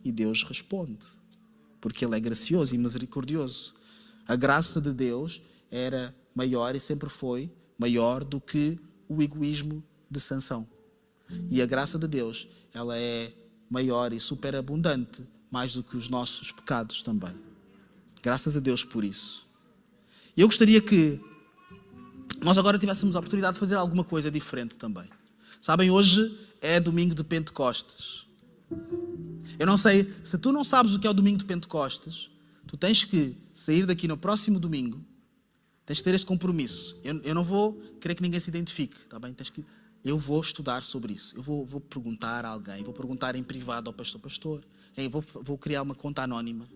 E 0.05 0.11
Deus 0.11 0.43
responde, 0.43 1.07
porque 1.81 2.05
Ele 2.05 2.17
é 2.17 2.21
gracioso 2.21 2.75
e 2.75 2.79
misericordioso. 2.79 3.75
A 4.27 4.35
graça 4.35 4.81
de 4.81 4.93
Deus 4.93 5.41
era 5.71 6.13
maior 6.35 6.75
e 6.75 6.81
sempre 6.81 7.09
foi 7.09 7.49
maior 7.83 8.23
do 8.23 8.41
que 8.41 8.79
o 9.09 9.21
egoísmo 9.21 9.83
de 10.09 10.21
Sansão. 10.21 10.65
E 11.51 11.61
a 11.61 11.67
graça 11.67 11.99
de 11.99 12.07
Deus, 12.07 12.47
ela 12.73 12.97
é 12.97 13.33
maior 13.69 14.13
e 14.13 14.21
superabundante, 14.21 15.27
mais 15.51 15.75
do 15.75 15.83
que 15.83 15.97
os 15.97 16.09
nossos 16.09 16.53
pecados 16.53 17.03
também. 17.03 17.35
Graças 18.23 18.57
a 18.57 18.61
Deus 18.61 18.85
por 18.85 19.03
isso. 19.03 19.45
Eu 20.37 20.47
gostaria 20.47 20.81
que 20.81 21.21
nós 22.41 22.57
agora 22.57 22.79
tivéssemos 22.79 23.17
a 23.17 23.19
oportunidade 23.19 23.55
de 23.55 23.61
fazer 23.61 23.75
alguma 23.75 24.05
coisa 24.05 24.31
diferente 24.31 24.77
também. 24.77 25.09
Sabem, 25.61 25.91
hoje 25.91 26.39
é 26.61 26.79
domingo 26.79 27.17
de 27.17 27.25
Pentecostes. 27.25 28.25
Eu 29.59 29.67
não 29.67 29.77
sei, 29.77 30.13
se 30.23 30.39
tu 30.39 30.53
não 30.53 30.63
sabes 30.63 30.95
o 30.95 31.01
que 31.01 31.07
é 31.07 31.11
o 31.11 31.15
domingo 31.15 31.39
de 31.39 31.45
Pentecostes, 31.45 32.31
tu 32.67 32.77
tens 32.77 33.05
que 33.05 33.37
sair 33.53 33.87
daqui 33.87 34.07
no 34.07 34.17
próximo 34.17 34.61
domingo 34.61 35.05
Tens 35.93 35.99
que 35.99 36.05
ter 36.05 36.15
esse 36.15 36.25
compromisso. 36.25 36.99
Eu, 37.05 37.21
eu 37.23 37.35
não 37.35 37.45
vou 37.45 37.75
querer 38.01 38.15
que 38.15 38.23
ninguém 38.23 38.41
se 38.41 38.49
identifique, 38.49 38.97
tá 39.11 39.19
bem? 39.19 39.35
Tens 39.35 39.51
que, 39.51 39.63
eu 40.03 40.19
vou 40.19 40.41
estudar 40.41 40.83
sobre 40.83 41.13
isso. 41.13 41.37
Eu 41.37 41.43
vou, 41.43 41.67
vou 41.67 41.83
perguntar 41.83 42.47
a 42.47 42.49
alguém, 42.49 42.83
vou 42.83 42.95
perguntar 42.95 43.37
em 43.37 43.43
privado 43.43 43.91
ao 43.91 43.93
pastor, 43.93 44.19
pastor. 44.19 44.65
Eu 44.97 45.11
vou, 45.11 45.21
vou 45.21 45.59
criar 45.59 45.83
uma 45.83 45.95
conta 45.95 46.23
anónima. 46.23 46.67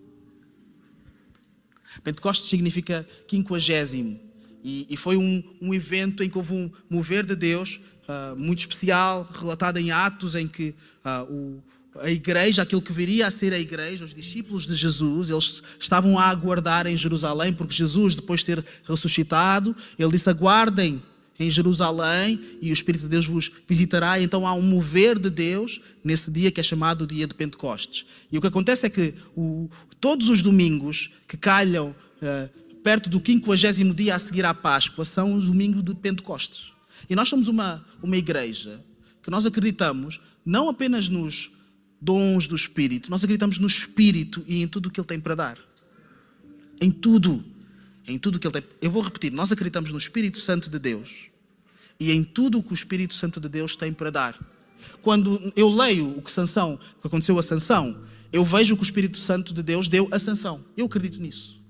Pentecostes 2.04 2.50
significa 2.50 3.08
quinquagésimo. 3.26 4.20
E, 4.62 4.86
e 4.90 4.98
foi 4.98 5.16
um, 5.16 5.42
um, 5.62 5.72
evento 5.72 6.22
em 6.22 6.28
que 6.28 6.36
houve 6.36 6.52
um 6.52 6.70
mover 6.90 7.24
de 7.24 7.34
Deus 7.34 7.80
uh, 8.02 8.36
muito 8.36 8.58
especial, 8.58 9.26
relatado 9.32 9.78
em 9.78 9.92
Atos, 9.92 10.34
em 10.34 10.46
que 10.46 10.74
uh, 11.02 11.32
o, 11.32 11.62
a 12.00 12.10
igreja, 12.10 12.62
aquilo 12.62 12.82
que 12.82 12.92
viria 12.92 13.26
a 13.26 13.30
ser 13.30 13.52
a 13.52 13.58
igreja, 13.58 14.04
os 14.04 14.14
discípulos 14.14 14.66
de 14.66 14.74
Jesus, 14.74 15.30
eles 15.30 15.62
estavam 15.78 16.18
a 16.18 16.24
aguardar 16.24 16.86
em 16.86 16.96
Jerusalém, 16.96 17.52
porque 17.52 17.74
Jesus, 17.74 18.14
depois 18.14 18.40
de 18.40 18.46
ter 18.46 18.64
ressuscitado, 18.84 19.74
ele 19.98 20.10
disse: 20.10 20.28
Aguardem 20.28 21.02
em 21.38 21.50
Jerusalém 21.50 22.40
e 22.60 22.70
o 22.70 22.72
Espírito 22.72 23.02
de 23.02 23.08
Deus 23.08 23.26
vos 23.26 23.50
visitará. 23.68 24.20
Então 24.20 24.46
há 24.46 24.54
um 24.54 24.62
mover 24.62 25.18
de 25.18 25.30
Deus 25.30 25.80
nesse 26.02 26.30
dia 26.30 26.50
que 26.50 26.60
é 26.60 26.62
chamado 26.62 27.02
o 27.02 27.06
dia 27.06 27.26
de 27.26 27.34
Pentecostes. 27.34 28.06
E 28.30 28.38
o 28.38 28.40
que 28.40 28.46
acontece 28.46 28.86
é 28.86 28.90
que 28.90 29.14
o, 29.36 29.68
todos 30.00 30.28
os 30.28 30.42
domingos 30.42 31.10
que 31.28 31.36
calham 31.36 31.94
uh, 32.22 32.80
perto 32.82 33.10
do 33.10 33.22
50 33.24 33.94
dia 33.94 34.14
a 34.14 34.18
seguir 34.18 34.44
à 34.44 34.54
Páscoa 34.54 35.04
são 35.04 35.34
os 35.34 35.46
domingos 35.46 35.82
de 35.82 35.94
Pentecostes. 35.94 36.72
E 37.08 37.14
nós 37.14 37.28
somos 37.28 37.48
uma, 37.48 37.84
uma 38.02 38.16
igreja 38.16 38.82
que 39.22 39.30
nós 39.30 39.44
acreditamos 39.44 40.20
não 40.44 40.68
apenas 40.68 41.08
nos 41.08 41.50
dons 42.06 42.46
do 42.46 42.54
Espírito. 42.54 43.10
Nós 43.10 43.24
acreditamos 43.24 43.58
no 43.58 43.66
Espírito 43.66 44.44
e 44.46 44.62
em 44.62 44.68
tudo 44.68 44.86
o 44.86 44.90
que 44.90 45.00
Ele 45.00 45.06
tem 45.06 45.18
para 45.18 45.34
dar. 45.34 45.58
Em 46.80 46.90
tudo. 46.90 47.44
Em 48.06 48.16
tudo 48.16 48.38
que 48.38 48.46
Ele 48.46 48.52
tem. 48.52 48.64
Eu 48.80 48.92
vou 48.92 49.02
repetir. 49.02 49.32
Nós 49.32 49.50
acreditamos 49.50 49.90
no 49.90 49.98
Espírito 49.98 50.38
Santo 50.38 50.70
de 50.70 50.78
Deus 50.78 51.10
e 51.98 52.12
em 52.12 52.22
tudo 52.22 52.58
o 52.58 52.62
que 52.62 52.72
o 52.72 52.74
Espírito 52.74 53.14
Santo 53.14 53.40
de 53.40 53.48
Deus 53.48 53.74
tem 53.74 53.92
para 53.92 54.10
dar. 54.10 54.38
Quando 55.02 55.52
eu 55.56 55.68
leio 55.68 56.16
o 56.16 56.22
que 56.22 56.30
Sansão, 56.30 56.74
o 56.98 57.00
que 57.00 57.08
aconteceu 57.08 57.36
a 57.38 57.42
Sansão, 57.42 58.00
eu 58.32 58.44
vejo 58.44 58.76
que 58.76 58.82
o 58.82 58.84
Espírito 58.84 59.18
Santo 59.18 59.52
de 59.52 59.62
Deus 59.62 59.88
deu 59.88 60.08
a 60.12 60.18
Sansão. 60.18 60.64
Eu 60.76 60.86
acredito 60.86 61.20
nisso. 61.20 61.60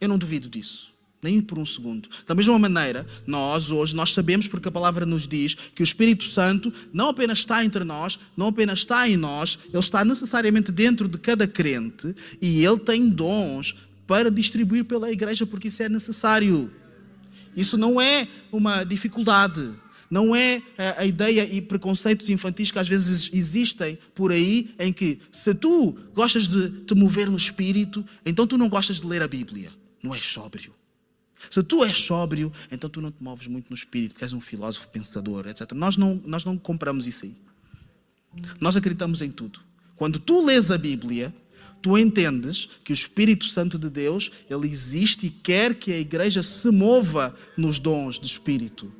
Eu 0.00 0.08
não 0.08 0.18
duvido 0.18 0.48
disso 0.48 0.93
nem 1.24 1.40
por 1.40 1.58
um 1.58 1.64
segundo. 1.64 2.06
Da 2.26 2.34
mesma 2.34 2.58
maneira, 2.58 3.06
nós 3.26 3.70
hoje 3.70 3.96
nós 3.96 4.12
sabemos 4.12 4.46
porque 4.46 4.68
a 4.68 4.72
palavra 4.72 5.06
nos 5.06 5.26
diz 5.26 5.54
que 5.74 5.82
o 5.82 5.84
Espírito 5.84 6.24
Santo 6.24 6.70
não 6.92 7.08
apenas 7.08 7.38
está 7.38 7.64
entre 7.64 7.82
nós, 7.82 8.18
não 8.36 8.48
apenas 8.48 8.80
está 8.80 9.08
em 9.08 9.16
nós, 9.16 9.58
ele 9.70 9.78
está 9.78 10.04
necessariamente 10.04 10.70
dentro 10.70 11.08
de 11.08 11.16
cada 11.16 11.46
crente 11.46 12.14
e 12.42 12.62
ele 12.62 12.78
tem 12.78 13.08
dons 13.08 13.74
para 14.06 14.30
distribuir 14.30 14.84
pela 14.84 15.10
igreja 15.10 15.46
porque 15.46 15.68
isso 15.68 15.82
é 15.82 15.88
necessário. 15.88 16.70
Isso 17.56 17.78
não 17.78 17.98
é 17.98 18.28
uma 18.52 18.84
dificuldade. 18.84 19.70
Não 20.10 20.36
é 20.36 20.60
a 20.98 21.06
ideia 21.06 21.48
e 21.50 21.62
preconceitos 21.62 22.28
infantis 22.28 22.70
que 22.70 22.78
às 22.78 22.86
vezes 22.86 23.30
existem 23.32 23.98
por 24.14 24.30
aí, 24.30 24.74
em 24.78 24.92
que 24.92 25.18
se 25.32 25.54
tu 25.54 25.96
gostas 26.14 26.46
de 26.46 26.68
te 26.82 26.94
mover 26.94 27.30
no 27.30 27.36
espírito, 27.36 28.04
então 28.26 28.46
tu 28.46 28.58
não 28.58 28.68
gostas 28.68 29.00
de 29.00 29.06
ler 29.06 29.22
a 29.22 29.28
Bíblia. 29.28 29.72
Não 30.02 30.14
és 30.14 30.24
sóbrio. 30.24 30.70
Se 31.50 31.62
tu 31.62 31.84
és 31.84 31.96
sóbrio, 31.96 32.52
então 32.70 32.88
tu 32.88 33.00
não 33.00 33.10
te 33.10 33.22
moves 33.22 33.46
muito 33.46 33.70
no 33.70 33.74
espírito, 33.74 34.12
porque 34.12 34.24
és 34.24 34.32
um 34.32 34.40
filósofo 34.40 34.88
pensador, 34.88 35.46
etc. 35.46 35.72
Nós 35.72 35.96
não, 35.96 36.20
nós 36.24 36.44
não 36.44 36.56
compramos 36.56 37.06
isso 37.06 37.24
aí. 37.24 37.34
Nós 38.60 38.76
acreditamos 38.76 39.22
em 39.22 39.30
tudo. 39.30 39.60
Quando 39.96 40.18
tu 40.18 40.44
lês 40.44 40.70
a 40.70 40.78
Bíblia, 40.78 41.32
tu 41.80 41.96
entendes 41.96 42.68
que 42.82 42.92
o 42.92 42.94
Espírito 42.94 43.44
Santo 43.44 43.78
de 43.78 43.88
Deus, 43.88 44.30
ele 44.48 44.68
existe 44.68 45.26
e 45.26 45.30
quer 45.30 45.74
que 45.74 45.92
a 45.92 45.98
igreja 45.98 46.42
se 46.42 46.70
mova 46.70 47.36
nos 47.56 47.78
dons 47.78 48.18
do 48.18 48.26
Espírito. 48.26 48.90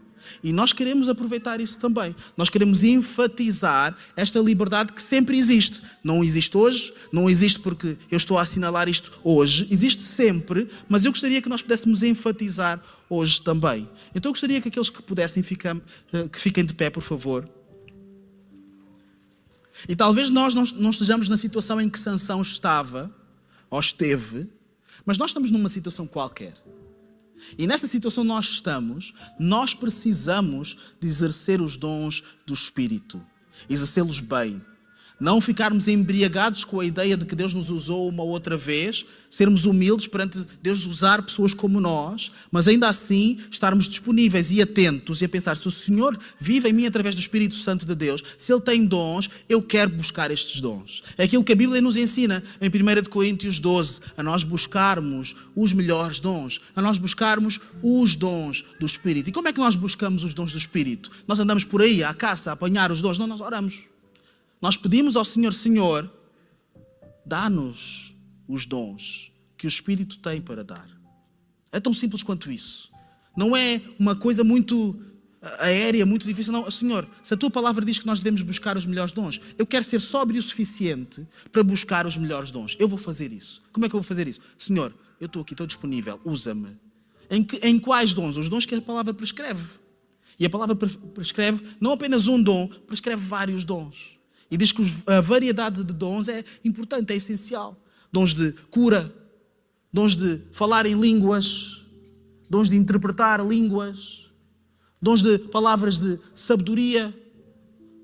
E 0.43 0.53
nós 0.53 0.73
queremos 0.73 1.09
aproveitar 1.09 1.61
isso 1.61 1.79
também. 1.79 2.15
Nós 2.37 2.49
queremos 2.49 2.83
enfatizar 2.83 3.97
esta 4.17 4.39
liberdade 4.39 4.93
que 4.93 5.03
sempre 5.03 5.37
existe. 5.37 5.83
Não 6.03 6.23
existe 6.23 6.57
hoje, 6.57 6.93
não 7.13 7.29
existe 7.29 7.61
porque 7.61 7.97
eu 8.11 8.17
estou 8.17 8.39
a 8.39 8.43
assinalar 8.43 8.89
isto 8.89 9.13
hoje, 9.23 9.67
existe 9.71 10.03
sempre, 10.03 10.69
mas 10.89 11.05
eu 11.05 11.13
gostaria 11.13 11.41
que 11.41 11.49
nós 11.49 11.63
pudéssemos 11.63 12.03
enfatizar 12.03 12.83
hoje 13.09 13.41
também. 13.41 13.89
Então 14.15 14.31
eu 14.31 14.33
gostaria 14.33 14.61
que 14.61 14.69
aqueles 14.69 14.91
que 14.91 15.03
pudessem 15.03 15.43
ficar, 15.43 15.77
eh, 16.13 16.29
que 16.29 16.39
fiquem 16.39 16.65
de 16.65 16.75
pé, 16.75 16.91
por 16.91 17.03
favor. 17.03 17.49
E 19.89 19.95
talvez 19.95 20.31
nós 20.31 20.55
não 20.55 20.91
estejamos 20.91 21.29
na 21.29 21.37
situação 21.37 21.81
em 21.81 21.89
que 21.89 21.99
Sansão 21.99 22.41
estava, 22.41 23.15
ou 23.71 23.81
esteve, 23.81 24.49
mas 25.05 25.19
nós 25.19 25.31
estamos 25.31 25.51
numa 25.51 25.69
situação 25.69 26.07
qualquer. 26.07 26.55
E 27.59 27.67
nessa 27.67 27.87
situação 27.87 28.25
nós 28.25 28.47
estamos, 28.47 29.13
nós 29.39 29.75
precisamos 29.75 30.77
de 31.01 31.07
exercer 31.07 31.61
os 31.61 31.77
dons 31.77 32.23
do 32.47 32.55
Espírito, 32.55 33.21
exercê-los 33.69 34.21
bem. 34.21 34.63
Não 35.19 35.41
ficarmos 35.41 35.87
embriagados 35.87 36.65
com 36.65 36.81
a 36.81 36.85
ideia 36.85 37.17
de 37.17 37.25
que 37.25 37.37
Deus 37.37 37.55
nos 37.55 37.71
usou 37.71 38.09
uma 38.09 38.25
outra 38.25 38.57
vez, 38.57 39.05
sermos 39.31 39.65
humildes 39.65 40.09
perante 40.09 40.45
Deus 40.61 40.87
usar 40.87 41.23
pessoas 41.23 41.55
como 41.55 41.81
nós, 41.81 42.33
mas 42.51 42.67
ainda 42.67 42.89
assim 42.89 43.39
estarmos 43.51 43.87
disponíveis 43.87 44.51
e 44.51 44.61
atentos 44.61 45.21
e 45.21 45.25
a 45.25 45.29
pensar: 45.29 45.57
se 45.57 45.69
o 45.69 45.71
Senhor 45.71 46.19
vive 46.39 46.69
em 46.69 46.73
mim 46.73 46.87
através 46.87 47.15
do 47.15 47.21
Espírito 47.21 47.55
Santo 47.55 47.87
de 47.87 47.95
Deus, 47.95 48.23
se 48.37 48.53
Ele 48.53 48.61
tem 48.61 48.85
dons, 48.85 49.31
eu 49.49 49.63
quero 49.63 49.91
buscar 49.91 50.33
estes 50.33 50.61
dons. 50.61 51.03
É 51.17 51.25
aquilo 51.25 51.45
que 51.45 51.53
a 51.53 51.57
Bíblia 51.57 51.81
nos 51.81 51.97
ensina 51.97 52.43
em 52.61 52.69
1 52.69 53.09
Coríntios 53.09 53.61
12, 53.61 54.01
a 54.17 54.23
nós 54.23 54.43
buscarmos 54.43 55.37
os 55.55 55.73
melhores 55.73 56.19
dons, 56.19 56.61
a 56.75 56.83
nós 56.83 56.99
buscarmos 56.99 57.61
os 57.83 58.17
dons 58.17 58.65
do 58.81 58.87
Espírito. 58.87 59.31
E 59.31 59.33
como 59.33 59.47
é 59.47 59.53
que 59.53 59.61
nós 59.61 59.77
buscamos 59.77 60.25
os 60.25 60.35
dons 60.35 60.51
do 60.51 60.59
Espírito? 60.59 61.11
Nós 61.27 61.39
andamos 61.39 61.65
por 61.65 61.83
aí 61.83 62.03
à 62.03 62.13
caça, 62.13 62.51
a 62.51 62.55
apanhar 62.55 62.91
os 62.91 63.01
dons? 63.01 63.17
Não, 63.17 63.29
nós 63.29 63.41
oramos. 63.41 63.94
Nós 64.65 64.79
pedimos 64.79 65.15
ao 65.15 65.27
Senhor, 65.27 65.53
Senhor, 65.53 66.11
dá-nos 67.27 68.15
os 68.49 68.65
dons 68.65 69.31
que 69.59 69.67
o 69.67 69.69
Espírito 69.69 70.17
tem 70.17 70.41
para 70.41 70.65
dar. 70.65 70.89
É 71.71 71.79
tão 71.79 71.93
simples 71.93 72.23
quanto 72.23 72.51
isso. 72.51 72.91
Não 73.37 73.55
é 73.55 73.79
uma 73.99 74.17
coisa 74.17 74.43
muito 74.43 74.99
aérea, 75.59 76.07
muito 76.07 76.27
difícil. 76.27 76.51
Não, 76.51 76.71
Senhor, 76.71 77.07
se 77.23 77.35
a 77.35 77.37
tua 77.37 77.51
palavra 77.51 77.85
diz 77.85 77.99
que 77.99 78.07
nós 78.07 78.21
devemos 78.21 78.41
buscar 78.41 78.75
os 78.75 78.87
melhores 78.87 79.13
dons, 79.13 79.39
eu 79.59 79.67
quero 79.67 79.85
ser 79.85 80.01
sóbrio 80.01 80.41
o 80.41 80.43
suficiente 80.43 81.29
para 81.53 81.63
buscar 81.63 82.07
os 82.07 82.17
melhores 82.17 82.51
dons. 82.51 82.75
Eu 82.81 82.89
vou 82.89 82.99
fazer 82.99 83.35
isso. 83.35 83.63
Como 83.71 83.85
é 83.85 83.89
que 83.91 83.95
eu 83.95 84.01
vou 84.01 84.09
fazer 84.09 84.27
isso? 84.27 84.41
Senhor, 84.57 84.95
eu 85.21 85.27
estou 85.27 85.43
aqui, 85.43 85.53
estou 85.53 85.67
disponível, 85.67 86.19
usa-me. 86.25 86.75
Em, 87.31 87.47
em 87.65 87.79
quais 87.79 88.15
dons? 88.15 88.39
Os 88.39 88.49
dons 88.49 88.65
que 88.65 88.75
a 88.75 88.81
palavra 88.81 89.13
prescreve. 89.13 89.63
E 90.41 90.47
a 90.47 90.49
palavra 90.49 90.75
prescreve 90.75 91.63
não 91.79 91.93
apenas 91.93 92.29
um 92.29 92.43
dom, 92.43 92.67
prescreve 92.87 93.23
vários 93.23 93.63
dons. 93.63 94.14
E 94.55 94.57
diz 94.57 94.71
que 94.71 94.85
a 95.09 95.21
variedade 95.21 95.83
de 95.83 95.93
dons 95.93 96.29
é 96.29 96.45
importante, 96.65 97.13
é 97.13 97.17
essencial. 97.17 97.77
Dons 98.13 98.33
de 98.33 98.53
cura, 98.71 99.13
dons 99.93 100.15
de 100.15 100.43
falar 100.53 100.87
em 100.87 100.95
línguas, 100.95 101.83
dons 102.49 102.71
de 102.71 102.77
interpretar 102.77 103.45
línguas, 103.45 104.31
dons 105.03 105.23
de 105.23 105.41
palavras 105.41 105.99
de 105.99 106.21
sabedoria, 106.33 107.13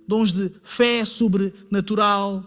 dons 0.09 0.33
de 0.33 0.51
fé 0.65 1.05
sobrenatural, 1.05 2.45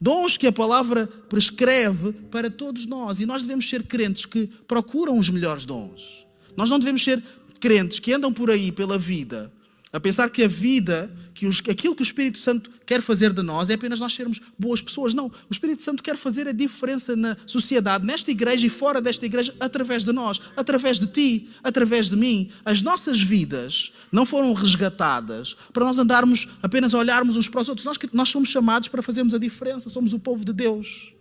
dons 0.00 0.36
que 0.36 0.46
a 0.46 0.52
palavra 0.52 1.08
prescreve 1.28 2.12
para 2.12 2.48
todos 2.48 2.86
nós. 2.86 3.20
E 3.20 3.26
nós 3.26 3.42
devemos 3.42 3.68
ser 3.68 3.82
crentes 3.82 4.24
que 4.24 4.46
procuram 4.68 5.18
os 5.18 5.28
melhores 5.28 5.64
dons. 5.64 6.24
Nós 6.56 6.70
não 6.70 6.78
devemos 6.78 7.02
ser 7.02 7.20
crentes 7.58 7.98
que 7.98 8.12
andam 8.12 8.32
por 8.32 8.52
aí 8.52 8.70
pela 8.70 8.96
vida 8.96 9.52
a 9.92 9.98
pensar 9.98 10.30
que 10.30 10.44
a 10.44 10.48
vida, 10.48 11.10
que 11.40 11.46
os, 11.46 11.62
aquilo 11.70 11.94
que 11.94 12.02
o 12.02 12.04
Espírito 12.04 12.36
Santo 12.36 12.70
quer 12.84 13.00
fazer 13.00 13.32
de 13.32 13.42
nós 13.42 13.70
é 13.70 13.74
apenas 13.74 13.98
nós 13.98 14.12
sermos 14.12 14.42
boas 14.58 14.82
pessoas. 14.82 15.14
Não. 15.14 15.28
O 15.28 15.52
Espírito 15.52 15.82
Santo 15.82 16.02
quer 16.02 16.14
fazer 16.14 16.46
a 16.46 16.52
diferença 16.52 17.16
na 17.16 17.34
sociedade, 17.46 18.04
nesta 18.04 18.30
igreja 18.30 18.66
e 18.66 18.68
fora 18.68 19.00
desta 19.00 19.24
igreja, 19.24 19.54
através 19.58 20.04
de 20.04 20.12
nós, 20.12 20.38
através 20.54 21.00
de 21.00 21.06
ti, 21.06 21.48
através 21.64 22.10
de 22.10 22.16
mim. 22.16 22.50
As 22.62 22.82
nossas 22.82 23.22
vidas 23.22 23.90
não 24.12 24.26
foram 24.26 24.52
resgatadas 24.52 25.56
para 25.72 25.86
nós 25.86 25.98
andarmos 25.98 26.46
apenas 26.62 26.94
a 26.94 26.98
olharmos 26.98 27.38
uns 27.38 27.48
para 27.48 27.62
os 27.62 27.70
outros. 27.70 27.86
Nós, 27.86 27.96
nós 28.12 28.28
somos 28.28 28.50
chamados 28.50 28.90
para 28.90 29.00
fazermos 29.00 29.32
a 29.32 29.38
diferença. 29.38 29.88
Somos 29.88 30.12
o 30.12 30.18
povo 30.18 30.44
de 30.44 30.52
Deus. 30.52 31.14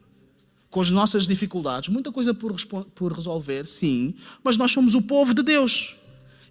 Com 0.70 0.82
as 0.82 0.90
nossas 0.90 1.26
dificuldades, 1.26 1.88
muita 1.88 2.12
coisa 2.12 2.34
por, 2.34 2.54
por 2.94 3.14
resolver, 3.14 3.66
sim, 3.66 4.16
mas 4.44 4.58
nós 4.58 4.70
somos 4.70 4.96
o 4.96 5.02
povo 5.02 5.34
de 5.34 5.44
Deus. 5.44 5.96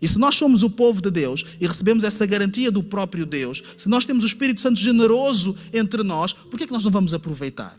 E 0.00 0.08
se 0.08 0.18
nós 0.18 0.34
somos 0.34 0.62
o 0.62 0.70
povo 0.70 1.02
de 1.02 1.10
Deus 1.10 1.44
e 1.60 1.66
recebemos 1.66 2.04
essa 2.04 2.24
garantia 2.24 2.70
do 2.70 2.82
próprio 2.82 3.26
Deus, 3.26 3.62
se 3.76 3.88
nós 3.88 4.04
temos 4.04 4.22
o 4.22 4.26
Espírito 4.26 4.60
Santo 4.60 4.78
generoso 4.78 5.56
entre 5.72 6.02
nós, 6.02 6.32
por 6.32 6.56
que 6.56 6.64
é 6.64 6.66
que 6.66 6.72
nós 6.72 6.84
não 6.84 6.90
vamos 6.90 7.12
aproveitar? 7.12 7.76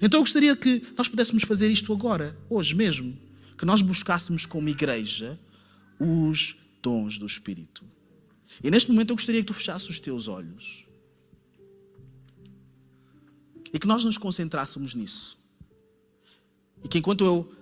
Então 0.00 0.18
eu 0.18 0.24
gostaria 0.24 0.54
que 0.54 0.82
nós 0.96 1.08
pudéssemos 1.08 1.42
fazer 1.42 1.70
isto 1.70 1.92
agora, 1.92 2.36
hoje 2.48 2.74
mesmo. 2.74 3.16
Que 3.56 3.64
nós 3.64 3.82
buscássemos 3.82 4.46
como 4.46 4.68
igreja 4.68 5.38
os 5.98 6.56
dons 6.82 7.18
do 7.18 7.26
Espírito. 7.26 7.84
E 8.62 8.70
neste 8.70 8.90
momento 8.90 9.10
eu 9.10 9.16
gostaria 9.16 9.40
que 9.40 9.46
tu 9.46 9.54
fechasses 9.54 9.88
os 9.88 9.98
teus 9.98 10.28
olhos. 10.28 10.84
E 13.72 13.78
que 13.78 13.86
nós 13.86 14.04
nos 14.04 14.16
concentrássemos 14.16 14.94
nisso. 14.94 15.36
E 16.82 16.88
que 16.88 16.98
enquanto 16.98 17.24
eu 17.24 17.52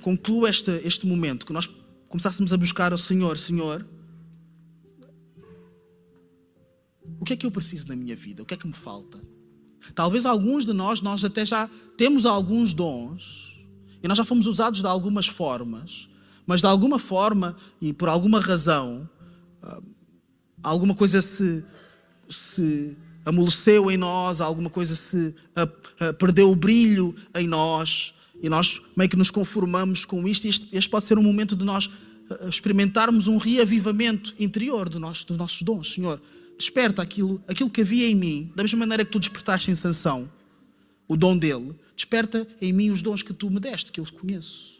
concluo 0.00 0.46
este, 0.46 0.70
este 0.84 1.06
momento, 1.06 1.44
que 1.44 1.52
nós 1.52 1.68
começássemos 2.14 2.52
a 2.52 2.56
buscar 2.56 2.92
ao 2.92 2.98
Senhor, 2.98 3.36
Senhor, 3.36 3.84
o 7.18 7.24
que 7.24 7.32
é 7.32 7.36
que 7.36 7.44
eu 7.44 7.50
preciso 7.50 7.88
na 7.88 7.96
minha 7.96 8.14
vida? 8.14 8.40
O 8.40 8.46
que 8.46 8.54
é 8.54 8.56
que 8.56 8.68
me 8.68 8.72
falta? 8.72 9.20
Talvez 9.96 10.24
alguns 10.24 10.64
de 10.64 10.72
nós, 10.72 11.00
nós 11.00 11.24
até 11.24 11.44
já 11.44 11.68
temos 11.96 12.24
alguns 12.24 12.72
dons 12.72 13.58
e 14.00 14.06
nós 14.06 14.16
já 14.16 14.24
fomos 14.24 14.46
usados 14.46 14.80
de 14.80 14.86
algumas 14.86 15.26
formas, 15.26 16.08
mas 16.46 16.60
de 16.60 16.68
alguma 16.68 17.00
forma 17.00 17.56
e 17.80 17.92
por 17.92 18.08
alguma 18.08 18.38
razão, 18.38 19.10
ah, 19.60 19.80
alguma 20.62 20.94
coisa 20.94 21.20
se, 21.20 21.64
se 22.30 22.96
amoleceu 23.24 23.90
em 23.90 23.96
nós, 23.96 24.40
alguma 24.40 24.70
coisa 24.70 24.94
se 24.94 25.34
a, 25.56 25.62
a, 26.10 26.12
perdeu 26.12 26.48
o 26.48 26.54
brilho 26.54 27.12
em 27.34 27.48
nós 27.48 28.14
e 28.44 28.48
nós 28.50 28.78
meio 28.94 29.08
que 29.08 29.16
nos 29.16 29.30
conformamos 29.30 30.04
com 30.04 30.28
isto. 30.28 30.44
E 30.44 30.50
este, 30.50 30.68
este 30.70 30.90
pode 30.90 31.06
ser 31.06 31.16
um 31.16 31.22
momento 31.22 31.56
de 31.56 31.64
nós 31.64 31.88
eh, 32.28 32.46
experimentarmos 32.46 33.26
um 33.26 33.38
reavivamento 33.38 34.34
interior 34.38 34.86
do 34.86 35.00
nosso, 35.00 35.26
dos 35.26 35.38
nossos 35.38 35.62
dons. 35.62 35.94
Senhor, 35.94 36.20
desperta 36.58 37.00
aquilo, 37.00 37.42
aquilo 37.48 37.70
que 37.70 37.80
havia 37.80 38.06
em 38.06 38.14
mim, 38.14 38.52
da 38.54 38.62
mesma 38.62 38.80
maneira 38.80 39.02
que 39.02 39.10
tu 39.10 39.18
despertaste 39.18 39.70
em 39.70 39.74
Sansão, 39.74 40.30
o 41.08 41.16
dom 41.16 41.38
dele, 41.38 41.74
desperta 41.96 42.46
em 42.60 42.70
mim 42.70 42.90
os 42.90 43.00
dons 43.00 43.22
que 43.22 43.32
tu 43.32 43.50
me 43.50 43.58
deste, 43.58 43.90
que 43.90 43.98
eu 43.98 44.04
conheço. 44.12 44.74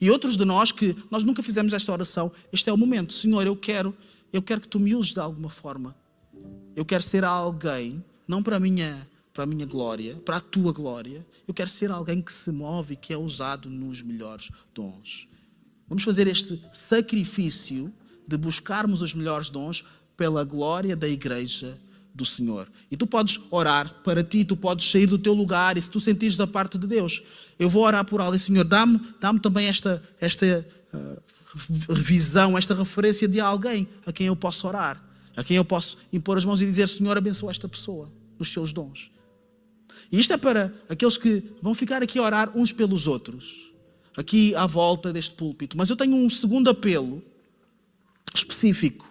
E 0.00 0.10
outros 0.10 0.34
de 0.34 0.46
nós 0.46 0.72
que 0.72 0.96
nós 1.10 1.22
nunca 1.22 1.42
fizemos 1.42 1.74
esta 1.74 1.92
oração, 1.92 2.32
este 2.50 2.70
é 2.70 2.72
o 2.72 2.78
momento. 2.78 3.12
Senhor, 3.12 3.46
eu 3.46 3.54
quero, 3.54 3.94
eu 4.32 4.40
quero 4.40 4.62
que 4.62 4.68
tu 4.68 4.80
me 4.80 4.94
uses 4.94 5.12
de 5.12 5.20
alguma 5.20 5.50
forma. 5.50 5.94
Eu 6.74 6.86
quero 6.86 7.02
ser 7.02 7.24
alguém, 7.24 8.02
não 8.26 8.42
para 8.42 8.56
a 8.56 8.60
minha 8.60 9.06
para 9.32 9.44
a 9.44 9.46
minha 9.46 9.66
glória, 9.66 10.16
para 10.24 10.36
a 10.36 10.40
tua 10.40 10.72
glória. 10.72 11.26
Eu 11.46 11.54
quero 11.54 11.70
ser 11.70 11.90
alguém 11.90 12.20
que 12.20 12.32
se 12.32 12.50
move 12.50 12.94
e 12.94 12.96
que 12.96 13.12
é 13.12 13.16
usado 13.16 13.70
nos 13.70 14.02
melhores 14.02 14.50
dons. 14.74 15.28
Vamos 15.88 16.04
fazer 16.04 16.26
este 16.26 16.62
sacrifício 16.72 17.92
de 18.26 18.36
buscarmos 18.36 19.02
os 19.02 19.14
melhores 19.14 19.48
dons 19.48 19.84
pela 20.16 20.44
glória 20.44 20.94
da 20.94 21.08
igreja 21.08 21.78
do 22.14 22.24
Senhor. 22.24 22.68
E 22.90 22.96
tu 22.96 23.06
podes 23.06 23.40
orar 23.50 24.02
para 24.04 24.22
ti, 24.22 24.44
tu 24.44 24.56
podes 24.56 24.90
sair 24.90 25.06
do 25.06 25.18
teu 25.18 25.32
lugar 25.32 25.78
e 25.78 25.82
se 25.82 25.90
tu 25.90 25.98
sentires 25.98 26.36
da 26.36 26.46
parte 26.46 26.78
de 26.78 26.86
Deus, 26.86 27.22
eu 27.58 27.68
vou 27.68 27.84
orar 27.84 28.04
por 28.04 28.20
alguém, 28.20 28.38
Senhor, 28.38 28.64
dá-me 28.64 29.00
dá 29.20 29.32
também 29.38 29.66
esta, 29.66 30.02
esta 30.20 30.66
uh, 30.92 31.22
revisão, 31.94 32.56
esta 32.56 32.74
referência 32.74 33.26
de 33.26 33.40
alguém 33.40 33.88
a 34.06 34.12
quem 34.12 34.26
eu 34.26 34.36
posso 34.36 34.66
orar, 34.66 35.02
a 35.36 35.42
quem 35.42 35.56
eu 35.56 35.64
posso 35.64 35.96
impor 36.12 36.36
as 36.36 36.44
mãos 36.44 36.60
e 36.60 36.66
dizer, 36.66 36.88
Senhor, 36.88 37.16
abençoa 37.16 37.50
esta 37.50 37.68
pessoa 37.68 38.10
nos 38.38 38.52
seus 38.52 38.72
dons. 38.72 39.10
E 40.12 40.20
isto 40.20 40.34
é 40.34 40.36
para 40.36 40.72
aqueles 40.90 41.16
que 41.16 41.42
vão 41.62 41.74
ficar 41.74 42.02
aqui 42.02 42.18
a 42.18 42.22
orar 42.22 42.52
uns 42.54 42.70
pelos 42.70 43.06
outros, 43.06 43.72
aqui 44.14 44.54
à 44.54 44.66
volta 44.66 45.10
deste 45.10 45.34
púlpito. 45.34 45.74
Mas 45.74 45.88
eu 45.88 45.96
tenho 45.96 46.14
um 46.14 46.28
segundo 46.28 46.68
apelo 46.68 47.24
específico. 48.34 49.10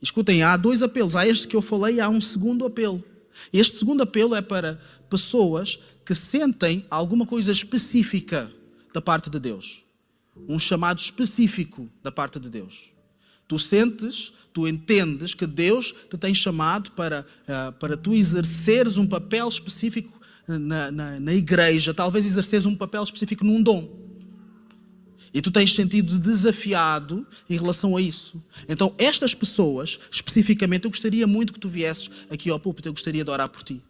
Escutem, 0.00 0.44
há 0.44 0.56
dois 0.56 0.80
apelos. 0.80 1.16
Há 1.16 1.26
este 1.26 1.48
que 1.48 1.56
eu 1.56 1.60
falei 1.60 1.96
e 1.96 2.00
há 2.00 2.08
um 2.08 2.20
segundo 2.20 2.64
apelo. 2.64 3.02
Este 3.52 3.78
segundo 3.78 4.00
apelo 4.04 4.36
é 4.36 4.40
para 4.40 4.80
pessoas 5.10 5.80
que 6.04 6.14
sentem 6.14 6.86
alguma 6.88 7.26
coisa 7.26 7.50
específica 7.50 8.52
da 8.94 9.02
parte 9.02 9.28
de 9.28 9.40
Deus. 9.40 9.82
Um 10.48 10.58
chamado 10.58 11.00
específico 11.00 11.90
da 12.00 12.12
parte 12.12 12.38
de 12.38 12.48
Deus. 12.48 12.92
Tu 13.48 13.58
sentes, 13.58 14.32
tu 14.52 14.68
entendes 14.68 15.34
que 15.34 15.46
Deus 15.46 15.92
te 16.08 16.16
tem 16.16 16.32
chamado 16.32 16.92
para, 16.92 17.26
uh, 17.42 17.72
para 17.72 17.96
tu 17.96 18.14
exerceres 18.14 18.98
um 18.98 19.06
papel 19.06 19.48
específico 19.48 20.17
na, 20.48 20.90
na, 20.90 21.20
na 21.20 21.34
igreja, 21.34 21.92
talvez 21.92 22.24
exerceres 22.24 22.64
um 22.64 22.74
papel 22.74 23.02
específico 23.02 23.44
num 23.44 23.62
dom. 23.62 24.08
E 25.32 25.42
tu 25.42 25.50
tens 25.50 25.74
sentido 25.74 26.18
desafiado 26.18 27.26
em 27.50 27.54
relação 27.54 27.96
a 27.96 28.00
isso. 28.00 28.42
Então, 28.66 28.94
estas 28.96 29.34
pessoas, 29.34 29.98
especificamente, 30.10 30.84
eu 30.84 30.90
gostaria 30.90 31.26
muito 31.26 31.52
que 31.52 31.60
tu 31.60 31.68
viesses 31.68 32.08
aqui 32.30 32.48
ao 32.48 32.58
púlpito, 32.58 32.88
eu 32.88 32.92
gostaria 32.92 33.22
de 33.22 33.30
orar 33.30 33.48
por 33.50 33.62
ti. 33.62 33.82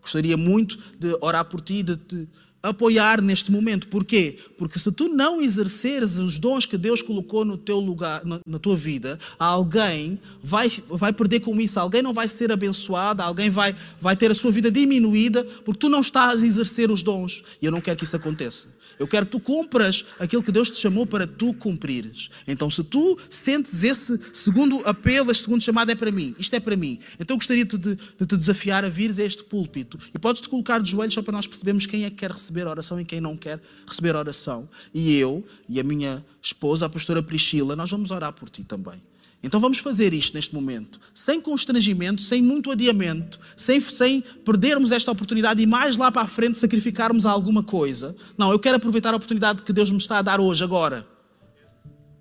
Gostaria 0.00 0.36
muito 0.36 0.76
de 0.98 1.16
orar 1.20 1.44
por 1.44 1.60
ti, 1.60 1.82
de 1.82 1.96
te 1.96 2.28
apoiar 2.68 3.20
neste 3.20 3.50
momento. 3.50 3.88
Porquê? 3.88 4.38
Porque 4.58 4.78
se 4.78 4.90
tu 4.90 5.08
não 5.08 5.40
exerceres 5.40 6.18
os 6.18 6.38
dons 6.38 6.66
que 6.66 6.76
Deus 6.76 7.02
colocou 7.02 7.44
no 7.44 7.56
teu 7.56 7.78
lugar, 7.78 8.24
na, 8.24 8.40
na, 8.46 8.58
tua 8.58 8.76
vida, 8.76 9.18
alguém 9.38 10.18
vai, 10.42 10.70
vai 10.88 11.12
perder 11.12 11.40
com 11.40 11.58
isso, 11.60 11.78
alguém 11.78 12.02
não 12.02 12.12
vai 12.12 12.28
ser 12.28 12.50
abençoado, 12.50 13.22
alguém 13.22 13.50
vai, 13.50 13.74
vai 14.00 14.16
ter 14.16 14.30
a 14.30 14.34
sua 14.34 14.50
vida 14.50 14.70
diminuída 14.70 15.44
porque 15.64 15.80
tu 15.80 15.88
não 15.88 16.00
estás 16.00 16.42
a 16.42 16.46
exercer 16.46 16.90
os 16.90 17.02
dons. 17.02 17.42
E 17.60 17.66
eu 17.66 17.72
não 17.72 17.80
quero 17.80 17.96
que 17.96 18.04
isso 18.04 18.16
aconteça. 18.16 18.68
Eu 18.98 19.06
quero 19.06 19.26
que 19.26 19.32
tu 19.32 19.40
cumpras 19.40 20.04
aquilo 20.18 20.42
que 20.42 20.52
Deus 20.52 20.70
te 20.70 20.78
chamou 20.78 21.06
para 21.06 21.26
tu 21.26 21.52
cumprires. 21.54 22.30
Então, 22.46 22.70
se 22.70 22.82
tu 22.82 23.18
sentes 23.28 23.84
esse 23.84 24.18
segundo 24.32 24.80
apelo, 24.84 25.30
este 25.30 25.44
segundo 25.44 25.62
chamado 25.62 25.90
é 25.90 25.94
para 25.94 26.10
mim, 26.10 26.34
isto 26.38 26.54
é 26.54 26.60
para 26.60 26.76
mim, 26.76 26.98
então 27.20 27.34
eu 27.34 27.38
gostaria 27.38 27.64
de, 27.64 27.76
de, 27.76 27.96
te 27.96 28.36
desafiar 28.36 28.84
a 28.84 28.88
vires 28.88 29.18
a 29.18 29.24
este 29.24 29.44
púlpito 29.44 29.98
e 30.14 30.18
podes-te 30.18 30.48
colocar 30.48 30.80
de 30.80 30.90
joelhos 30.90 31.14
só 31.14 31.22
para 31.22 31.32
nós 31.32 31.46
percebermos 31.46 31.86
quem 31.86 32.04
é 32.04 32.10
que 32.10 32.16
quer 32.16 32.30
receber 32.30 32.66
a 32.66 32.70
oração 32.70 33.00
e 33.00 33.04
quem 33.04 33.20
não 33.20 33.36
quer 33.36 33.60
receber 33.86 34.14
a 34.14 34.18
oração. 34.18 34.68
E 34.94 35.16
eu 35.16 35.44
e 35.68 35.78
a 35.78 35.82
minha 35.82 36.24
esposa, 36.40 36.86
a 36.86 36.88
pastora 36.88 37.22
Priscila, 37.22 37.76
nós 37.76 37.90
vamos 37.90 38.10
orar 38.10 38.32
por 38.32 38.48
ti 38.48 38.64
também. 38.64 39.00
Então 39.42 39.60
vamos 39.60 39.78
fazer 39.78 40.12
isto 40.12 40.34
neste 40.34 40.54
momento, 40.54 40.98
sem 41.14 41.40
constrangimento, 41.40 42.20
sem 42.22 42.42
muito 42.42 42.70
adiamento, 42.70 43.38
sem, 43.56 43.80
sem 43.80 44.20
perdermos 44.20 44.90
esta 44.90 45.10
oportunidade 45.10 45.62
e 45.62 45.66
mais 45.66 45.96
lá 45.96 46.10
para 46.10 46.22
a 46.22 46.26
frente 46.26 46.58
sacrificarmos 46.58 47.26
alguma 47.26 47.62
coisa. 47.62 48.16
Não, 48.36 48.50
eu 48.50 48.58
quero 48.58 48.76
aproveitar 48.76 49.12
a 49.12 49.16
oportunidade 49.16 49.62
que 49.62 49.72
Deus 49.72 49.90
me 49.90 49.98
está 49.98 50.18
a 50.18 50.22
dar 50.22 50.40
hoje, 50.40 50.64
agora. 50.64 51.06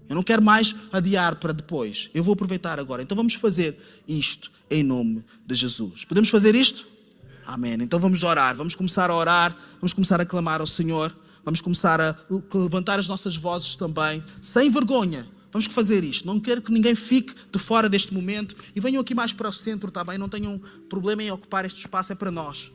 Eu 0.08 0.16
não 0.16 0.22
quero 0.22 0.42
mais 0.42 0.76
adiar 0.92 1.38
para 1.38 1.52
depois. 1.52 2.12
Eu 2.14 2.24
vou 2.24 2.34
aproveitar 2.34 2.80
agora. 2.80 3.02
Então 3.02 3.18
vamos 3.18 3.34
fazer 3.34 3.76
isto 4.08 4.52
em 4.70 4.84
nome 4.84 5.26
de 5.48 5.56
Jesus. 5.56 6.06
Podemos 6.06 6.30
fazer 6.30 6.54
isto? 6.54 6.86
Amém. 7.44 7.74
Então 7.82 8.00
vamos 8.00 8.22
orar. 8.24 8.56
Vamos 8.56 8.76
começar 8.76 9.10
a 9.10 9.16
orar. 9.16 9.58
Vamos 9.82 9.94
começar 9.94 10.22
a 10.22 10.26
clamar 10.26 10.62
ao 10.62 10.68
Senhor. 10.68 11.16
Vamos 11.44 11.60
começar 11.60 12.00
a 12.00 12.16
levantar 12.54 13.00
as 13.00 13.08
nossas 13.08 13.36
vozes 13.36 13.76
também, 13.76 14.24
sem 14.42 14.70
vergonha 14.70 15.28
Vamos 15.56 15.68
fazer 15.68 16.04
isto. 16.04 16.28
Não 16.28 16.38
quero 16.38 16.62
que 16.62 16.70
ninguém 16.70 16.94
fique 16.94 17.34
de 17.50 17.58
fora 17.58 17.88
deste 17.88 18.14
momento. 18.14 18.58
E 18.76 18.82
venham 18.82 19.00
aqui 19.02 19.16
mais 19.16 19.32
para 19.32 19.48
o 19.48 19.54
centro, 19.54 19.88
está 19.88 20.04
bem? 20.04 20.18
Não 20.18 20.28
tenham 20.28 20.60
problema 20.90 21.24
em 21.24 21.32
ocupar 21.32 21.64
este 21.64 21.80
espaço, 21.80 22.12
é 22.12 22.16
para 22.16 22.30
nós. 22.30 22.70